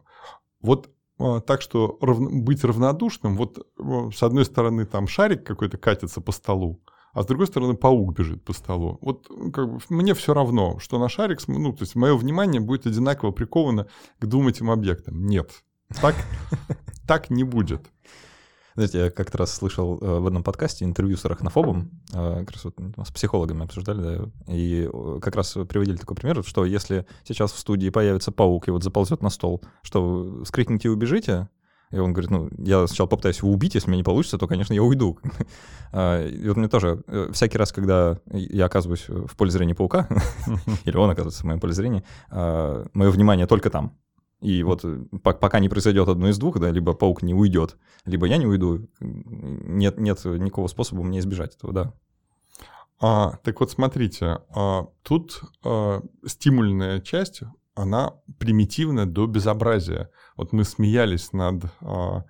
Вот 0.60 0.90
э, 1.18 1.40
так 1.48 1.62
что 1.62 1.98
рав... 2.02 2.20
быть 2.20 2.62
равнодушным, 2.66 3.38
вот 3.38 3.66
с 4.14 4.22
одной 4.22 4.44
стороны 4.44 4.86
там 4.86 5.08
шарик 5.08 5.46
какой-то 5.46 5.78
катится 5.78 6.20
по 6.20 6.34
столу, 6.34 6.82
а 7.14 7.24
с 7.24 7.26
другой 7.26 7.48
стороны 7.48 7.76
паук 7.76 8.18
бежит 8.18 8.44
по 8.44 8.52
столу. 8.52 8.98
Вот 9.00 9.30
как 9.54 9.72
бы, 9.72 9.80
мне 9.88 10.14
все 10.14 10.34
равно, 10.34 10.78
что 10.80 11.00
на 11.00 11.08
шарик, 11.08 11.40
ну, 11.48 11.72
то 11.72 11.84
есть 11.84 11.96
мое 11.96 12.18
внимание 12.18 12.60
будет 12.60 12.86
одинаково 12.86 13.32
приковано 13.32 13.88
к 14.20 14.26
двум 14.26 14.50
этим 14.50 14.72
объектам. 14.72 15.26
Нет, 15.26 15.64
так, 16.02 16.16
так 17.08 17.30
не 17.30 17.46
будет. 17.46 17.90
Знаете, 18.76 19.00
я 19.00 19.12
как-то 19.12 19.38
раз 19.38 19.54
слышал 19.54 20.00
э, 20.02 20.20
в 20.20 20.26
одном 20.26 20.44
подкасте 20.44 20.84
интервью 20.84 21.16
с 21.16 21.26
арахнофобом, 21.26 21.92
э, 22.12 22.40
как 22.40 22.52
раз 22.52 22.66
вот 22.66 22.76
с 23.08 23.12
психологами 23.12 23.66
обсуждали, 23.66 24.02
да, 24.02 24.26
и 24.48 24.90
э, 24.92 25.20
как 25.22 25.36
раз 25.36 25.54
приводили 25.54 25.98
такой 25.98 26.16
пример, 26.16 26.44
что 26.44 26.66
если 26.66 27.06
сейчас 27.24 27.52
в 27.52 27.60
студии 27.60 27.90
появится 27.90 28.32
паук 28.32 28.68
и 28.68 28.72
вот 28.72 28.84
заползет 28.84 29.22
на 29.22 29.30
стол, 29.30 29.62
что 29.84 30.44
скрикните 30.46 30.88
и 30.88 30.92
убежите, 30.92 31.50
и 31.92 32.00
он 32.00 32.12
говорит, 32.12 32.32
ну, 32.32 32.50
я 32.58 32.88
сначала 32.88 33.06
попытаюсь 33.06 33.38
его 33.38 33.52
убить, 33.52 33.76
если 33.76 33.90
мне 33.90 33.98
не 33.98 34.04
получится, 34.04 34.40
то, 34.40 34.48
конечно, 34.48 34.74
я 34.74 34.84
уйду. 34.84 35.20
А, 35.96 36.28
и 36.28 36.48
вот 36.48 36.58
мне 36.58 36.68
тоже 36.68 37.04
всякий 37.34 37.60
раз, 37.60 37.72
когда 37.72 38.18
я 38.32 38.66
оказываюсь 38.66 39.06
в 39.08 39.38
поле 39.38 39.52
зрения 39.52 39.76
паука, 39.76 40.08
или 40.86 40.98
он 40.98 41.08
оказывается 41.08 41.44
в 41.44 41.46
моем 41.46 41.60
поле 41.60 41.74
зрения, 41.74 42.04
а, 42.32 42.88
мое 42.94 43.12
внимание 43.12 43.46
только 43.46 43.70
там. 43.70 43.96
И 44.44 44.62
вот 44.64 44.82
э, 44.84 45.06
пока 45.24 45.60
не 45.60 45.70
произойдет 45.70 46.10
одно 46.10 46.28
из 46.28 46.38
двух, 46.38 46.60
да, 46.60 46.70
либо 46.70 46.94
паук 46.94 47.24
не 47.24 47.34
уйдет, 47.34 47.78
либо 48.04 48.28
я 48.28 48.38
не 48.38 48.46
уйду, 48.46 48.90
нет, 49.00 49.98
нет 49.98 50.24
никакого 50.26 50.68
способа 50.68 51.02
мне 51.02 51.20
избежать 51.20 51.56
этого, 51.56 51.74
да. 51.74 51.94
А, 53.00 53.38
так 53.44 53.62
вот, 53.62 53.72
смотрите, 53.72 54.40
а, 54.50 54.88
тут 55.02 55.42
а, 55.64 56.02
стимульная 56.26 57.00
часть, 57.00 57.44
она 57.74 58.16
примитивна 58.38 59.06
до 59.06 59.28
безобразия. 59.28 60.10
Вот 60.36 60.52
мы 60.52 60.66
смеялись 60.66 61.32
над 61.32 61.64
а, 61.80 62.26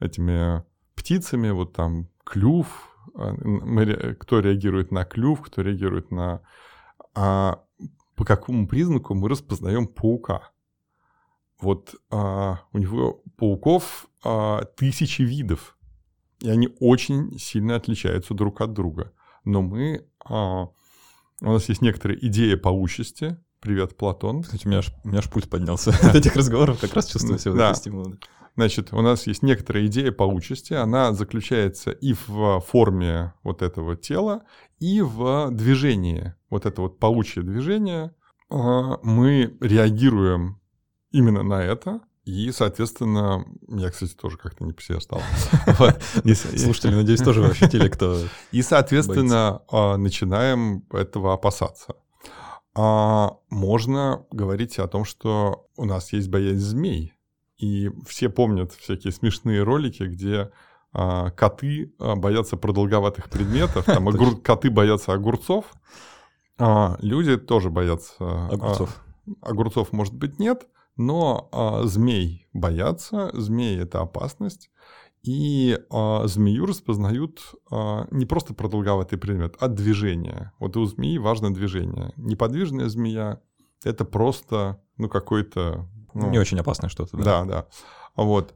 этими 0.00 0.62
птицами, 0.94 1.50
вот 1.50 1.72
там 1.72 2.08
клюв, 2.24 2.94
а, 3.14 3.32
мы, 3.42 4.14
кто 4.20 4.40
реагирует 4.40 4.92
на 4.92 5.04
клюв, 5.06 5.40
кто 5.40 5.62
реагирует 5.62 6.10
на... 6.10 6.42
А, 7.14 7.62
по 8.16 8.24
какому 8.24 8.68
признаку 8.68 9.14
мы 9.14 9.30
распознаем 9.30 9.86
паука? 9.86 10.50
Вот 11.60 11.94
а, 12.10 12.60
у 12.72 12.78
него 12.78 13.22
пауков 13.36 14.06
а, 14.24 14.64
тысячи 14.76 15.22
видов, 15.22 15.76
и 16.40 16.50
они 16.50 16.68
очень 16.80 17.38
сильно 17.38 17.76
отличаются 17.76 18.34
друг 18.34 18.60
от 18.60 18.72
друга. 18.72 19.12
Но 19.44 19.62
мы, 19.62 20.06
а, 20.24 20.68
у 21.40 21.52
нас 21.52 21.68
есть 21.68 21.82
некоторая 21.82 22.18
идея 22.18 22.56
паучести. 22.56 23.38
Привет, 23.60 23.96
Платон. 23.96 24.42
Кстати, 24.42 24.66
у 24.66 24.68
меня 24.68 24.78
аж, 24.78 24.92
у 25.04 25.08
меня 25.08 25.18
аж 25.18 25.30
пульс 25.30 25.46
поднялся 25.46 25.90
от 25.90 26.14
этих 26.14 26.36
разговоров, 26.36 26.80
как 26.80 26.92
раз 26.94 27.06
чувствую 27.06 27.38
себя 27.38 27.54
да. 27.54 27.74
стимулом. 27.74 28.18
Значит, 28.56 28.92
у 28.92 29.00
нас 29.00 29.26
есть 29.26 29.42
некоторая 29.42 29.86
идея 29.86 30.12
паучести, 30.12 30.74
она 30.74 31.12
заключается 31.12 31.90
и 31.90 32.12
в 32.12 32.60
форме 32.60 33.34
вот 33.42 33.62
этого 33.62 33.96
тела, 33.96 34.44
и 34.78 35.00
в 35.00 35.50
движении. 35.50 36.34
Вот 36.50 36.66
это 36.66 36.82
вот 36.82 37.00
паучье 37.00 37.42
движение. 37.42 38.14
А, 38.50 38.98
мы 39.02 39.56
реагируем 39.60 40.60
именно 41.14 41.42
на 41.42 41.62
это. 41.62 42.00
И, 42.24 42.50
соответственно, 42.52 43.44
я, 43.68 43.90
кстати, 43.90 44.14
тоже 44.14 44.36
как-то 44.38 44.64
не 44.64 44.72
по 44.72 44.82
себе 44.82 45.00
стал. 45.00 45.20
Слушатели, 46.56 46.94
надеюсь, 46.94 47.20
тоже 47.20 47.46
ощутили, 47.46 47.88
кто 47.88 48.18
И, 48.52 48.62
соответственно, 48.62 49.62
а, 49.70 49.96
начинаем 49.96 50.84
этого 50.90 51.34
опасаться. 51.34 51.94
А 52.74 53.36
можно 53.50 54.24
говорить 54.30 54.78
о 54.78 54.88
том, 54.88 55.04
что 55.04 55.68
у 55.76 55.84
нас 55.84 56.12
есть 56.12 56.28
боязнь 56.28 56.58
змей. 56.58 57.12
И 57.58 57.90
все 58.08 58.30
помнят 58.30 58.72
всякие 58.72 59.12
смешные 59.12 59.62
ролики, 59.62 60.02
где 60.04 60.50
а, 60.92 61.30
коты 61.30 61.92
боятся 61.98 62.56
продолговатых 62.56 63.28
предметов, 63.30 63.84
там 63.84 64.08
коты 64.42 64.70
боятся 64.70 65.12
огурцов, 65.12 65.66
люди 66.58 67.36
тоже 67.36 67.68
боятся 67.68 68.48
огурцов. 68.48 69.04
Огурцов, 69.42 69.92
может 69.92 70.14
быть, 70.14 70.38
нет, 70.38 70.66
но 70.96 71.48
а, 71.52 71.84
змей 71.84 72.46
боятся, 72.52 73.30
змеи 73.32 73.80
это 73.80 74.00
опасность, 74.00 74.70
и 75.22 75.78
а, 75.90 76.26
змею 76.26 76.66
распознают 76.66 77.40
а, 77.70 78.06
не 78.10 78.26
просто 78.26 78.54
продолговатый 78.54 79.18
предмет, 79.18 79.56
а 79.58 79.68
движение. 79.68 80.52
Вот 80.58 80.76
у 80.76 80.84
змеи 80.84 81.18
важно 81.18 81.52
движение. 81.52 82.12
Неподвижная 82.16 82.88
змея 82.88 83.40
это 83.84 84.04
просто 84.04 84.82
ну 84.96 85.08
какой-то 85.08 85.88
ну, 86.12 86.30
не 86.30 86.38
очень 86.38 86.58
опасное 86.60 86.88
что-то. 86.90 87.16
Да, 87.16 87.44
да. 87.44 87.44
да. 87.44 87.66
Вот. 88.16 88.54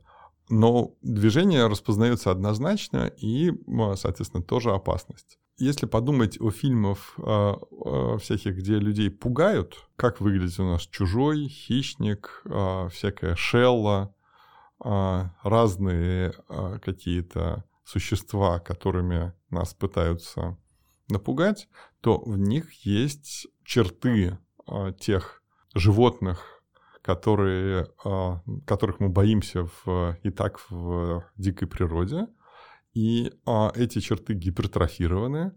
Но 0.51 0.95
движение 1.03 1.66
распознается 1.66 2.30
однозначно 2.30 3.12
и, 3.18 3.53
соответственно, 3.97 4.43
тоже 4.43 4.70
опасность. 4.70 5.39
Если 5.61 5.86
подумать 5.86 6.40
о 6.40 6.52
фильмах 6.52 7.14
э, 7.18 7.22
э, 7.24 8.18
всяких, 8.20 8.59
где 8.59 8.78
людей 8.78 9.11
пугают, 9.11 9.88
как 9.96 10.20
выглядит 10.20 10.61
у 10.61 10.64
нас 10.64 10.82
чужой, 10.82 11.48
хищник, 11.48 12.42
э, 12.44 12.88
всякая 12.92 13.34
шелла, 13.34 14.14
э, 14.84 15.24
разные 15.42 16.32
какие-то 16.80 17.64
существа, 17.84 18.61
которыми 18.61 19.32
нас 19.50 19.74
пытаются 19.74 20.56
напугать, 21.09 21.68
то 22.02 22.20
в 22.20 22.38
них 22.38 22.70
есть 22.86 23.48
черты 23.64 24.38
тех 25.00 25.42
животных, 25.74 26.62
которые, 27.02 27.88
которых 28.66 29.00
мы 29.00 29.09
боимся 29.09 29.64
в, 29.64 30.18
и 30.22 30.30
так 30.30 30.61
в 30.68 31.24
дикой 31.36 31.66
природе, 31.66 32.26
и 32.99 33.32
а, 33.46 33.70
эти 33.76 34.01
черты 34.01 34.34
гипертрофированы, 34.34 35.53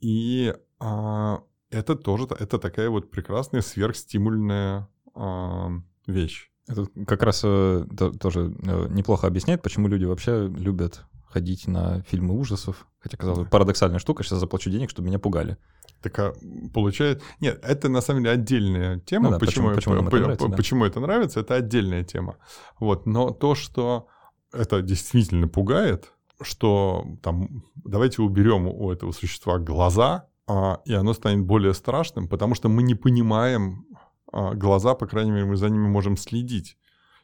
и 0.00 0.54
а, 0.78 1.42
это 1.70 1.94
тоже 1.94 2.26
это 2.38 2.58
такая 2.58 2.90
вот 2.90 3.10
прекрасная 3.10 3.62
сверхстимульная 3.62 4.90
а, 5.14 5.70
вещь. 6.06 6.50
Это 6.68 6.86
как 7.06 7.22
раз 7.22 7.40
а, 7.46 7.86
тоже 8.20 8.54
э, 8.62 8.88
неплохо 8.90 9.26
объясняет, 9.26 9.62
почему 9.62 9.88
люди 9.88 10.04
вообще 10.04 10.48
любят 10.48 11.06
ходить 11.30 11.66
на 11.66 12.02
фильмы 12.02 12.38
ужасов. 12.38 12.86
Хотя, 12.98 13.16
казалось 13.16 13.38
бы, 13.38 13.46
парадоксальная 13.46 13.98
штука, 13.98 14.22
сейчас 14.22 14.40
заплачу 14.40 14.68
денег, 14.68 14.90
чтобы 14.90 15.08
меня 15.08 15.18
пугали. 15.18 15.56
Так 16.02 16.18
а 16.18 16.34
получает... 16.74 17.22
Нет, 17.40 17.58
это 17.62 17.88
на 17.88 18.02
самом 18.02 18.24
деле 18.24 18.34
отдельная 18.34 18.98
тема. 18.98 19.30
Ну 19.30 19.30
да, 19.30 19.38
почему, 19.38 19.74
почему, 19.74 19.94
почему, 19.94 20.08
это 20.10 20.20
нравится, 20.20 20.48
да. 20.48 20.56
почему 20.56 20.84
это 20.84 21.00
нравится, 21.00 21.40
это 21.40 21.54
отдельная 21.54 22.04
тема. 22.04 22.36
Вот. 22.78 23.06
Но 23.06 23.30
то, 23.30 23.54
что 23.54 24.08
это 24.52 24.82
действительно 24.82 25.48
пугает, 25.48 26.12
что 26.44 27.04
там 27.22 27.64
давайте 27.74 28.22
уберем 28.22 28.66
у 28.66 28.90
этого 28.90 29.12
существа 29.12 29.58
глаза, 29.58 30.26
а, 30.46 30.80
и 30.84 30.92
оно 30.92 31.14
станет 31.14 31.44
более 31.44 31.74
страшным, 31.74 32.28
потому 32.28 32.54
что 32.54 32.68
мы 32.68 32.82
не 32.82 32.94
понимаем 32.94 33.86
а, 34.32 34.54
глаза, 34.54 34.94
по 34.94 35.06
крайней 35.06 35.30
мере, 35.30 35.44
мы 35.44 35.56
за 35.56 35.68
ними 35.68 35.86
можем 35.86 36.16
следить. 36.16 36.76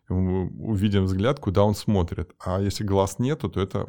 Мы 0.09 0.49
увидим 0.49 1.05
взгляд, 1.05 1.39
куда 1.39 1.65
он 1.65 1.75
смотрит. 1.75 2.33
А 2.43 2.61
если 2.61 2.83
глаз 2.83 3.19
нету, 3.19 3.51
то 3.51 3.61
это 3.61 3.87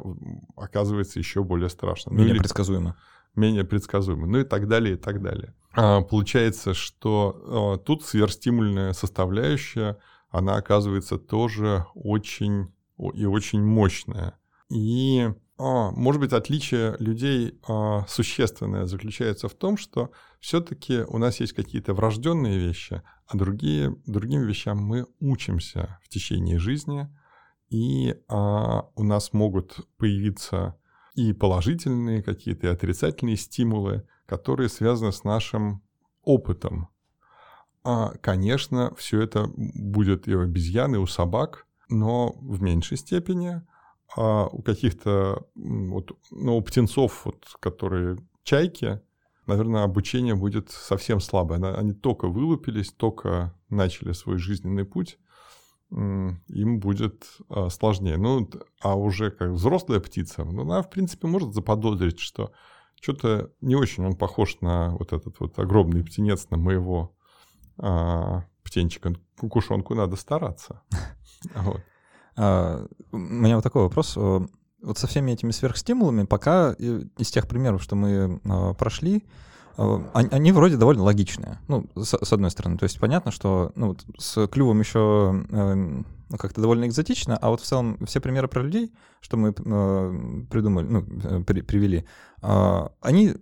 оказывается 0.54 1.18
еще 1.18 1.42
более 1.42 1.70
страшно. 1.70 2.12
Менее 2.12 2.34
ну, 2.34 2.40
предсказуемо. 2.40 2.96
Менее 3.34 3.64
предсказуемо. 3.64 4.26
Ну 4.26 4.38
и 4.40 4.44
так 4.44 4.68
далее, 4.68 4.94
и 4.94 4.98
так 4.98 5.22
далее. 5.22 5.54
А, 5.72 6.02
получается, 6.02 6.74
что 6.74 7.76
а, 7.76 7.78
тут 7.78 8.04
сверхстимульная 8.04 8.92
составляющая, 8.92 9.98
она 10.30 10.56
оказывается 10.56 11.18
тоже 11.18 11.86
очень 11.94 12.72
и 13.14 13.24
очень 13.24 13.62
мощная. 13.62 14.38
И, 14.70 15.28
а, 15.58 15.90
может 15.90 16.20
быть, 16.20 16.32
отличие 16.32 16.96
людей 16.98 17.58
а, 17.68 18.06
существенное 18.08 18.86
заключается 18.86 19.48
в 19.48 19.54
том, 19.54 19.76
что 19.76 20.12
все-таки 20.38 21.00
у 21.00 21.18
нас 21.18 21.40
есть 21.40 21.52
какие-то 21.52 21.92
врожденные 21.92 22.58
вещи, 22.58 23.02
а 23.26 23.36
другие, 23.36 23.96
другим 24.06 24.42
вещам 24.42 24.78
мы 24.78 25.06
учимся 25.18 25.98
в 26.04 26.08
течение 26.08 26.58
жизни, 26.58 27.08
и 27.68 28.14
а, 28.28 28.88
у 28.94 29.02
нас 29.02 29.32
могут 29.32 29.80
появиться 29.98 30.76
и 31.14 31.32
положительные 31.32 32.22
какие-то, 32.22 32.68
и 32.68 32.70
отрицательные 32.70 33.36
стимулы, 33.36 34.06
которые 34.26 34.68
связаны 34.68 35.12
с 35.12 35.24
нашим 35.24 35.82
опытом. 36.22 36.88
А, 37.82 38.10
конечно, 38.20 38.94
все 38.94 39.20
это 39.20 39.50
будет 39.56 40.28
и 40.28 40.34
у 40.34 40.42
обезьян, 40.42 40.94
и 40.94 40.98
у 40.98 41.06
собак, 41.06 41.66
но 41.88 42.32
в 42.40 42.62
меньшей 42.62 42.96
степени– 42.98 43.62
а 44.16 44.46
у 44.46 44.62
каких-то, 44.62 45.46
вот, 45.54 46.12
ну, 46.30 46.56
у 46.56 46.62
птенцов, 46.62 47.24
вот, 47.24 47.46
которые 47.60 48.18
чайки, 48.42 49.00
наверное, 49.46 49.84
обучение 49.84 50.34
будет 50.34 50.70
совсем 50.70 51.20
слабое. 51.20 51.74
Они 51.76 51.92
только 51.92 52.28
вылупились, 52.28 52.92
только 52.92 53.54
начали 53.68 54.12
свой 54.12 54.38
жизненный 54.38 54.84
путь, 54.84 55.18
им 55.90 56.78
будет 56.78 57.26
а, 57.48 57.68
сложнее. 57.68 58.16
Ну, 58.16 58.48
а 58.80 58.94
уже 58.94 59.30
как 59.30 59.50
взрослая 59.50 59.98
птица, 59.98 60.44
ну, 60.44 60.62
она, 60.62 60.82
в 60.82 60.90
принципе, 60.90 61.26
может 61.26 61.52
заподозрить, 61.52 62.20
что 62.20 62.52
что-то 63.00 63.50
не 63.60 63.74
очень 63.74 64.04
он 64.04 64.14
похож 64.14 64.60
на 64.60 64.90
вот 64.96 65.12
этот 65.12 65.40
вот 65.40 65.58
огромный 65.58 66.04
птенец, 66.04 66.48
на 66.50 66.58
моего 66.58 67.16
а, 67.76 68.44
птенчика. 68.62 69.14
Кукушонку 69.38 69.94
надо 69.94 70.16
стараться. 70.16 70.82
Вот. 71.54 71.80
А, 72.36 72.86
у 73.12 73.16
меня 73.18 73.56
вот 73.56 73.62
такой 73.62 73.82
вопрос. 73.82 74.14
Э, 74.16 74.40
вот 74.82 74.98
со 74.98 75.06
всеми 75.06 75.32
этими 75.32 75.50
сверхстимулами, 75.50 76.24
пока 76.24 76.72
из 76.72 77.30
тех 77.30 77.46
примеров, 77.46 77.82
что 77.82 77.96
мы 77.96 78.40
а, 78.44 78.74
прошли, 78.74 79.24
а, 79.76 80.02
они 80.14 80.52
вроде 80.52 80.76
довольно 80.76 81.02
логичные. 81.02 81.58
Ну, 81.68 81.86
с, 81.96 82.16
с 82.16 82.32
одной 82.32 82.50
стороны. 82.50 82.78
То 82.78 82.84
есть 82.84 82.98
понятно, 82.98 83.30
что 83.30 83.72
ну, 83.74 83.88
вот 83.88 84.04
с 84.18 84.46
клювом 84.46 84.80
еще 84.80 85.44
эм, 85.50 86.06
ну, 86.30 86.36
как-то 86.36 86.60
довольно 86.60 86.86
экзотично, 86.86 87.36
а 87.36 87.50
вот 87.50 87.60
в 87.60 87.64
целом 87.64 87.98
все 88.06 88.20
примеры 88.20 88.48
про 88.48 88.62
людей, 88.62 88.92
что 89.20 89.36
мы 89.36 89.50
э, 89.50 90.42
придумали, 90.50 90.86
ну, 90.86 91.04
э, 91.24 91.42
при, 91.44 91.60
привели, 91.62 92.04
э, 92.42 92.88
они 93.00 93.34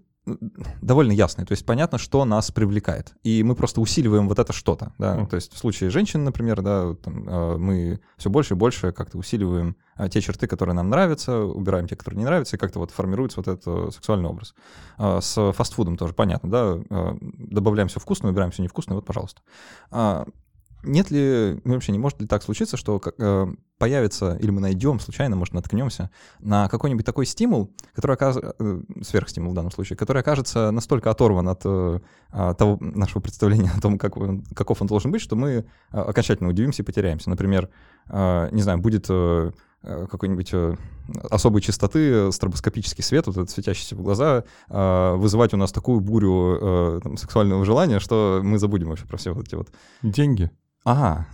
довольно 0.83 1.13
ясный. 1.13 1.45
То 1.45 1.53
есть 1.53 1.65
понятно, 1.65 1.99
что 1.99 2.25
нас 2.25 2.51
привлекает. 2.51 3.15
И 3.23 3.43
мы 3.43 3.55
просто 3.55 3.81
усиливаем 3.81 4.29
вот 4.29 4.39
это 4.39 4.53
что-то. 4.53 4.93
Да? 4.99 5.17
Mm. 5.17 5.29
То 5.29 5.37
есть 5.37 5.53
в 5.53 5.59
случае 5.59 5.91
женщин, 5.91 6.25
например, 6.25 6.63
да, 6.63 6.95
там, 6.95 7.25
а, 7.29 7.57
мы 7.57 8.01
все 8.17 8.31
больше 8.31 8.55
и 8.55 8.57
больше 8.57 8.93
как-то 8.93 9.19
усиливаем 9.19 9.77
а, 9.97 10.09
те 10.09 10.21
черты, 10.21 10.47
которые 10.47 10.75
нам 10.75 10.89
нравятся, 10.89 11.39
убираем 11.39 11.87
те, 11.89 11.97
которые 11.97 12.19
не 12.19 12.25
нравятся, 12.25 12.57
и 12.57 12.59
как-то 12.59 12.79
вот 12.79 12.91
формируется 12.91 13.41
вот 13.41 13.49
этот 13.49 13.95
сексуальный 13.95 14.29
образ. 14.29 14.55
А, 14.97 15.21
с 15.21 15.53
фастфудом 15.53 15.97
тоже 15.97 16.15
понятно, 16.15 16.51
да, 16.51 16.79
добавляем 17.21 17.89
все 17.89 18.01
вкусное, 18.01 18.31
убираем 18.31 18.51
все 18.51 18.63
невкусное, 18.63 18.95
вот, 18.95 19.05
пожалуйста 19.05 19.43
нет 20.83 21.11
ли, 21.11 21.61
ну, 21.65 21.75
вообще 21.75 21.93
не 21.93 21.99
может 21.99 22.21
ли 22.21 22.27
так 22.27 22.43
случиться, 22.43 22.77
что 22.77 23.01
э, 23.19 23.47
появится, 23.79 24.37
или 24.37 24.51
мы 24.51 24.61
найдем 24.61 25.01
случайно, 25.01 25.37
может, 25.37 25.55
наткнемся 25.55 26.11
на 26.41 26.69
какой-нибудь 26.69 27.07
такой 27.07 27.27
стимул, 27.27 27.73
который 27.95 28.13
окажется, 28.13 28.55
э, 28.59 28.81
сверхстимул 29.03 29.53
в 29.53 29.55
данном 29.55 29.71
случае, 29.71 29.97
который 29.97 30.21
окажется 30.21 30.71
настолько 30.71 31.11
оторван 31.11 31.49
от 31.49 31.63
э, 31.65 32.01
а, 32.31 32.55
того 32.55 32.77
нашего 32.81 33.21
представления 33.21 33.73
о 33.77 33.81
том, 33.81 33.99
как 33.99 34.17
он, 34.17 34.43
каков 34.55 34.81
он 34.83 34.89
должен 34.89 35.11
быть, 35.11 35.21
что 35.21 35.37
мы 35.37 35.51
э, 35.51 35.65
окончательно 35.91 36.49
удивимся 36.49 36.83
и 36.83 36.87
потеряемся. 36.87 37.31
Например, 37.31 37.69
э, 38.09 38.49
не 38.53 38.63
знаю, 38.63 38.79
будет... 38.79 39.09
Какой-нибудь 39.81 40.53
особой 41.31 41.63
частоты 41.63 42.33
стробоскопический 42.33 43.05
свет, 43.05 43.29
вот 43.29 43.37
этот 43.37 43.51
светящийся 43.51 43.95
в 43.95 44.03
глаза, 44.03 44.43
вызывать 44.69 45.55
у 45.55 45.57
нас 45.57 45.71
такую 45.71 46.01
бурю 46.01 47.01
там, 47.01 47.17
сексуального 47.17 47.65
желания, 47.65 48.01
что 48.01 48.41
мы 48.43 48.59
забудем 48.59 48.89
вообще 48.89 49.07
про 49.07 49.17
все 49.19 49.33
вот 49.33 49.47
эти 49.47 49.55
вот... 49.55 49.69
Деньги. 50.03 50.51
Ага. 50.85 51.27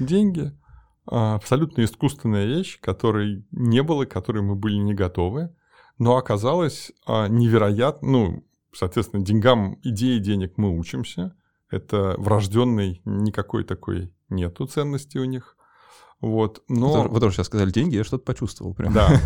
Деньги. 0.00 0.52
А, 1.08 1.36
абсолютно 1.36 1.84
искусственная 1.84 2.46
вещь, 2.46 2.80
которой 2.80 3.46
не 3.52 3.82
было, 3.82 4.04
которой 4.04 4.42
мы 4.42 4.56
были 4.56 4.76
не 4.76 4.94
готовы, 4.94 5.54
но 5.98 6.16
оказалось 6.16 6.92
а, 7.06 7.28
невероятно, 7.28 8.08
ну, 8.08 8.46
соответственно, 8.72 9.24
деньгам, 9.24 9.78
идеи 9.82 10.18
денег 10.18 10.54
мы 10.56 10.76
учимся, 10.76 11.36
это 11.70 12.14
врожденный, 12.18 13.00
никакой 13.04 13.64
такой 13.64 14.12
нету 14.28 14.66
ценности 14.66 15.18
у 15.18 15.24
них. 15.24 15.56
Вот, 16.20 16.62
но... 16.68 17.08
Вы 17.08 17.20
тоже 17.20 17.36
сейчас 17.36 17.46
сказали 17.46 17.70
деньги, 17.70 17.96
я 17.96 18.04
что-то 18.04 18.24
почувствовал 18.24 18.74
прям. 18.74 18.92
Да. 18.92 19.08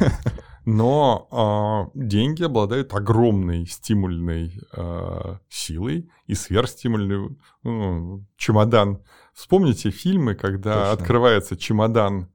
Но 0.64 1.28
а, 1.30 1.90
деньги 1.94 2.42
обладают 2.42 2.94
огромной 2.94 3.66
стимульной 3.66 4.60
а, 4.72 5.38
силой 5.48 6.10
и 6.26 6.34
сверхстимульной. 6.34 7.36
Ну, 7.62 8.24
чемодан. 8.36 9.02
Вспомните 9.32 9.90
фильмы, 9.90 10.34
когда 10.34 10.74
Точно. 10.74 10.92
открывается 10.92 11.56
чемодан, 11.56 12.28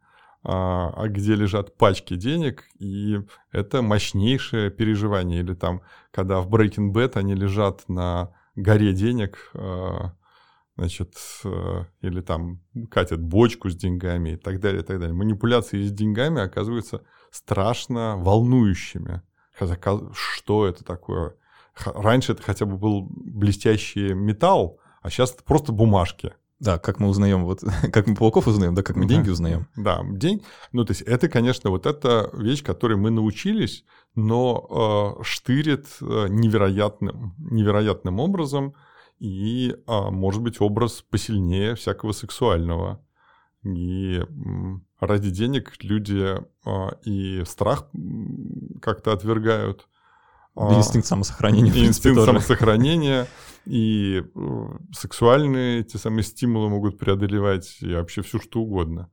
а 0.48 1.08
где 1.08 1.34
лежат 1.34 1.76
пачки 1.76 2.16
денег, 2.16 2.66
и 2.78 3.20
это 3.52 3.82
мощнейшее 3.82 4.70
переживание. 4.70 5.40
Или 5.42 5.56
там, 5.56 5.82
когда 6.12 6.40
в 6.42 6.50
Breaking 6.50 6.94
Bad 6.94 7.14
они 7.16 7.34
лежат 7.34 7.88
на 7.90 8.32
горе 8.56 8.94
денег, 8.94 9.52
а, 9.54 10.14
значит, 10.78 11.16
э, 11.44 11.86
или 12.02 12.22
там 12.22 12.62
катят 12.90 13.22
бочку 13.22 13.70
с 13.70 13.76
деньгами 13.76 14.32
и 14.32 14.36
так 14.36 14.60
далее, 14.60 14.82
и 14.82 14.86
так 14.86 15.00
далее. 15.00 15.16
Манипуляции 15.16 15.84
с 15.84 15.92
деньгами 15.92 16.42
оказываются 16.42 17.02
страшно 17.32 18.18
волнующими. 18.18 19.22
Хотя, 19.58 19.78
что 20.14 20.68
это 20.68 20.84
такое? 20.84 21.36
Раньше 21.86 22.34
это 22.34 22.44
хотя 22.44 22.66
бы 22.66 22.78
был 22.78 23.08
блестящий 23.10 24.14
металл, 24.14 24.80
а 25.02 25.10
сейчас 25.10 25.34
это 25.34 25.44
просто 25.44 25.72
бумажки. 25.72 26.34
Да, 26.60 26.80
как 26.80 27.00
мы 27.00 27.10
узнаем, 27.10 27.44
вот 27.44 27.64
как 27.94 28.08
мы 28.08 28.16
пауков 28.16 28.48
узнаем, 28.48 28.74
да, 28.76 28.82
как 28.82 28.96
мы 28.96 29.06
деньги 29.06 29.30
узнаем. 29.30 29.68
Да, 29.76 30.02
день. 30.10 30.42
Ну, 30.72 30.86
то 30.86 30.92
есть 30.92 31.02
это, 31.02 31.28
конечно, 31.28 31.70
вот 31.70 31.86
эта 31.86 32.30
вещь, 32.34 32.64
которой 32.64 32.98
мы 32.98 33.12
научились, 33.12 33.84
но 34.16 35.18
э, 35.20 35.24
штырит 35.24 35.86
э, 36.02 36.28
невероятным, 36.30 37.36
невероятным 37.38 38.20
образом 38.20 38.74
и, 39.20 39.76
а, 39.88 40.12
может 40.12 40.42
быть, 40.42 40.60
образ 40.62 41.04
посильнее 41.10 41.76
всякого 41.76 42.12
сексуального. 42.12 43.02
И 43.64 44.22
ради 45.00 45.32
денег 45.32 45.74
люди 45.82 46.36
а, 46.66 46.98
и 47.04 47.44
страх 47.46 47.90
как-то 48.82 49.14
отвергают. 49.14 49.88
Инстинкт 50.56 51.08
самосохранения. 51.08 51.74
И 51.76 51.86
инстинкт 51.86 52.16
тоже. 52.16 52.28
самосохранения, 52.28 53.28
и 53.66 54.24
э, 54.24 54.68
сексуальные 54.94 55.84
те 55.84 55.98
самые 55.98 56.24
стимулы 56.24 56.70
могут 56.70 56.98
преодолевать 56.98 57.78
и 57.82 57.94
вообще 57.94 58.22
все 58.22 58.40
что 58.40 58.62
угодно. 58.62 59.10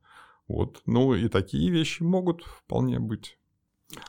Вот. 0.47 0.81
Ну 0.85 1.13
и 1.13 1.27
такие 1.27 1.69
вещи 1.69 2.01
могут 2.01 2.43
вполне 2.43 2.99
быть. 2.99 3.37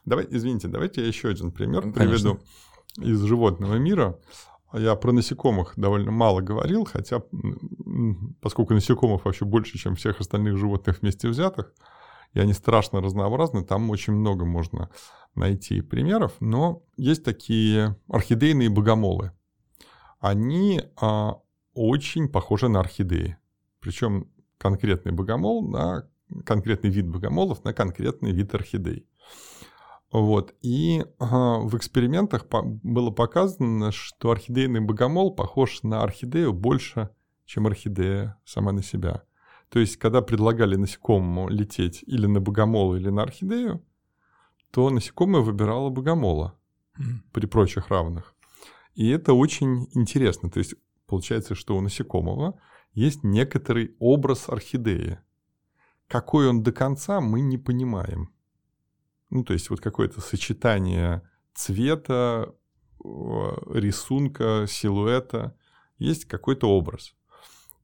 Давай, 0.04 0.26
извините, 0.30 0.68
давайте 0.68 1.00
я 1.00 1.08
еще 1.08 1.28
один 1.28 1.50
пример 1.50 1.82
Конечно. 1.92 2.02
приведу 2.04 2.40
из 2.98 3.20
животного 3.22 3.76
мира. 3.76 4.18
Я 4.76 4.96
про 4.96 5.12
насекомых 5.12 5.74
довольно 5.76 6.10
мало 6.10 6.40
говорил, 6.40 6.84
хотя 6.84 7.22
поскольку 8.40 8.74
насекомых 8.74 9.24
вообще 9.24 9.44
больше, 9.44 9.78
чем 9.78 9.94
всех 9.94 10.20
остальных 10.20 10.56
животных 10.56 11.00
вместе 11.00 11.28
взятых, 11.28 11.72
и 12.32 12.40
они 12.40 12.52
страшно 12.52 13.00
разнообразны, 13.00 13.64
там 13.64 13.88
очень 13.90 14.14
много 14.14 14.44
можно 14.44 14.90
найти 15.36 15.80
примеров, 15.80 16.32
но 16.40 16.82
есть 16.96 17.24
такие 17.24 17.96
орхидейные 18.08 18.68
богомолы. 18.68 19.30
Они 20.18 20.82
а, 21.00 21.36
очень 21.74 22.28
похожи 22.28 22.68
на 22.68 22.80
орхидеи. 22.80 23.36
Причем 23.78 24.28
конкретный 24.58 25.12
богомол 25.12 25.68
на 25.68 26.08
конкретный 26.44 26.90
вид 26.90 27.06
богомолов 27.06 27.62
на 27.64 27.72
конкретный 27.72 28.32
вид 28.32 28.54
орхидей. 28.54 29.06
Вот. 30.14 30.54
И 30.62 31.04
ага, 31.18 31.58
в 31.66 31.76
экспериментах 31.76 32.46
по- 32.48 32.62
было 32.62 33.10
показано, 33.10 33.90
что 33.90 34.30
орхидейный 34.30 34.78
богомол 34.78 35.34
похож 35.34 35.82
на 35.82 36.04
орхидею 36.04 36.52
больше, 36.52 37.10
чем 37.46 37.66
орхидея 37.66 38.40
сама 38.44 38.70
на 38.70 38.80
себя. 38.80 39.24
То 39.70 39.80
есть, 39.80 39.96
когда 39.96 40.22
предлагали 40.22 40.76
насекомому 40.76 41.48
лететь 41.48 42.04
или 42.06 42.26
на 42.26 42.40
богомола, 42.40 42.94
или 42.94 43.08
на 43.10 43.24
орхидею, 43.24 43.84
то 44.70 44.88
насекомое 44.88 45.42
выбирало 45.42 45.90
богомола 45.90 46.56
mm. 46.96 47.02
при 47.32 47.46
прочих 47.46 47.88
равных. 47.88 48.36
И 48.94 49.08
это 49.08 49.32
очень 49.32 49.88
интересно. 49.94 50.48
То 50.48 50.60
есть, 50.60 50.76
получается, 51.08 51.56
что 51.56 51.76
у 51.76 51.80
насекомого 51.80 52.60
есть 52.92 53.24
некоторый 53.24 53.96
образ 53.98 54.48
орхидеи. 54.48 55.18
Какой 56.06 56.48
он 56.48 56.62
до 56.62 56.70
конца, 56.70 57.20
мы 57.20 57.40
не 57.40 57.58
понимаем. 57.58 58.33
Ну, 59.34 59.42
то 59.42 59.52
есть 59.52 59.68
вот 59.68 59.80
какое-то 59.80 60.20
сочетание 60.20 61.28
цвета, 61.54 62.54
рисунка, 63.02 64.66
силуэта, 64.68 65.56
есть 65.98 66.24
какой-то 66.26 66.70
образ. 66.70 67.16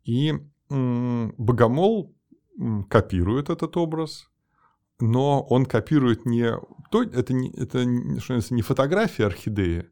И 0.05 0.32
Богомол 0.68 2.14
копирует 2.88 3.51
этот 3.51 3.76
образ, 3.76 4.30
но 5.01 5.42
он 5.42 5.66
копирует 5.66 6.24
не... 6.24 6.57
То, 6.92 7.03
это 7.03 7.32
не, 7.32 7.51
это 7.51 7.80
что 8.20 8.38
не 8.55 8.62
фотография 8.62 9.26
орхидеи, 9.26 9.90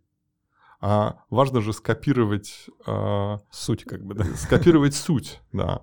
а 0.81 1.25
важно 1.29 1.61
же 1.61 1.73
скопировать... 1.73 2.69
Э, 2.87 3.39
суть 3.51 3.83
как 3.83 4.05
бы, 4.05 4.15
да. 4.15 4.25
Скопировать 4.37 4.95
суть, 4.95 5.41
да. 5.53 5.83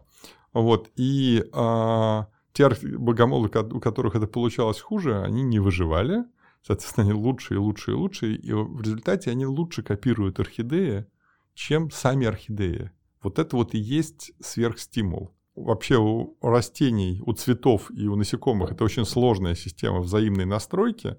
Вот, 0.53 0.89
и 0.95 1.43
э, 1.51 2.23
те 2.56 2.70
богомолы, 2.97 3.49
у 3.49 3.80
которых 3.82 4.16
это 4.16 4.28
получалось 4.28 4.80
хуже, 4.80 5.22
они 5.22 5.43
не 5.43 5.60
выживали. 5.60 6.24
Соответственно, 6.66 7.10
они 7.10 7.14
лучше 7.14 7.56
и 7.56 7.58
лучше 7.58 7.91
и 7.91 7.93
лучше. 7.93 8.34
И 8.34 8.53
в 8.53 8.82
результате 8.82 9.30
они 9.30 9.45
лучше 9.45 9.84
копируют 9.84 10.39
орхидеи, 10.39 11.06
чем 11.53 11.91
сами 11.91 12.28
орхидеи. 12.28 12.91
Вот 13.22 13.39
это 13.39 13.58
вот 13.58 13.74
и 13.74 13.78
есть 13.78 14.32
сверхстимул. 14.39 15.36
вообще 15.56 15.97
у 15.97 16.38
растений, 16.41 17.22
у 17.26 17.34
цветов 17.34 17.91
и 17.91 18.08
у 18.08 18.16
насекомых 18.16 18.72
это 18.72 18.86
очень 18.86 19.06
сложная 19.06 19.56
система 19.56 19.99
взаимной 19.99 20.45
настройки. 20.45 21.18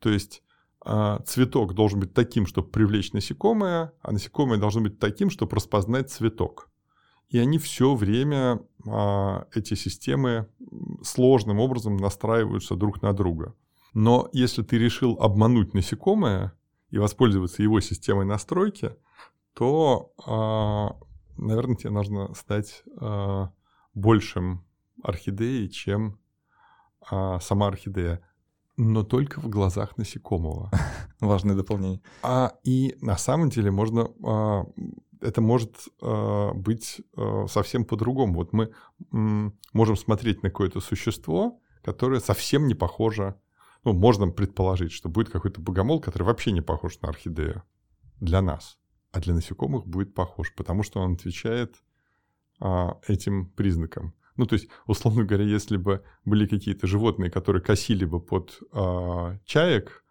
То 0.00 0.10
есть 0.10 0.42
а, 0.84 1.20
цветок 1.20 1.74
должен 1.74 2.00
быть 2.00 2.12
таким, 2.12 2.46
чтобы 2.46 2.70
привлечь 2.70 3.12
насекомое, 3.12 3.92
а 4.02 4.10
насекомое 4.10 4.58
должно 4.58 4.80
быть 4.80 4.98
таким, 4.98 5.30
чтобы 5.30 5.54
распознать 5.54 6.10
цветок. 6.10 6.71
И 7.32 7.38
они 7.38 7.56
все 7.56 7.94
время, 7.94 8.60
а, 8.86 9.46
эти 9.54 9.72
системы, 9.72 10.48
сложным 11.02 11.60
образом 11.60 11.96
настраиваются 11.96 12.76
друг 12.76 13.00
на 13.00 13.14
друга. 13.14 13.54
Но 13.94 14.28
если 14.34 14.62
ты 14.62 14.76
решил 14.78 15.16
обмануть 15.18 15.72
насекомое 15.72 16.52
и 16.90 16.98
воспользоваться 16.98 17.62
его 17.62 17.80
системой 17.80 18.26
настройки, 18.26 18.94
то, 19.54 20.12
а, 20.26 20.94
наверное, 21.38 21.76
тебе 21.76 21.90
нужно 21.90 22.32
стать 22.34 22.84
большим 23.94 24.64
орхидеей, 25.02 25.68
чем 25.68 26.18
сама 27.00 27.66
орхидея 27.66 28.22
но 28.78 29.02
только 29.04 29.38
в 29.38 29.48
глазах 29.50 29.98
насекомого. 29.98 30.70
Важное 31.20 31.54
дополнение. 31.54 32.00
А, 32.22 32.54
и 32.64 32.96
на 33.00 33.18
самом 33.18 33.50
деле 33.50 33.70
можно... 33.70 34.08
Это 35.22 35.40
может 35.40 35.88
а, 36.00 36.52
быть 36.52 37.00
а, 37.16 37.46
совсем 37.48 37.84
по-другому. 37.84 38.34
Вот 38.34 38.52
мы 38.52 38.72
м, 39.12 39.58
можем 39.72 39.96
смотреть 39.96 40.42
на 40.42 40.50
какое-то 40.50 40.80
существо, 40.80 41.60
которое 41.82 42.20
совсем 42.20 42.66
не 42.66 42.74
похоже... 42.74 43.36
Ну, 43.84 43.92
можно 43.92 44.28
предположить, 44.28 44.92
что 44.92 45.08
будет 45.08 45.28
какой-то 45.28 45.60
богомол, 45.60 46.00
который 46.00 46.22
вообще 46.22 46.52
не 46.52 46.60
похож 46.60 47.00
на 47.00 47.08
орхидею 47.08 47.64
для 48.20 48.40
нас. 48.40 48.78
А 49.10 49.18
для 49.18 49.34
насекомых 49.34 49.86
будет 49.88 50.14
похож, 50.14 50.54
потому 50.54 50.84
что 50.84 51.00
он 51.00 51.14
отвечает 51.14 51.82
а, 52.60 53.00
этим 53.08 53.46
признакам. 53.46 54.14
Ну, 54.36 54.46
то 54.46 54.54
есть, 54.54 54.68
условно 54.86 55.24
говоря, 55.24 55.44
если 55.44 55.76
бы 55.76 56.02
были 56.24 56.46
какие-то 56.46 56.86
животные, 56.86 57.30
которые 57.30 57.62
косили 57.62 58.04
бы 58.04 58.20
под 58.20 58.60
э, 58.72 59.38
чаек, 59.44 60.04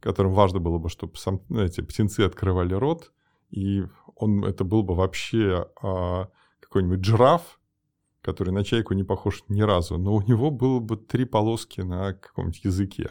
которым 0.00 0.32
важно 0.32 0.58
было 0.58 0.78
бы, 0.78 0.88
чтобы 0.88 1.16
сам, 1.16 1.40
эти 1.50 1.80
птенцы 1.80 2.20
открывали 2.20 2.74
рот, 2.74 3.12
и 3.50 3.84
он, 4.16 4.44
это 4.44 4.64
был 4.64 4.82
бы 4.82 4.94
вообще 4.94 5.68
э, 5.82 6.24
какой-нибудь 6.60 7.04
жираф, 7.04 7.60
который 8.20 8.52
на 8.52 8.64
чайку 8.64 8.94
не 8.94 9.04
похож 9.04 9.44
ни 9.48 9.62
разу, 9.62 9.96
но 9.98 10.14
у 10.14 10.22
него 10.22 10.50
было 10.50 10.80
бы 10.80 10.96
три 10.96 11.24
полоски 11.24 11.80
на 11.80 12.14
каком-нибудь 12.14 12.64
языке. 12.64 13.10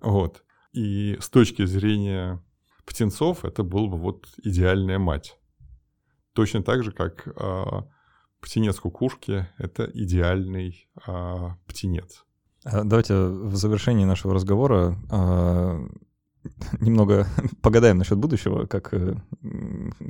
Вот. 0.00 0.44
И 0.72 1.18
с 1.20 1.28
точки 1.28 1.66
зрения 1.66 2.42
птенцов 2.86 3.44
это 3.44 3.62
была 3.62 3.88
бы 3.88 3.98
вот 3.98 4.28
идеальная 4.42 4.98
мать. 4.98 5.38
Точно 6.32 6.62
так 6.62 6.82
же, 6.82 6.92
как 6.92 7.26
э, 7.26 7.82
птенец 8.42 8.78
кукушки— 8.80 9.48
это 9.58 9.88
идеальный 9.94 10.88
а, 11.06 11.56
птенец. 11.66 12.24
А, 12.64 12.84
давайте 12.84 13.14
в 13.14 13.54
завершении 13.56 14.04
нашего 14.04 14.34
разговора 14.34 14.98
а, 15.10 15.80
немного 16.80 17.26
погадаем 17.62 17.98
насчет 17.98 18.18
будущего, 18.18 18.66
как, 18.66 18.92
э, 18.92 19.14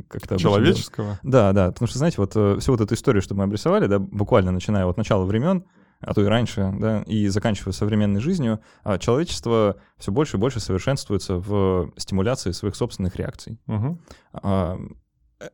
как 0.08 0.24
это 0.24 0.38
Человеческого? 0.38 1.18
Да, 1.22 1.52
да, 1.52 1.68
потому 1.68 1.88
что, 1.88 1.98
знаете, 1.98 2.16
вот 2.18 2.32
э, 2.34 2.58
всю 2.60 2.72
вот 2.72 2.80
эту 2.80 2.94
историю, 2.94 3.22
что 3.22 3.34
мы 3.34 3.44
обрисовали, 3.44 3.86
да, 3.86 3.98
буквально 3.98 4.50
начиная 4.50 4.86
от 4.86 4.96
начала 4.96 5.24
времен, 5.24 5.64
а 6.00 6.14
то 6.14 6.22
и 6.22 6.24
раньше, 6.24 6.74
да, 6.78 7.02
и 7.02 7.28
заканчивая 7.28 7.72
современной 7.72 8.20
жизнью, 8.20 8.60
а, 8.82 8.98
человечество 8.98 9.76
все 9.98 10.10
больше 10.10 10.36
и 10.36 10.40
больше 10.40 10.58
совершенствуется 10.58 11.36
в 11.36 11.92
стимуляции 11.96 12.50
своих 12.50 12.74
собственных 12.74 13.16
реакций. 13.16 13.60
Угу 13.68 14.00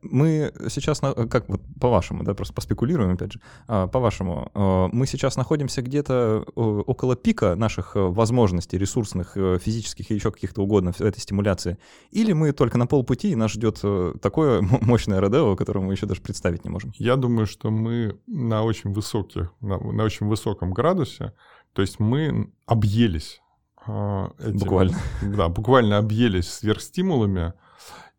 мы 0.03 0.53
сейчас, 0.69 1.01
как 1.01 1.47
по-вашему, 1.81 2.25
да, 2.25 2.35
просто 2.35 2.55
поспекулируем 2.55 3.15
опять 3.15 3.33
же, 3.33 3.41
а, 3.67 3.87
по-вашему, 3.87 4.51
а, 4.55 4.89
мы 4.93 5.07
сейчас 5.07 5.37
находимся 5.37 5.83
где-то 5.83 6.45
около 6.55 7.17
пика 7.17 7.55
наших 7.55 7.97
э, 7.97 8.01
возможностей 8.01 8.79
ресурсных, 8.79 9.37
э, 9.37 9.59
физических 9.59 10.11
и 10.11 10.15
еще 10.15 10.31
каких-то 10.31 10.63
угодно 10.63 10.93
этой 10.99 11.21
стимуляции, 11.21 11.79
или 12.11 12.33
мы 12.33 12.53
только 12.53 12.79
на 12.79 12.87
полпути, 12.87 13.31
и 13.31 13.37
нас 13.37 13.53
ждет 13.53 13.81
э, 13.83 14.15
такое 14.21 14.61
мощное 14.81 15.21
родео, 15.21 15.57
которое 15.57 15.81
мы 15.81 15.93
еще 15.93 16.07
даже 16.07 16.21
представить 16.21 16.65
не 16.65 16.71
можем? 16.71 16.93
Я 16.97 17.17
думаю, 17.17 17.47
что 17.47 17.71
мы 17.71 18.19
на 18.27 18.63
очень 18.63 18.93
высоких, 18.93 19.53
на, 19.61 19.79
на 19.79 20.05
очень 20.05 20.27
высоком 20.27 20.73
градусе, 20.73 21.33
то 21.73 21.83
есть 21.83 22.01
мы 22.01 22.51
объелись. 22.67 23.41
Этим, 23.87 24.59
буквально. 24.59 24.99
Да, 25.23 25.49
буквально 25.49 25.99
объелись 25.99 26.49
сверхстимулами, 26.49 27.55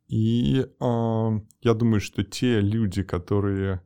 и 0.09 0.65
э, 0.65 1.39
я 1.61 1.73
думаю, 1.75 2.01
что 2.01 2.23
те 2.23 2.59
люди, 2.61 3.03
которые 3.03 3.81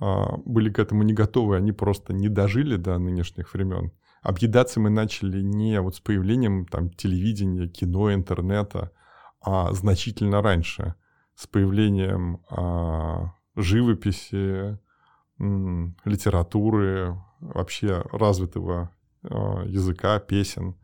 э, 0.00 0.04
были 0.44 0.70
к 0.70 0.78
этому 0.78 1.02
не 1.02 1.14
готовы, 1.14 1.56
они 1.56 1.72
просто 1.72 2.12
не 2.12 2.28
дожили 2.28 2.76
до 2.76 2.98
нынешних 2.98 3.54
времен. 3.54 3.90
Объедаться 4.22 4.80
мы 4.80 4.90
начали 4.90 5.40
не 5.40 5.80
вот 5.80 5.96
с 5.96 6.00
появлением 6.00 6.66
там, 6.66 6.90
телевидения, 6.90 7.68
кино, 7.68 8.12
интернета, 8.12 8.92
а 9.40 9.72
значительно 9.72 10.42
раньше, 10.42 10.94
с 11.34 11.46
появлением 11.46 12.42
э, 12.50 13.60
живописи, 13.60 14.76
э, 14.76 14.76
литературы, 16.04 17.16
вообще 17.40 18.04
развитого 18.12 18.90
э, 19.22 19.28
языка, 19.66 20.18
песен. 20.20 20.76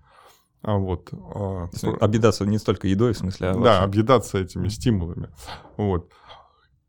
А 0.63 0.77
вот. 0.77 1.11
А, 1.13 1.69
объедаться 2.01 2.45
не 2.45 2.59
столько 2.59 2.89
едой, 2.89 3.13
в 3.13 3.19
смысле, 3.19 3.49
а 3.49 3.55
Да, 3.55 3.83
объедаться 3.83 4.39
этими 4.39 4.69
стимулами. 4.69 5.31
Вот. 5.77 6.11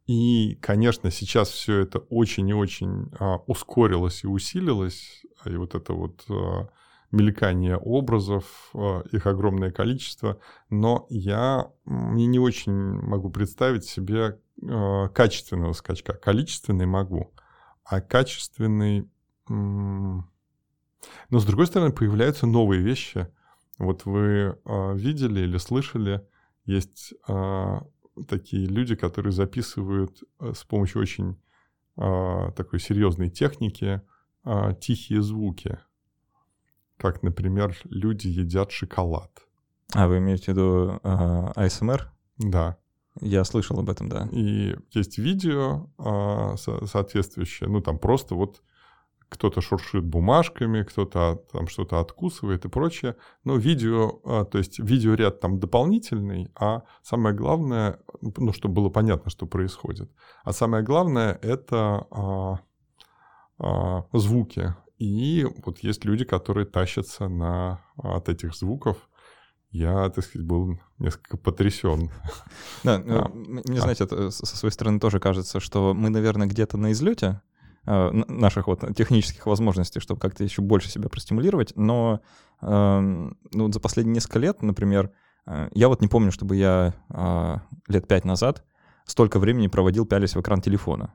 И, 0.08 0.58
конечно, 0.60 1.12
сейчас 1.12 1.50
все 1.50 1.82
это 1.82 2.00
очень 2.00 2.50
и 2.50 2.54
очень 2.54 3.12
а, 3.20 3.38
ускорилось 3.46 4.24
и 4.24 4.28
усилилось. 4.28 5.24
И 5.46 5.56
вот 5.56 5.76
это 5.76 5.94
вот 5.94 6.26
а, 6.30 6.70
мелькание 7.12 7.78
образов, 7.78 8.46
а, 8.74 9.04
их 9.12 9.28
огромное 9.28 9.72
количество. 9.72 10.40
Но 10.72 11.06
я 11.10 11.72
мне 11.86 12.26
не 12.26 12.40
очень 12.40 12.74
могу 12.74 13.30
представить 13.30 13.86
себе 13.86 14.40
а, 14.68 15.10
качественного 15.10 15.74
скачка. 15.74 16.14
Количественный 16.14 16.88
могу, 16.88 17.32
а 17.84 18.02
качественный... 18.02 19.08
Но, 19.48 21.40
с 21.40 21.46
другой 21.46 21.66
стороны, 21.68 21.92
появляются 21.92 22.48
новые 22.48 22.82
вещи– 22.82 23.28
вот 23.80 24.06
вы 24.06 24.58
э, 24.64 24.96
видели 24.96 25.42
или 25.42 25.58
слышали, 25.58 26.28
есть 26.66 27.14
э, 27.28 27.80
такие 28.28 28.68
люди, 28.68 28.96
которые 28.96 29.32
записывают 29.32 30.22
э, 30.40 30.54
с 30.54 30.64
помощью 30.66 31.02
очень 31.02 31.42
э, 31.98 32.52
такой 32.56 32.80
серьезной 32.80 33.30
техники 33.30 34.02
э, 34.44 34.74
тихие 34.82 35.22
звуки. 35.22 35.80
Как, 36.98 37.24
например, 37.24 37.76
люди 37.86 38.28
едят 38.28 38.72
шоколад. 38.72 39.32
А 39.94 40.08
вы 40.08 40.18
имеете 40.18 40.44
в 40.44 40.48
виду 40.50 41.00
э? 41.06 41.98
Да. 42.38 42.78
Я 43.22 43.44
слышал 43.46 43.80
об 43.80 43.90
этом, 43.90 44.10
да. 44.10 44.28
И 44.32 44.76
есть 44.92 45.18
видео 45.18 45.90
э, 45.98 46.56
соответствующее, 46.86 47.70
ну 47.70 47.82
там 47.82 47.98
просто 47.98 48.36
вот 48.36 48.62
кто-то 49.30 49.62
шуршит 49.62 50.04
бумажками, 50.04 50.84
кто-то 50.84 51.44
там 51.52 51.68
что-то 51.68 52.00
откусывает 52.00 52.66
и 52.66 52.70
прочее. 52.70 53.16
Но 53.44 53.56
видео, 53.56 54.20
а, 54.26 54.44
то 54.46 54.58
есть 54.58 54.80
видеоряд 54.80 55.40
там 55.40 55.60
дополнительный, 55.60 56.52
а 56.56 56.84
самое 57.04 57.36
главное, 57.36 58.00
ну, 58.22 58.52
чтобы 58.52 58.76
было 58.76 58.90
понятно, 58.90 59.30
что 59.30 59.46
происходит. 59.46 60.12
А 60.44 60.52
самое 60.52 60.84
главное— 60.84 61.40
это 61.42 62.08
а, 62.12 62.60
а, 63.60 64.06
звуки. 64.14 64.76
И 64.98 65.48
вот 65.64 65.80
есть 65.80 66.04
люди, 66.06 66.26
которые 66.26 66.66
тащатся 66.66 67.30
на, 67.30 67.82
от 67.96 68.28
этих 68.30 68.56
звуков. 68.56 68.98
Я, 69.72 70.10
так 70.10 70.26
сказать, 70.26 70.48
был 70.48 70.80
несколько 70.98 71.38
потрясен. 71.38 72.10
Да, 72.84 72.96
а, 72.96 73.30
мне, 73.30 73.80
знаете, 73.80 74.06
это, 74.06 74.32
со 74.32 74.58
своей 74.58 74.74
стороны 74.74 75.00
тоже 75.00 75.20
кажется, 75.20 75.60
что 75.60 75.94
мы, 75.94 76.10
наверное, 76.10 76.48
где-то 76.48 76.78
на 76.78 76.92
излете, 76.92 77.42
наших 77.90 78.68
вот 78.68 78.84
технических 78.96 79.46
возможностей, 79.46 80.00
чтобы 80.00 80.20
как-то 80.20 80.44
еще 80.44 80.62
больше 80.62 80.90
себя 80.90 81.10
простимулировать. 81.10 81.74
Но 81.76 82.22
э, 82.62 83.00
ну, 83.00 83.64
вот 83.64 83.74
за 83.74 83.80
последние 83.80 84.16
несколько 84.16 84.40
лет, 84.40 84.62
например, 84.62 85.12
э, 85.48 85.70
я 85.74 85.88
вот 85.88 86.02
не 86.02 86.08
помню, 86.08 86.32
чтобы 86.32 86.56
я 86.56 86.94
э, 87.10 87.56
лет 87.88 88.08
пять 88.08 88.26
назад 88.26 88.64
столько 89.06 89.40
времени 89.40 89.68
проводил 89.68 90.06
пялись 90.06 90.36
в 90.36 90.42
экран 90.42 90.62
телефона. 90.62 91.14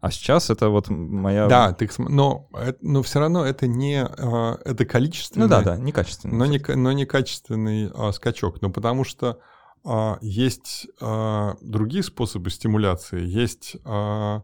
А 0.00 0.10
сейчас 0.10 0.50
это 0.50 0.68
вот 0.68 0.88
моя... 0.88 1.48
Да, 1.48 1.72
ты, 1.72 1.90
но, 1.98 2.48
но 2.80 3.02
все 3.02 3.18
равно 3.18 3.44
это 3.44 3.66
не... 3.66 4.06
Э, 4.06 4.56
это 4.64 4.84
количественный... 4.84 5.46
Ну 5.46 5.50
да, 5.50 5.62
да, 5.62 5.76
не 5.76 5.90
качественный. 5.90 6.36
Но 6.36 6.46
не, 6.46 6.62
но 6.76 6.92
не 6.92 7.06
качественный 7.06 7.90
а, 7.92 8.12
скачок. 8.12 8.62
Ну 8.62 8.70
потому 8.70 9.02
что 9.02 9.40
а, 9.84 10.18
есть 10.20 10.86
а, 11.00 11.56
другие 11.62 12.04
способы 12.04 12.50
стимуляции. 12.50 13.24
Есть... 13.24 13.76
А, 13.84 14.42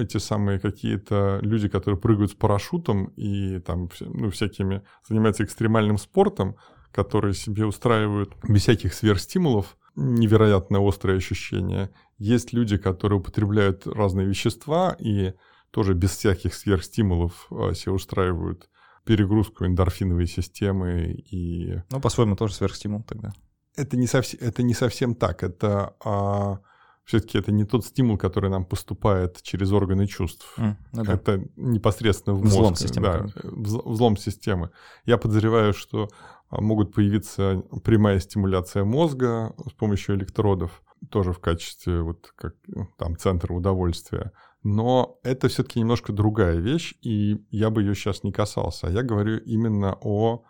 эти 0.00 0.18
самые 0.18 0.58
какие-то 0.58 1.38
люди, 1.42 1.68
которые 1.68 1.98
прыгают 1.98 2.32
с 2.32 2.34
парашютом 2.34 3.06
и 3.16 3.58
там 3.60 3.88
ну, 4.00 4.30
всякими 4.30 4.82
занимаются 5.08 5.44
экстремальным 5.44 5.98
спортом, 5.98 6.56
которые 6.92 7.34
себе 7.34 7.64
устраивают 7.64 8.34
без 8.46 8.62
всяких 8.62 8.92
сверхстимулов 8.94 9.76
невероятно 9.94 10.80
острые 10.80 11.18
ощущения. 11.18 11.90
Есть 12.18 12.52
люди, 12.52 12.76
которые 12.76 13.18
употребляют 13.18 13.86
разные 13.86 14.26
вещества 14.26 14.96
и 14.98 15.34
тоже 15.70 15.94
без 15.94 16.10
всяких 16.10 16.54
сверхстимулов 16.54 17.46
а, 17.50 17.72
себе 17.74 17.92
устраивают 17.92 18.68
перегрузку 19.04 19.66
эндорфиновой 19.66 20.26
системы 20.26 21.12
и... 21.12 21.82
Ну, 21.90 22.00
по-своему, 22.00 22.36
тоже 22.36 22.54
сверхстимул 22.54 23.02
тогда. 23.02 23.32
Это 23.74 23.96
не, 23.96 24.06
совсем, 24.06 24.38
это 24.40 24.62
не 24.62 24.74
совсем 24.74 25.14
так. 25.14 25.42
Это 25.42 25.96
а, 26.04 26.60
все-таки 27.04 27.38
это 27.38 27.52
не 27.52 27.64
тот 27.64 27.84
стимул, 27.84 28.16
который 28.16 28.50
нам 28.50 28.64
поступает 28.64 29.42
через 29.42 29.72
органы 29.72 30.06
чувств. 30.06 30.54
Mm, 30.56 30.76
ну 30.92 31.04
да. 31.04 31.12
Это 31.14 31.44
непосредственно 31.56 32.36
в 32.36 32.42
мозг. 32.42 32.54
Взлом 32.54 32.74
системы. 32.76 33.06
Да, 33.06 33.26
взлом 33.42 34.16
системы. 34.16 34.70
Я 35.04 35.18
подозреваю, 35.18 35.72
что 35.72 36.08
а, 36.48 36.60
могут 36.60 36.94
появиться 36.94 37.62
прямая 37.84 38.20
стимуляция 38.20 38.84
мозга 38.84 39.54
с 39.68 39.72
помощью 39.72 40.16
электродов, 40.16 40.82
тоже 41.10 41.32
в 41.32 41.40
качестве 41.40 42.02
вот 42.02 42.32
как 42.36 42.54
там 42.98 43.16
центра 43.16 43.52
удовольствия. 43.52 44.32
Но 44.62 45.18
это 45.24 45.48
все-таки 45.48 45.80
немножко 45.80 46.12
другая 46.12 46.56
вещь, 46.56 46.94
и 47.02 47.44
я 47.50 47.70
бы 47.70 47.82
ее 47.82 47.96
сейчас 47.96 48.22
не 48.22 48.30
касался. 48.30 48.86
Я 48.86 49.02
говорю 49.02 49.38
именно 49.38 49.98
о 50.00 50.44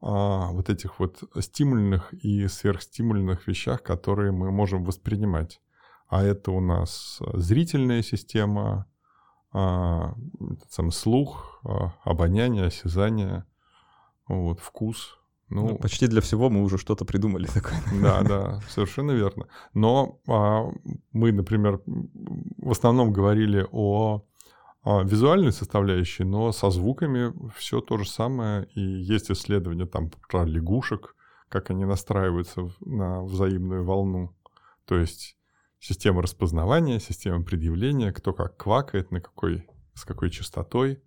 а, 0.00 0.50
вот 0.50 0.68
этих 0.68 0.98
вот 0.98 1.22
стимульных 1.38 2.12
и 2.12 2.48
сверхстимульных 2.48 3.46
вещах, 3.46 3.84
которые 3.84 4.32
мы 4.32 4.50
можем 4.50 4.84
воспринимать. 4.84 5.60
А 6.12 6.22
это 6.22 6.50
у 6.50 6.60
нас 6.60 7.22
зрительная 7.32 8.02
система, 8.02 8.84
а, 9.50 10.14
сам 10.68 10.90
слух, 10.90 11.58
а, 11.64 11.94
обоняние, 12.04 12.66
осязание, 12.66 13.46
вот, 14.28 14.60
вкус. 14.60 15.18
Ну, 15.48 15.68
ну, 15.68 15.76
почти 15.78 16.08
для 16.08 16.20
всего 16.20 16.50
мы 16.50 16.64
уже 16.64 16.76
что-то 16.76 17.06
придумали 17.06 17.46
такое. 17.54 17.80
Да, 18.02 18.20
да, 18.24 18.60
совершенно 18.68 19.12
верно. 19.12 19.48
Но 19.72 20.20
а, 20.28 20.70
мы, 21.12 21.32
например, 21.32 21.80
в 21.86 22.70
основном 22.70 23.10
говорили 23.10 23.66
о, 23.72 24.22
о 24.82 25.02
визуальной 25.04 25.52
составляющей, 25.52 26.24
но 26.24 26.52
со 26.52 26.68
звуками 26.68 27.32
все 27.56 27.80
то 27.80 27.96
же 27.96 28.06
самое. 28.06 28.66
И 28.74 28.82
есть 28.82 29.30
исследования 29.30 29.86
там 29.86 30.10
про 30.28 30.44
лягушек, 30.44 31.16
как 31.48 31.70
они 31.70 31.86
настраиваются 31.86 32.70
на 32.80 33.22
взаимную 33.22 33.82
волну. 33.82 34.36
То 34.84 34.98
есть 34.98 35.38
система 35.82 36.22
распознавания, 36.22 37.00
система 37.00 37.42
предъявления, 37.42 38.12
кто 38.12 38.32
как 38.32 38.56
квакает, 38.56 39.10
на 39.10 39.20
какой, 39.20 39.66
с 39.94 40.04
какой 40.04 40.30
частотой. 40.30 41.02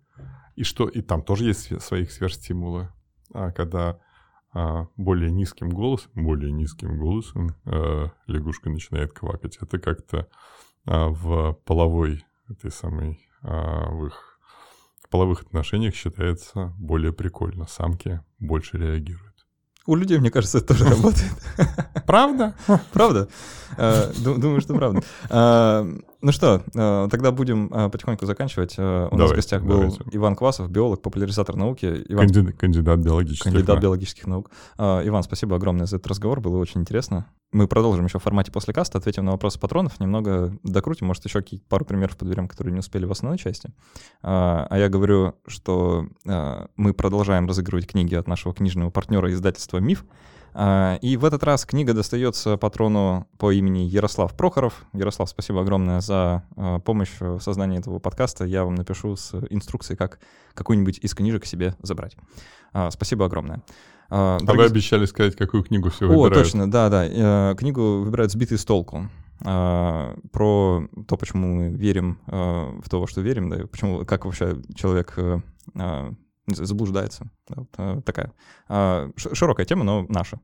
И 0.54 0.64
что, 0.64 0.86
и 0.86 1.00
там 1.00 1.22
тоже 1.22 1.44
есть 1.46 1.82
свои 1.82 2.06
сверхстимулы. 2.06 2.90
А 3.32 3.50
когда 3.52 3.98
а, 4.52 4.86
более 4.96 5.30
низким 5.30 5.70
голосом, 5.70 6.10
более 6.14 6.52
низким 6.52 6.98
голосом 6.98 7.56
а, 7.64 8.10
лягушка 8.26 8.68
начинает 8.68 9.12
квакать. 9.12 9.56
Это 9.60 9.78
как-то 9.78 10.28
а, 10.84 11.08
в 11.08 11.54
половой 11.64 12.24
этой 12.48 12.70
самой, 12.70 13.18
а, 13.42 13.90
в 13.90 14.06
их 14.06 14.38
половых 15.10 15.42
отношениях 15.42 15.94
считается 15.94 16.74
более 16.78 17.12
прикольно. 17.12 17.66
Самки 17.66 18.20
больше 18.38 18.76
реагируют. 18.76 19.46
У 19.86 19.94
людей, 19.94 20.18
мне 20.18 20.30
кажется, 20.30 20.58
это 20.58 20.68
тоже 20.68 20.84
работает. 20.84 21.32
Правда? 22.06 22.54
Правда? 22.92 23.28
Э, 23.76 24.12
думаю, 24.16 24.60
что 24.60 24.74
правда. 24.74 25.02
Э, 25.28 25.84
ну 26.22 26.32
что, 26.32 26.62
э, 26.74 27.08
тогда 27.10 27.30
будем 27.30 27.68
потихоньку 27.68 28.26
заканчивать. 28.26 28.78
У 28.78 29.16
нас 29.16 29.30
в 29.30 29.34
гостях 29.34 29.62
был 29.62 29.96
Иван 30.12 30.36
Квасов, 30.36 30.70
биолог, 30.70 31.02
популяризатор 31.02 31.56
науки. 31.56 32.04
Кандидат 32.58 33.00
биологических 33.00 33.52
Кандидат 33.52 33.80
биологических 33.80 34.26
наук. 34.26 34.50
Иван, 34.78 35.22
спасибо 35.22 35.56
огромное 35.56 35.86
за 35.86 35.96
этот 35.96 36.08
разговор, 36.08 36.40
было 36.40 36.56
очень 36.58 36.80
интересно. 36.80 37.26
Мы 37.52 37.68
продолжим 37.68 38.06
еще 38.06 38.18
в 38.18 38.22
формате 38.22 38.50
после 38.50 38.74
каста, 38.74 38.98
ответим 38.98 39.24
на 39.24 39.32
вопросы 39.32 39.58
патронов, 39.58 40.00
немного 40.00 40.56
докрутим, 40.62 41.06
может, 41.06 41.24
еще 41.24 41.42
пару 41.68 41.84
примеров 41.84 42.16
подберем, 42.16 42.48
которые 42.48 42.72
не 42.72 42.80
успели 42.80 43.04
в 43.04 43.12
основной 43.12 43.38
части. 43.38 43.70
А 44.22 44.76
я 44.76 44.88
говорю, 44.88 45.34
что 45.46 46.06
мы 46.24 46.92
продолжаем 46.92 47.46
разыгрывать 47.46 47.86
книги 47.86 48.14
от 48.14 48.26
нашего 48.26 48.54
книжного 48.54 48.90
партнера 48.90 49.32
издательства 49.32 49.78
«Миф». 49.78 50.04
А, 50.58 50.98
и 51.02 51.18
в 51.18 51.26
этот 51.26 51.44
раз 51.44 51.66
книга 51.66 51.92
достается 51.92 52.56
патрону 52.56 53.28
по 53.36 53.52
имени 53.52 53.80
Ярослав 53.80 54.34
Прохоров. 54.34 54.86
Ярослав, 54.94 55.28
спасибо 55.28 55.60
огромное 55.60 56.00
за 56.00 56.44
а, 56.56 56.78
помощь 56.78 57.10
в 57.20 57.40
создании 57.40 57.78
этого 57.78 57.98
подкаста. 57.98 58.46
Я 58.46 58.64
вам 58.64 58.74
напишу 58.74 59.16
с 59.16 59.34
инструкцией, 59.50 59.98
как 59.98 60.18
какую-нибудь 60.54 60.98
из 61.00 61.14
книжек 61.14 61.44
себе 61.44 61.76
забрать. 61.82 62.16
А, 62.72 62.90
спасибо 62.90 63.26
огромное. 63.26 63.62
А 64.08 64.38
вы 64.40 64.64
обещали 64.64 65.04
сказать, 65.04 65.36
какую 65.36 65.62
книгу 65.62 65.90
все 65.90 66.06
выбирают. 66.06 66.32
О, 66.32 66.40
точно, 66.42 66.70
да-да. 66.70 67.04
Э, 67.06 67.54
книгу 67.56 67.98
выбирают 68.04 68.32
«Сбитый 68.32 68.56
с 68.56 68.64
толку» 68.64 69.10
про 69.40 70.88
то, 71.06 71.16
почему 71.18 71.56
мы 71.56 71.68
верим 71.68 72.18
в 72.26 72.88
то, 72.88 73.00
во 73.00 73.06
что 73.06 73.20
верим, 73.20 73.50
да, 73.50 73.66
почему, 73.66 74.06
как 74.06 74.24
вообще 74.24 74.56
человек 74.74 75.12
э, 75.18 76.12
заблуждается. 76.46 77.30
Вот, 77.48 77.68
э, 77.78 78.00
такая 78.04 78.32
а, 78.68 79.10
широкая 79.16 79.66
тема, 79.66 79.84
но 79.84 80.06
наша. 80.08 80.40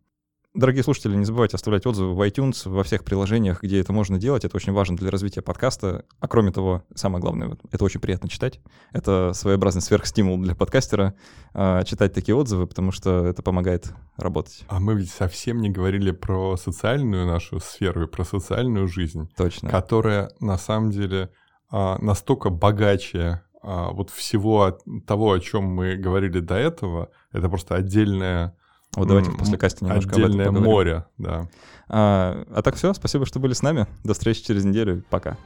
Дорогие 0.55 0.83
слушатели, 0.83 1.17
не 1.17 1.25
забывайте 1.25 1.57
оставлять 1.57 1.87
отзывы 1.87 2.15
в 2.15 2.21
iTunes, 2.29 2.69
во 2.69 2.83
всех 2.83 3.05
приложениях, 3.05 3.63
где 3.63 3.81
это 3.81 3.95
можно 3.95 4.19
делать. 4.19 4.45
Это 4.45 4.55
очень 4.55 4.75
важно 4.75 4.99
для 4.99 5.11
развития 5.11 5.41
подкаста. 5.41 6.05
А 6.21 6.29
кроме 6.29 6.53
того, 6.53 6.85
самое 6.95 7.23
главное, 7.23 7.57
это 7.71 7.83
очень 7.83 8.01
приятно 8.01 8.29
читать. 8.29 8.61
Это 8.93 9.33
своеобразный 9.33 9.81
сверхстимул 9.81 10.37
для 10.37 10.55
подкастера 10.55 11.15
а, 11.55 11.83
читать 11.85 12.13
такие 12.13 12.35
отзывы, 12.35 12.67
потому 12.67 12.93
что 12.93 13.25
это 13.25 13.43
помогает 13.43 13.95
работать. 14.19 14.65
А 14.69 14.79
мы 14.79 14.95
ведь 14.95 15.11
совсем 15.11 15.59
не 15.63 15.71
говорили 15.71 16.11
про 16.11 16.59
социальную 16.59 17.27
нашу 17.27 17.59
сферу 17.59 18.05
и 18.05 18.07
про 18.07 18.25
социальную 18.25 18.89
жизнь. 18.89 19.31
Точно. 19.39 19.71
Которая 19.71 20.33
на 20.39 20.59
самом 20.59 20.91
деле 20.91 21.31
настолько 21.71 22.51
богаче 22.51 23.41
вот 23.63 24.11
всего 24.11 24.79
того, 25.07 25.33
о 25.33 25.41
чем 25.41 25.65
мы 25.65 25.97
говорили 25.97 26.41
до 26.41 26.55
этого, 26.55 27.11
это 27.33 27.49
просто 27.49 27.77
отдельное 27.77 28.57
вот 28.95 29.09
давайте 29.09 29.31
после 29.31 29.57
кастинга 29.57 29.95
немножко 29.95 30.17
Отдельное 30.17 30.49
об 30.49 30.53
этом 30.53 30.65
море, 30.65 31.07
да. 31.17 31.49
А, 31.89 32.45
а 32.55 32.63
так 32.63 32.75
все, 32.75 32.93
спасибо, 32.93 33.25
что 33.25 33.41
были 33.41 33.55
с 33.55 33.63
нами. 33.63 33.87
До 34.05 34.13
встречи 34.13 34.45
через 34.45 34.65
неделю. 34.65 35.03
Пока. 35.09 35.39